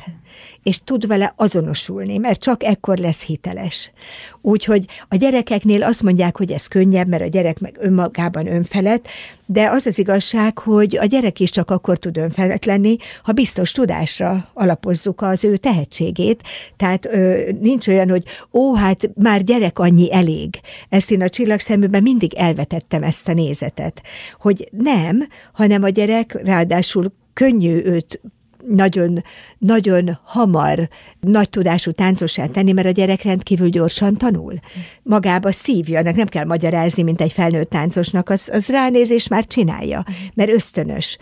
és 0.63 0.81
tud 0.85 1.07
vele 1.07 1.33
azonosulni, 1.37 2.19
mert 2.19 2.41
csak 2.41 2.65
ekkor 2.65 2.99
lesz 2.99 3.23
hiteles. 3.23 3.93
Úgyhogy 4.41 4.85
a 5.09 5.17
gyerekeknél 5.17 5.83
azt 5.83 6.03
mondják, 6.03 6.37
hogy 6.37 6.51
ez 6.51 6.67
könnyebb, 6.67 7.09
mert 7.09 7.23
a 7.23 7.27
gyerek 7.27 7.61
meg 7.61 7.77
önmagában 7.81 8.47
önfelett, 8.47 9.09
de 9.47 9.69
az 9.69 9.87
az 9.87 9.99
igazság, 9.99 10.59
hogy 10.59 10.97
a 10.97 11.05
gyerek 11.05 11.41
is 11.41 11.51
csak 11.51 11.71
akkor 11.71 11.99
tud 11.99 12.17
önfelett 12.17 12.65
lenni, 12.65 12.97
ha 13.23 13.33
biztos 13.33 13.73
tudásra 13.73 14.51
alapozzuk 14.55 15.23
az 15.23 15.45
ő 15.45 15.57
tehetségét. 15.57 16.43
Tehát 16.77 17.07
ö, 17.07 17.51
nincs 17.61 17.89
olyan, 17.89 18.09
hogy 18.09 18.25
ó, 18.53 18.75
hát 18.75 19.11
már 19.15 19.43
gyerek 19.43 19.79
annyi 19.79 20.13
elég. 20.13 20.61
Ezt 20.89 21.11
én 21.11 21.23
a 21.23 21.29
csillagszeműben 21.29 22.03
mindig 22.03 22.35
elvetettem 22.35 23.03
ezt 23.03 23.29
a 23.29 23.33
nézetet, 23.33 24.03
hogy 24.41 24.69
nem, 24.71 25.29
hanem 25.53 25.83
a 25.83 25.89
gyerek 25.89 26.39
ráadásul 26.45 27.13
könnyű 27.33 27.83
őt 27.85 28.21
nagyon, 28.67 29.23
nagyon 29.59 30.19
hamar 30.25 30.89
nagy 31.21 31.51
tudású 31.51 31.91
táncosá 31.91 32.47
tenni, 32.47 32.73
mert 32.73 32.87
a 32.87 32.91
gyerek 32.91 33.23
rendkívül 33.23 33.69
gyorsan 33.69 34.17
tanul. 34.17 34.59
Magába 35.03 35.53
szívja, 35.53 35.99
ennek 35.99 36.17
nem 36.17 36.27
kell 36.27 36.45
magyarázni, 36.45 37.03
mint 37.03 37.21
egy 37.21 37.33
felnőtt 37.33 37.71
táncosnak, 37.71 38.29
az, 38.29 38.51
az 38.53 38.69
ránéz 38.69 39.11
és 39.11 39.29
már 39.29 39.47
csinálja, 39.47 40.05
mert 40.35 40.51
ösztönös. 40.51 41.17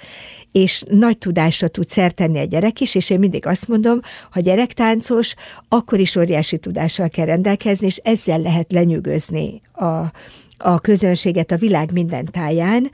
És 0.52 0.82
nagy 0.88 1.18
tudásra 1.18 1.68
tud 1.68 1.88
szert 1.88 2.14
tenni 2.14 2.38
a 2.38 2.44
gyerek 2.44 2.80
is, 2.80 2.94
és 2.94 3.10
én 3.10 3.18
mindig 3.18 3.46
azt 3.46 3.68
mondom, 3.68 4.00
ha 4.30 4.40
gyerektáncos, 4.40 5.34
akkor 5.68 6.00
is 6.00 6.16
óriási 6.16 6.58
tudással 6.58 7.08
kell 7.08 7.26
rendelkezni, 7.26 7.86
és 7.86 7.96
ezzel 7.96 8.38
lehet 8.38 8.72
lenyűgözni 8.72 9.60
a, 9.72 10.12
a 10.62 10.78
közönséget 10.78 11.50
a 11.50 11.56
világ 11.56 11.92
minden 11.92 12.24
táján, 12.24 12.90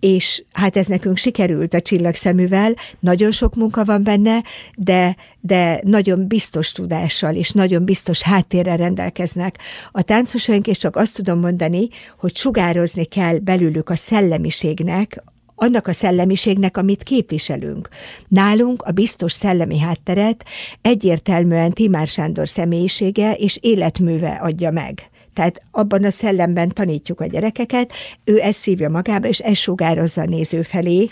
és 0.00 0.44
hát 0.52 0.76
ez 0.76 0.86
nekünk 0.86 1.16
sikerült 1.16 1.74
a 1.74 1.80
csillagszeművel, 1.80 2.74
nagyon 3.00 3.30
sok 3.30 3.54
munka 3.54 3.84
van 3.84 4.02
benne, 4.02 4.42
de, 4.76 5.16
de 5.40 5.80
nagyon 5.84 6.26
biztos 6.26 6.72
tudással 6.72 7.34
és 7.34 7.50
nagyon 7.50 7.84
biztos 7.84 8.22
háttérrel 8.22 8.76
rendelkeznek 8.76 9.58
a 9.92 10.02
táncosaink, 10.02 10.66
és 10.66 10.78
csak 10.78 10.96
azt 10.96 11.16
tudom 11.16 11.40
mondani, 11.40 11.88
hogy 12.18 12.36
sugározni 12.36 13.04
kell 13.04 13.38
belülük 13.38 13.90
a 13.90 13.96
szellemiségnek, 13.96 15.22
annak 15.56 15.86
a 15.86 15.92
szellemiségnek, 15.92 16.76
amit 16.76 17.02
képviselünk. 17.02 17.88
Nálunk 18.28 18.82
a 18.82 18.90
biztos 18.90 19.32
szellemi 19.32 19.78
hátteret 19.78 20.44
egyértelműen 20.80 21.72
Timár 21.72 22.06
Sándor 22.06 22.48
személyisége 22.48 23.32
és 23.32 23.58
életműve 23.60 24.38
adja 24.42 24.70
meg. 24.70 25.10
Tehát 25.36 25.62
abban 25.70 26.04
a 26.04 26.10
szellemben 26.10 26.68
tanítjuk 26.68 27.20
a 27.20 27.26
gyerekeket, 27.26 27.92
ő 28.24 28.40
ezt 28.40 28.58
szívja 28.58 28.88
magába, 28.88 29.28
és 29.28 29.38
ezt 29.38 29.60
sugározza 29.60 30.20
a 30.20 30.24
néző 30.24 30.62
felé, 30.62 31.10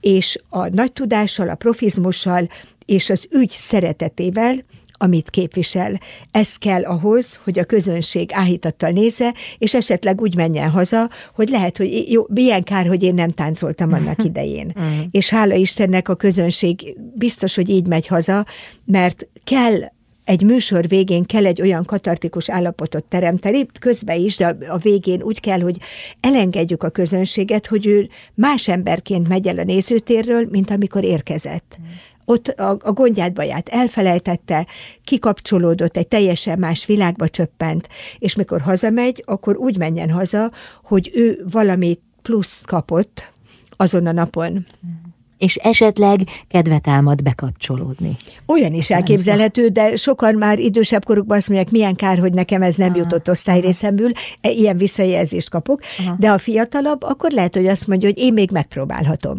és 0.00 0.38
a 0.48 0.68
nagy 0.68 0.92
tudással, 0.92 1.48
a 1.48 1.54
profizmussal 1.54 2.48
és 2.84 3.10
az 3.10 3.28
ügy 3.30 3.50
szeretetével, 3.50 4.64
amit 4.92 5.30
képvisel. 5.30 6.00
Ez 6.30 6.56
kell 6.56 6.84
ahhoz, 6.84 7.40
hogy 7.44 7.58
a 7.58 7.64
közönség 7.64 8.30
áhítattal 8.32 8.90
nézze, 8.90 9.34
és 9.58 9.74
esetleg 9.74 10.20
úgy 10.20 10.36
menjen 10.36 10.70
haza, 10.70 11.10
hogy 11.34 11.48
lehet, 11.48 11.76
hogy 11.76 12.04
jó, 12.12 12.24
milyen 12.28 12.62
kár, 12.62 12.86
hogy 12.86 13.02
én 13.02 13.14
nem 13.14 13.30
táncoltam 13.30 13.92
annak 13.92 14.24
idején. 14.30 14.72
Mm. 14.80 15.00
és 15.10 15.30
hála 15.30 15.54
Istennek 15.54 16.08
a 16.08 16.14
közönség 16.14 16.96
biztos, 17.14 17.54
hogy 17.54 17.68
így 17.68 17.86
megy 17.86 18.06
haza, 18.06 18.46
mert 18.84 19.26
kell 19.44 19.78
egy 20.26 20.42
műsor 20.42 20.88
végén 20.88 21.22
kell 21.22 21.46
egy 21.46 21.60
olyan 21.60 21.84
katartikus 21.84 22.50
állapotot 22.50 23.04
teremteni, 23.04 23.66
közben 23.80 24.18
is, 24.18 24.36
de 24.36 24.56
a 24.68 24.76
végén 24.76 25.22
úgy 25.22 25.40
kell, 25.40 25.60
hogy 25.60 25.78
elengedjük 26.20 26.82
a 26.82 26.90
közönséget, 26.90 27.66
hogy 27.66 27.86
ő 27.86 28.08
más 28.34 28.68
emberként 28.68 29.28
megy 29.28 29.46
el 29.46 29.58
a 29.58 29.64
nézőtérről, 29.64 30.46
mint 30.50 30.70
amikor 30.70 31.04
érkezett. 31.04 31.76
Mm. 31.80 31.84
Ott 32.24 32.48
a, 32.48 32.76
a 32.80 32.92
gondját, 32.92 33.32
baját 33.32 33.68
elfelejtette, 33.68 34.66
kikapcsolódott, 35.04 35.96
egy 35.96 36.08
teljesen 36.08 36.58
más 36.58 36.86
világba 36.86 37.28
csöppent, 37.28 37.88
és 38.18 38.34
mikor 38.34 38.60
hazamegy, 38.60 39.22
akkor 39.26 39.56
úgy 39.56 39.78
menjen 39.78 40.10
haza, 40.10 40.50
hogy 40.82 41.10
ő 41.14 41.44
valami 41.50 41.98
plusz 42.22 42.60
kapott 42.60 43.32
azon 43.76 44.06
a 44.06 44.12
napon. 44.12 44.52
Mm 44.52 45.05
és 45.38 45.56
esetleg 45.56 46.20
kedvet 46.48 46.82
támad 46.82 47.22
bekapcsolódni. 47.22 48.16
Olyan 48.46 48.74
is 48.74 48.90
elképzelhető, 48.90 49.68
de 49.68 49.96
sokan 49.96 50.34
már 50.34 50.58
idősebb 50.58 51.04
korukban 51.04 51.36
azt 51.36 51.48
mondják, 51.48 51.70
milyen 51.70 51.94
kár, 51.94 52.18
hogy 52.18 52.34
nekem 52.34 52.62
ez 52.62 52.76
nem 52.76 52.90
Aha. 52.90 52.98
jutott 52.98 53.30
osztályrészemből, 53.30 54.12
e, 54.40 54.50
ilyen 54.50 54.76
visszajelzést 54.76 55.50
kapok, 55.50 55.80
Aha. 55.98 56.16
de 56.18 56.30
a 56.30 56.38
fiatalabb, 56.38 57.02
akkor 57.02 57.30
lehet, 57.30 57.54
hogy 57.54 57.66
azt 57.66 57.86
mondja, 57.86 58.08
hogy 58.08 58.18
én 58.18 58.32
még 58.32 58.50
megpróbálhatom. 58.50 59.38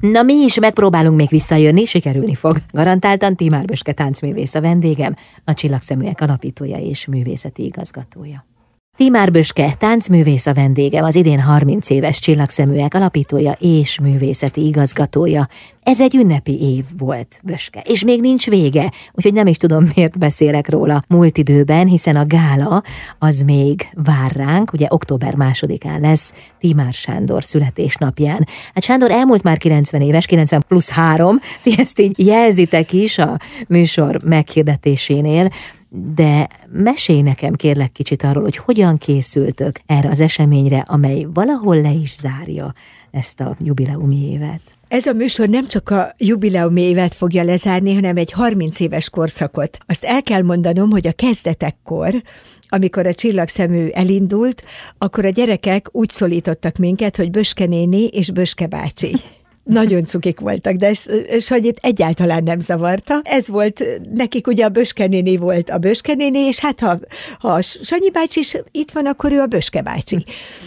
Na 0.00 0.22
mi 0.22 0.34
is 0.34 0.58
megpróbálunk 0.58 1.16
még 1.16 1.28
visszajönni, 1.28 1.84
sikerülni 1.84 2.34
fog. 2.34 2.56
Garantáltan 2.72 3.36
Timár 3.36 3.64
Böske 3.64 3.92
táncművész 3.92 4.54
a 4.54 4.60
vendégem, 4.60 5.14
a 5.44 5.54
Csillagszeműek 5.54 6.20
alapítója 6.20 6.76
és 6.76 7.06
művészeti 7.06 7.64
igazgatója. 7.64 8.49
Timár 8.96 9.30
Böske, 9.30 9.74
táncművész 9.78 10.46
a 10.46 10.54
vendégem, 10.54 11.04
az 11.04 11.14
idén 11.14 11.40
30 11.40 11.90
éves 11.90 12.18
csillagszeműek 12.18 12.94
alapítója 12.94 13.56
és 13.58 14.00
művészeti 14.00 14.66
igazgatója. 14.66 15.46
Ez 15.82 16.00
egy 16.00 16.16
ünnepi 16.16 16.62
év 16.62 16.84
volt, 16.98 17.40
Böske, 17.44 17.82
és 17.84 18.04
még 18.04 18.20
nincs 18.20 18.46
vége, 18.46 18.90
úgyhogy 19.12 19.32
nem 19.32 19.46
is 19.46 19.56
tudom, 19.56 19.90
miért 19.94 20.18
beszélek 20.18 20.68
róla 20.68 21.00
múlt 21.08 21.38
időben, 21.38 21.86
hiszen 21.86 22.16
a 22.16 22.26
gála 22.26 22.82
az 23.18 23.40
még 23.40 23.88
vár 23.94 24.30
ránk, 24.30 24.72
ugye 24.72 24.86
október 24.88 25.34
másodikán 25.34 26.00
lesz 26.00 26.32
Timár 26.58 26.92
Sándor 26.92 27.44
születésnapján. 27.44 28.46
Hát 28.74 28.82
Sándor 28.84 29.10
elmúlt 29.10 29.42
már 29.42 29.58
90 29.58 30.00
éves, 30.00 30.26
90 30.26 30.64
plusz 30.68 30.90
3, 30.90 31.40
ti 31.62 31.74
ezt 31.78 32.00
így 32.00 32.26
jelzitek 32.26 32.92
is 32.92 33.18
a 33.18 33.36
műsor 33.68 34.20
meghirdetésénél, 34.24 35.48
de 35.92 36.48
mesélj 36.68 37.20
nekem 37.20 37.54
kérlek 37.54 37.92
kicsit 37.92 38.22
arról, 38.22 38.42
hogy 38.42 38.56
hogyan 38.56 38.96
készültök 38.96 39.80
erre 39.86 40.08
az 40.08 40.20
eseményre, 40.20 40.84
amely 40.86 41.26
valahol 41.34 41.80
le 41.80 41.90
is 41.90 42.14
zárja 42.14 42.72
ezt 43.10 43.40
a 43.40 43.56
jubileumi 43.58 44.30
évet. 44.30 44.60
Ez 44.88 45.06
a 45.06 45.12
műsor 45.12 45.48
nem 45.48 45.66
csak 45.66 45.90
a 45.90 46.14
jubileumi 46.18 46.82
évet 46.82 47.14
fogja 47.14 47.42
lezárni, 47.42 47.94
hanem 47.94 48.16
egy 48.16 48.32
30 48.32 48.80
éves 48.80 49.10
korszakot. 49.10 49.78
Azt 49.86 50.04
el 50.04 50.22
kell 50.22 50.42
mondanom, 50.42 50.90
hogy 50.90 51.06
a 51.06 51.12
kezdetekkor, 51.12 52.22
amikor 52.68 53.06
a 53.06 53.14
csillagszemű 53.14 53.88
elindult, 53.88 54.62
akkor 54.98 55.24
a 55.24 55.30
gyerekek 55.30 55.88
úgy 55.92 56.08
szólítottak 56.08 56.76
minket, 56.76 57.16
hogy 57.16 57.30
Böske 57.30 57.66
néni 57.66 58.06
és 58.06 58.30
Böske 58.30 58.66
bácsi 58.66 59.16
nagyon 59.64 60.04
cukik 60.04 60.40
voltak, 60.40 60.74
de 60.74 60.92
Sanyit 61.38 61.78
egyáltalán 61.82 62.42
nem 62.42 62.60
zavarta. 62.60 63.20
Ez 63.24 63.48
volt, 63.48 63.84
nekik 64.14 64.46
ugye 64.46 64.64
a 64.64 64.68
Böskenéni 64.68 65.36
volt 65.36 65.70
a 65.70 65.78
Böskenéni, 65.78 66.38
és 66.38 66.60
hát 66.60 66.80
ha, 66.80 66.98
ha 67.38 67.62
Sanyi 67.62 68.10
bácsi 68.10 68.40
is 68.40 68.56
itt 68.70 68.90
van, 68.90 69.06
akkor 69.06 69.32
ő 69.32 69.40
a 69.40 69.46
Böske 69.46 69.82
bácsi. 69.82 70.24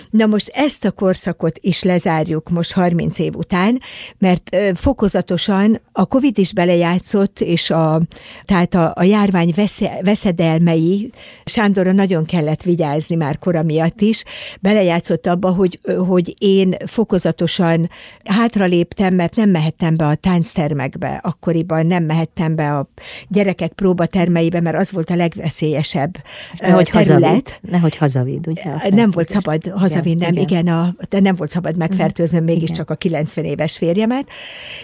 Na 0.09 0.25
most 0.25 0.49
ezt 0.53 0.85
a 0.85 0.91
korszakot 0.91 1.57
is 1.61 1.83
lezárjuk 1.83 2.49
most 2.49 2.71
30 2.71 3.19
év 3.19 3.35
után, 3.35 3.81
mert 4.17 4.55
fokozatosan 4.73 5.81
a 5.91 6.05
Covid 6.05 6.37
is 6.37 6.53
belejátszott, 6.53 7.41
és 7.41 7.69
a, 7.69 8.01
tehát 8.45 8.73
a, 8.73 8.91
a 8.95 9.03
járvány 9.03 9.53
vesze, 9.55 9.99
veszedelmei, 10.01 11.11
Sándorra 11.45 11.91
nagyon 11.91 12.25
kellett 12.25 12.63
vigyázni 12.63 13.15
már 13.15 13.39
kora 13.39 13.63
miatt 13.63 14.01
is, 14.01 14.23
belejátszott 14.61 15.27
abba, 15.27 15.49
hogy, 15.49 15.79
hogy 16.07 16.35
én 16.37 16.75
fokozatosan 16.85 17.89
hátralép 18.23 18.82
léptem, 18.83 19.13
mert 19.13 19.35
nem 19.35 19.49
mehettem 19.49 19.95
be 19.95 20.07
a 20.07 20.15
tánctermekbe, 20.15 21.19
akkoriban 21.23 21.85
nem 21.85 22.03
mehettem 22.03 22.55
be 22.55 22.77
a 22.77 22.89
gyerekek 23.27 23.71
próbatermeibe, 23.71 24.61
mert 24.61 24.77
az 24.77 24.91
volt 24.91 25.09
a 25.09 25.15
legveszélyesebb 25.15 26.17
Nehogy 26.57 26.89
terület. 26.91 27.59
Nehogy 27.61 27.95
hazavidd, 27.95 28.47
ugye? 28.47 28.63
Nem 28.89 29.11
volt 29.11 29.29
szabad 29.29 29.67
hazavinnem, 29.67 30.31
igen, 30.31 30.43
igen 30.43 30.67
a, 30.67 30.95
de 31.09 31.19
nem 31.19 31.35
volt 31.35 31.49
szabad 31.49 31.77
megfertőznöm 31.77 32.43
mégiscsak 32.43 32.89
a 32.89 32.95
90 32.95 33.45
éves 33.45 33.77
férjemet, 33.77 34.29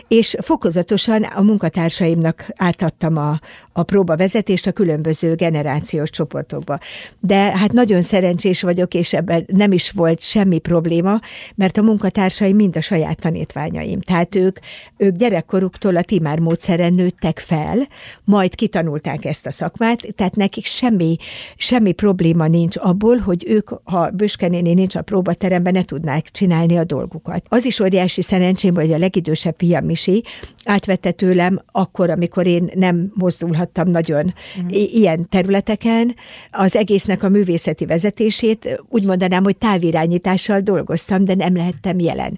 és 0.08 0.36
fokozatosan 0.42 1.24
a 1.24 1.42
munkatársaimnak 1.42 2.46
átadtam 2.56 3.18
a, 3.18 3.40
a 3.74 3.84
próbavezetést 3.84 4.68
a 4.68 4.72
különböző 4.72 5.36
generációs 5.36 6.10
csoportokba. 6.10 6.80
De 7.20 7.58
hát 7.58 7.72
nagyon 7.72 8.02
szerencsés 8.02 8.62
vagyok, 8.62 8.94
és 8.94 9.14
ebben 9.14 9.46
nem 9.48 9.72
is 9.72 9.92
volt 9.92 10.22
semmi 10.22 10.60
probléma, 10.60 11.20
mert 11.56 11.78
a 11.78 11.82
munkatársaim 11.82 12.56
mind 12.56 12.76
a 12.76 12.82
saját 12.82 13.20
tanítványai 13.20 13.89
tanáraim. 13.90 14.02
Tehát 14.02 14.36
ők, 14.36 14.60
ők 14.98 15.16
gyerekkoruktól 15.16 15.96
a 15.96 16.02
timár 16.02 16.40
módszeren 16.40 16.94
nőttek 16.94 17.40
fel, 17.40 17.88
majd 18.24 18.56
kitanulták 18.56 19.26
ezt 19.26 19.46
a 19.46 19.52
szakmát, 19.52 20.16
tehát 20.16 20.36
nekik 20.36 20.66
semmi, 20.66 21.18
semmi 21.58 21.92
probléma 21.92 22.48
nincs 22.48 22.76
abból, 22.78 23.18
hogy 23.18 23.46
ők, 23.48 23.70
ha 23.84 24.10
Böskenéni 24.10 24.74
nincs 24.74 24.96
a 24.96 25.02
próbateremben, 25.02 25.74
ne 25.74 25.84
tudnák 25.84 26.30
csinálni 26.30 26.78
a 26.78 26.84
dolgukat. 26.84 27.46
Az 27.50 27.66
is 27.66 27.80
óriási 27.80 28.22
szerencsém, 28.22 28.76
hogy 28.76 28.92
a 28.92 28.98
legidősebb 28.98 29.56
fiam 29.58 29.86
Misi 29.86 30.24
átvette 30.66 31.12
tőlem 31.12 31.60
akkor, 31.72 32.10
amikor 32.10 32.48
én 32.48 32.70
nem 32.76 33.12
mozdulhattam 33.14 33.90
nagyon 33.90 34.34
mm. 34.62 34.68
ilyen 34.70 35.30
területeken, 35.30 36.16
az 36.52 36.76
egésznek 36.76 37.24
a 37.24 37.30
művészeti 37.30 37.86
vezetését 37.86 38.84
úgy 38.90 39.06
mondanám, 39.06 39.44
hogy 39.44 39.58
távirányítással 39.58 40.60
dolgoztam, 40.60 41.26
de 41.26 41.36
nem 41.36 41.56
lehettem 41.56 42.00
jelen. 42.00 42.38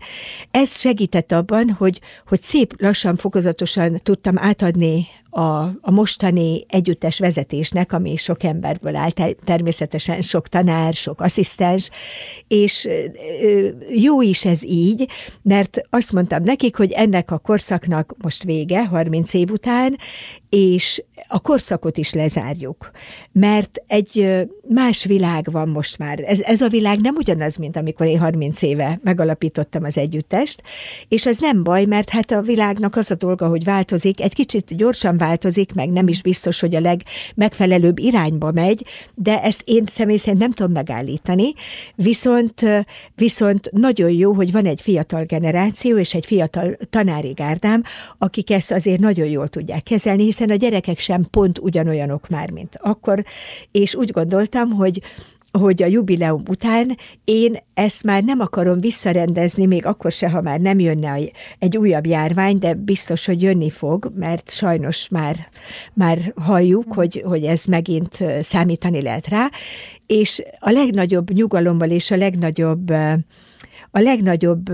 Ez 0.52 0.80
segített 0.80 1.32
abban, 1.42 1.70
hogy, 1.70 2.00
hogy 2.28 2.42
szép 2.42 2.74
lassan, 2.78 3.16
fokozatosan 3.16 4.00
tudtam 4.04 4.38
átadni 4.38 5.08
a, 5.30 5.42
a 5.82 5.92
mostani 5.92 6.66
együttes 6.68 7.20
vezetésnek, 7.20 7.94
ami 7.94 8.16
sok 8.16 8.44
emberből 8.44 8.96
áll, 8.96 9.10
természetesen 9.44 10.22
sok 10.22 10.48
tanár, 10.48 10.94
sok 10.94 11.22
asszisztens, 11.22 11.90
és 12.48 12.88
jó 13.90 14.22
is 14.22 14.46
ez 14.46 14.64
így, 14.64 15.08
mert 15.42 15.82
azt 15.90 16.12
mondtam 16.12 16.44
nekik, 16.44 16.76
hogy 16.76 16.92
ennek 16.92 17.32
a 17.32 17.38
korszaknak 17.38 18.16
most 18.18 18.44
vége, 18.44 18.86
30 18.86 19.34
év 19.34 19.52
után, 19.52 19.98
és 20.52 21.04
a 21.28 21.40
korszakot 21.40 21.98
is 21.98 22.14
lezárjuk, 22.14 22.92
mert 23.32 23.84
egy 23.88 24.42
más 24.68 25.04
világ 25.04 25.52
van 25.52 25.70
most 25.70 25.98
már. 25.98 26.20
Ez, 26.20 26.40
ez 26.40 26.62
a 26.62 26.68
világ 26.68 27.00
nem 27.00 27.16
ugyanaz, 27.16 27.56
mint 27.56 27.78
amikor 27.78 28.06
én 28.06 28.20
30 28.20 28.62
éve 28.62 29.00
megalapítottam 29.04 29.84
az 29.84 29.98
együttest, 29.98 30.64
és 31.08 31.26
ez 31.26 31.40
nem 31.40 31.64
baj, 31.64 31.86
mert 31.86 32.10
hát 32.10 32.32
a 32.32 32.42
világnak 32.42 32.96
az 32.96 33.12
a 33.12 33.16
dolga, 33.16 33.48
hogy 33.48 33.64
változik, 33.64 34.22
egy 34.22 34.34
kicsit 34.34 34.76
gyorsan 34.76 35.18
változik, 35.18 35.74
meg 35.74 35.90
nem 35.90 36.08
is 36.08 36.22
biztos, 36.22 36.60
hogy 36.60 36.76
a 36.76 36.80
legmegfelelőbb 36.80 38.00
irányba 38.00 38.52
megy, 38.52 38.86
de 39.16 39.42
ezt 39.42 39.62
én 39.66 39.84
személy 39.86 40.18
szerint 40.18 40.42
nem 40.42 40.52
tudom 40.52 40.72
megállítani, 40.72 41.54
viszont, 41.96 42.62
viszont 43.16 43.72
nagyon 43.72 44.12
jó, 44.12 44.34
hogy 44.34 44.52
van 44.52 44.66
egy 44.66 44.82
fiatal 44.82 45.24
generáció 45.24 45.98
és 45.98 46.14
egy 46.14 46.26
fiatal 46.26 46.78
tanári 46.90 47.32
gárdám, 47.32 47.84
akik 48.18 48.52
ezt 48.52 48.72
azért 48.72 49.00
nagyon 49.00 49.28
jól 49.28 49.48
tudják 49.48 49.84
kezelni, 49.84 50.24
hiszen 50.24 50.41
a 50.50 50.56
gyerekek 50.56 51.00
sem 51.00 51.24
pont 51.32 51.60
ugyanolyanok 51.60 52.30
már, 52.30 52.52
mint 52.52 52.78
akkor, 52.82 53.24
és 53.72 53.96
úgy 53.96 54.12
gondoltam, 54.12 54.70
hogy 54.70 55.02
hogy 55.52 55.84
a 55.84 55.88
jubileum 55.88 56.42
után 56.50 56.98
én 57.24 57.56
ezt 57.74 58.04
már 58.04 58.24
nem 58.24 58.40
akarom 58.40 58.80
visszarendezni, 58.80 59.66
még 59.66 59.86
akkor 59.86 60.12
se, 60.12 60.30
ha 60.30 60.42
már 60.42 60.60
nem 60.60 60.80
jönne 60.80 61.20
egy 61.60 61.78
újabb 61.78 62.06
járvány, 62.06 62.58
de 62.58 62.74
biztos, 62.74 63.26
hogy 63.26 63.42
jönni 63.42 63.70
fog, 63.70 64.12
mert 64.16 64.52
sajnos 64.52 65.08
már, 65.10 65.36
már 65.94 66.34
halljuk, 66.36 66.94
hogy, 66.94 67.24
hogy 67.26 67.44
ez 67.44 67.66
megint 67.66 68.18
számítani 68.42 69.02
lehet 69.02 69.28
rá, 69.28 69.50
és 70.06 70.44
a 70.60 70.70
legnagyobb 70.70 71.30
nyugalommal 71.30 71.90
és 71.90 72.12
a 72.12 72.18
legnagyobb 72.18 72.90
a 73.92 74.00
legnagyobb 74.00 74.72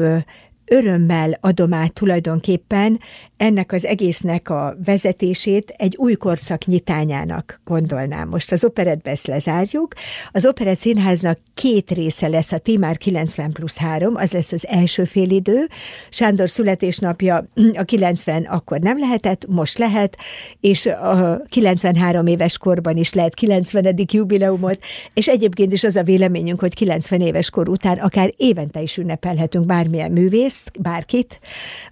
örömmel 0.67 1.37
adom 1.41 1.73
át 1.73 1.93
tulajdonképpen 1.93 2.99
ennek 3.37 3.71
az 3.71 3.85
egésznek 3.85 4.49
a 4.49 4.75
vezetését 4.85 5.73
egy 5.77 5.95
új 5.95 6.13
korszak 6.13 6.65
nyitányának 6.65 7.61
gondolnám. 7.65 8.29
Most 8.29 8.51
az 8.51 8.63
operetbe 8.63 9.11
ezt 9.11 9.27
lezárjuk. 9.27 9.93
Az 10.31 10.45
operett 10.45 10.77
színháznak 10.77 11.39
két 11.53 11.91
része 11.91 12.27
lesz, 12.27 12.51
a 12.51 12.57
Timár 12.57 12.97
90 12.97 13.51
plusz 13.51 13.77
3, 13.77 14.15
az 14.15 14.31
lesz 14.31 14.51
az 14.51 14.67
első 14.67 15.05
félidő. 15.05 15.67
Sándor 16.09 16.49
születésnapja 16.49 17.47
a 17.73 17.83
90 17.83 18.43
akkor 18.43 18.79
nem 18.79 18.99
lehetett, 18.99 19.45
most 19.47 19.77
lehet, 19.77 20.17
és 20.59 20.85
a 20.85 21.41
93 21.49 22.27
éves 22.27 22.57
korban 22.57 22.97
is 22.97 23.13
lehet 23.13 23.33
90. 23.33 23.95
jubileumot, 24.11 24.79
és 25.13 25.27
egyébként 25.27 25.71
is 25.71 25.83
az 25.83 25.95
a 25.95 26.03
véleményünk, 26.03 26.59
hogy 26.59 26.73
90 26.73 27.21
éves 27.21 27.49
kor 27.49 27.69
után 27.69 27.97
akár 27.97 28.33
évente 28.37 28.81
is 28.81 28.97
ünnepelhetünk 28.97 29.65
bármilyen 29.65 30.11
művész, 30.11 30.56
ezt, 30.57 30.81
bárkit, 30.81 31.39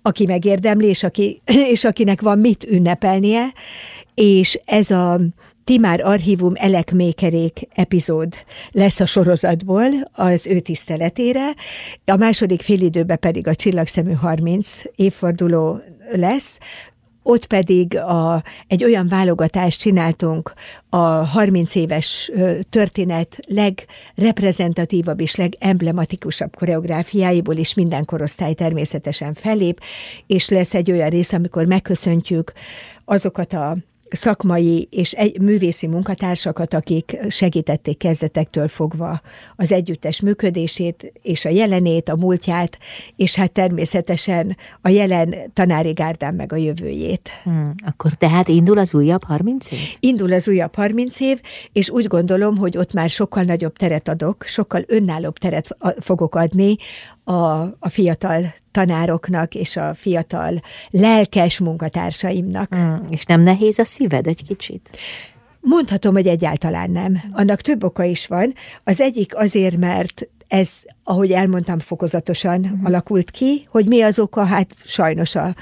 aki 0.01 0.25
megérdemli, 0.25 0.87
és, 0.87 1.03
aki, 1.03 1.41
és 1.73 1.83
akinek 1.83 2.21
van 2.21 2.39
mit 2.39 2.63
ünnepelnie, 2.63 3.53
és 4.13 4.59
ez 4.65 4.91
a 4.91 5.19
Timár 5.63 6.01
Archívum 6.03 6.53
Elekmékerék 6.55 7.67
epizód 7.71 8.33
lesz 8.71 8.99
a 8.99 9.05
sorozatból 9.05 9.85
az 10.11 10.47
ő 10.47 10.59
tiszteletére, 10.59 11.53
a 12.05 12.15
második 12.15 12.61
félidőben 12.61 13.19
pedig 13.19 13.47
a 13.47 13.55
Csillagszemű 13.55 14.13
30 14.13 14.81
évforduló 14.95 15.81
lesz, 16.11 16.59
ott 17.27 17.45
pedig 17.45 17.97
a, 17.97 18.43
egy 18.67 18.83
olyan 18.83 19.07
válogatást 19.07 19.79
csináltunk 19.79 20.53
a 20.89 20.97
30 20.97 21.75
éves 21.75 22.31
történet 22.69 23.37
legreprezentatívabb 23.47 25.19
és 25.19 25.35
legemblematikusabb 25.35 26.55
koreográfiáiból, 26.55 27.55
és 27.55 27.73
minden 27.73 28.05
korosztály 28.05 28.53
természetesen 28.53 29.33
felép, 29.33 29.81
és 30.27 30.49
lesz 30.49 30.73
egy 30.73 30.91
olyan 30.91 31.09
rész, 31.09 31.33
amikor 31.33 31.65
megköszöntjük 31.65 32.53
azokat 33.05 33.53
a 33.53 33.77
szakmai 34.15 34.87
és 34.91 35.11
egy, 35.11 35.41
művészi 35.41 35.87
munkatársakat, 35.87 36.73
akik 36.73 37.17
segítették 37.29 37.97
kezdetektől 37.97 38.67
fogva 38.67 39.21
az 39.55 39.71
együttes 39.71 40.21
működését, 40.21 41.13
és 41.21 41.45
a 41.45 41.49
jelenét, 41.49 42.09
a 42.09 42.15
múltját, 42.15 42.77
és 43.15 43.35
hát 43.35 43.51
természetesen 43.51 44.57
a 44.81 44.89
jelen 44.89 45.35
tanári 45.53 45.91
gárdán 45.91 46.33
meg 46.33 46.53
a 46.53 46.55
jövőjét. 46.55 47.29
Hmm, 47.43 47.73
akkor 47.85 48.13
tehát 48.13 48.47
indul 48.47 48.77
az 48.77 48.93
újabb 48.93 49.23
30 49.23 49.71
év? 49.71 49.79
Indul 49.99 50.33
az 50.33 50.47
újabb 50.47 50.75
30 50.75 51.19
év, 51.19 51.41
és 51.71 51.89
úgy 51.89 52.07
gondolom, 52.07 52.57
hogy 52.57 52.77
ott 52.77 52.93
már 52.93 53.09
sokkal 53.09 53.43
nagyobb 53.43 53.77
teret 53.77 54.07
adok, 54.07 54.43
sokkal 54.43 54.83
önállóbb 54.87 55.37
teret 55.37 55.77
fogok 55.99 56.35
adni 56.35 56.75
a, 57.25 57.61
a 57.61 57.89
fiatal 57.89 58.53
tanároknak 58.71 59.55
és 59.55 59.77
a 59.77 59.93
fiatal 59.93 60.61
lelkes 60.89 61.59
munkatársaimnak. 61.59 62.75
Mm, 62.75 62.95
és 63.09 63.25
nem 63.25 63.41
nehéz 63.41 63.79
a 63.79 63.85
szíved 63.85 64.27
egy 64.27 64.43
kicsit? 64.47 64.97
Mondhatom, 65.61 66.13
hogy 66.13 66.27
egyáltalán 66.27 66.91
nem. 66.91 67.21
Annak 67.31 67.61
több 67.61 67.83
oka 67.83 68.03
is 68.03 68.27
van. 68.27 68.53
Az 68.83 69.01
egyik 69.01 69.35
azért, 69.35 69.77
mert 69.77 70.27
ez, 70.47 70.81
ahogy 71.03 71.31
elmondtam, 71.31 71.79
fokozatosan 71.79 72.59
uh-huh. 72.59 72.79
alakult 72.83 73.31
ki, 73.31 73.67
hogy 73.69 73.87
mi 73.87 74.01
az 74.01 74.19
oka, 74.19 74.43
hát 74.43 74.67
sajnos 74.85 75.35
a, 75.35 75.55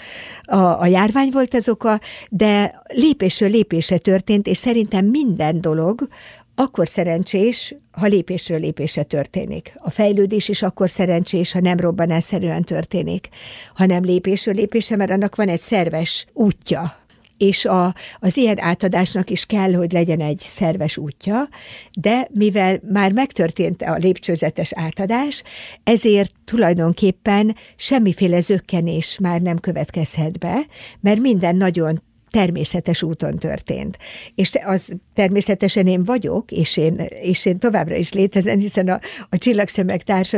a, 0.43 0.82
a 0.82 0.86
járvány 0.86 1.30
volt 1.32 1.53
az 1.53 1.70
oka, 1.70 1.99
de 2.30 2.82
lépésről 2.88 3.49
lépésre 3.49 3.97
történt, 3.97 4.47
és 4.47 4.57
szerintem 4.57 5.05
minden 5.05 5.61
dolog, 5.61 6.07
akkor 6.56 6.88
szerencsés, 6.88 7.76
ha 7.91 8.06
lépésről 8.06 8.60
lépésre 8.60 9.04
történik. 9.04 9.74
A 9.78 9.89
fejlődés 9.89 10.49
is 10.49 10.62
akkor 10.62 10.89
szerencsés, 10.89 11.51
ha 11.51 11.60
nem 11.60 11.78
robbanásszerűen 11.78 12.64
történik, 12.64 13.30
hanem 13.76 14.04
lépésről 14.04 14.54
lépésre, 14.54 14.95
mert 14.95 15.12
annak 15.12 15.36
van 15.36 15.47
egy 15.47 15.60
szerves 15.60 16.26
útja, 16.34 17.04
és 17.38 17.66
a, 17.66 17.95
az 18.20 18.38
ilyen 18.38 18.60
átadásnak 18.60 19.30
is 19.30 19.45
kell, 19.45 19.74
hogy 19.74 19.91
legyen 19.91 20.20
egy 20.20 20.39
szerves 20.39 20.97
útja, 20.97 21.49
de 21.93 22.28
mivel 22.32 22.80
már 22.91 23.12
megtörtént 23.12 23.82
a 23.82 23.95
lépcsőzetes 23.95 24.74
átadás, 24.74 25.43
ezért 25.84 26.32
tulajdonképpen 26.45 27.56
semmiféle 27.76 28.41
zökkenés 28.41 29.18
már 29.22 29.41
nem 29.41 29.58
következhet 29.58 30.39
be, 30.39 30.66
mert 30.99 31.20
minden 31.20 31.56
nagyon 31.56 32.01
természetes 32.34 33.04
úton 33.04 33.36
történt. 33.36 33.97
És 34.36 34.51
az 34.66 34.95
természetesen 35.14 35.88
én 35.88 36.03
vagyok, 36.03 36.51
és 36.51 36.78
én, 36.78 37.07
és 37.22 37.45
én 37.45 37.59
továbbra 37.59 37.95
is 37.95 38.14
létezem, 38.14 38.57
hiszen 38.57 38.88
a, 38.89 38.99
a 39.30 39.38
Csillagszemek 39.38 40.03
társa, 40.03 40.38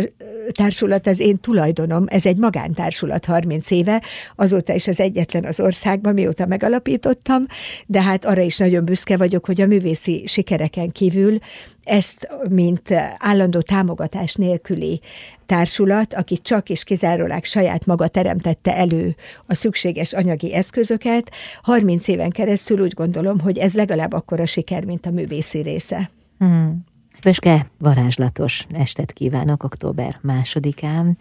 társulat 0.52 1.08
az 1.08 1.20
én 1.20 1.38
tulajdonom, 1.38 2.06
ez 2.08 2.26
egy 2.26 2.38
magántársulat 2.38 3.26
30 3.26 3.72
éve, 3.72 4.04
azóta 4.36 4.74
is 4.74 4.88
az 4.88 5.00
egyetlen 5.00 5.46
az 5.46 5.60
országban, 5.60 6.14
mióta 6.14 6.46
megalapítottam, 6.46 7.46
de 7.86 8.02
hát 8.02 8.26
arra 8.26 8.42
is 8.42 8.58
nagyon 8.58 8.86
büszke 8.86 9.18
vagyok, 9.18 9.46
hogy 9.46 9.62
a 9.62 9.66
művészi 9.66 10.24
sikereken 10.28 10.90
kívül 10.90 11.40
ezt, 11.84 12.28
mint 12.50 12.92
állandó 13.18 13.62
támogatás 13.62 14.34
nélküli 14.34 15.02
társulat, 15.46 16.14
aki 16.14 16.38
csak 16.38 16.70
és 16.70 16.84
kizárólag 16.84 17.44
saját 17.44 17.86
maga 17.86 18.08
teremtette 18.08 18.76
elő 18.76 19.16
a 19.46 19.56
szükséges 19.56 20.14
anyagi 20.14 20.54
eszközöket, 20.54 21.32
30 21.62 22.08
éven 22.08 22.30
keresztül 22.30 22.82
úgy 22.82 22.94
gondolom, 22.94 23.40
hogy 23.40 23.58
ez 23.58 23.76
legalább 23.76 24.14
akkora 24.14 24.46
siker, 24.66 24.86
mint 24.86 25.06
a 25.06 25.12
művészi 25.12 25.62
része. 25.62 26.10
Hmm. 26.40 26.84
Pöske, 27.22 27.66
varázslatos 27.78 28.68
estet 28.74 29.12
kívánok 29.12 29.64
október 29.64 30.18
másodikán, 30.22 31.18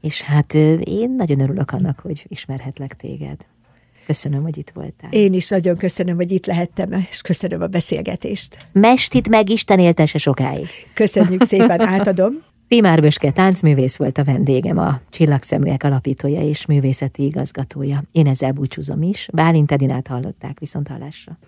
és 0.00 0.22
hát 0.22 0.54
én 0.84 1.14
nagyon 1.16 1.40
örülök 1.40 1.70
annak, 1.70 1.98
hogy 2.00 2.24
ismerhetlek 2.28 2.96
téged. 2.96 3.36
Köszönöm, 4.06 4.42
hogy 4.42 4.58
itt 4.58 4.70
voltál. 4.74 5.10
Én 5.10 5.32
is 5.32 5.48
nagyon 5.48 5.76
köszönöm, 5.76 6.16
hogy 6.16 6.30
itt 6.30 6.46
lehettem, 6.46 6.92
és 7.10 7.20
köszönöm 7.20 7.60
a 7.60 7.66
beszélgetést. 7.66 8.56
Mestit 8.72 9.28
meg 9.28 9.48
Isten 9.48 9.78
éltese 9.78 10.18
sokáig. 10.18 10.68
Köszönjük 10.94 11.42
szépen, 11.42 11.80
átadom. 11.94 12.32
Timár 12.68 13.00
Böske 13.00 13.30
táncművész 13.30 13.96
volt 13.96 14.18
a 14.18 14.24
vendégem, 14.24 14.78
a 14.78 15.00
Csillagszeműek 15.10 15.82
alapítója 15.82 16.40
és 16.40 16.66
művészeti 16.66 17.24
igazgatója. 17.24 18.02
Én 18.12 18.26
ezzel 18.26 18.52
búcsúzom 18.52 19.02
is. 19.02 19.28
Bálint 19.32 19.72
Edinát 19.72 20.06
hallották, 20.06 20.58
viszont 20.58 20.88
hallásra. 20.88 21.38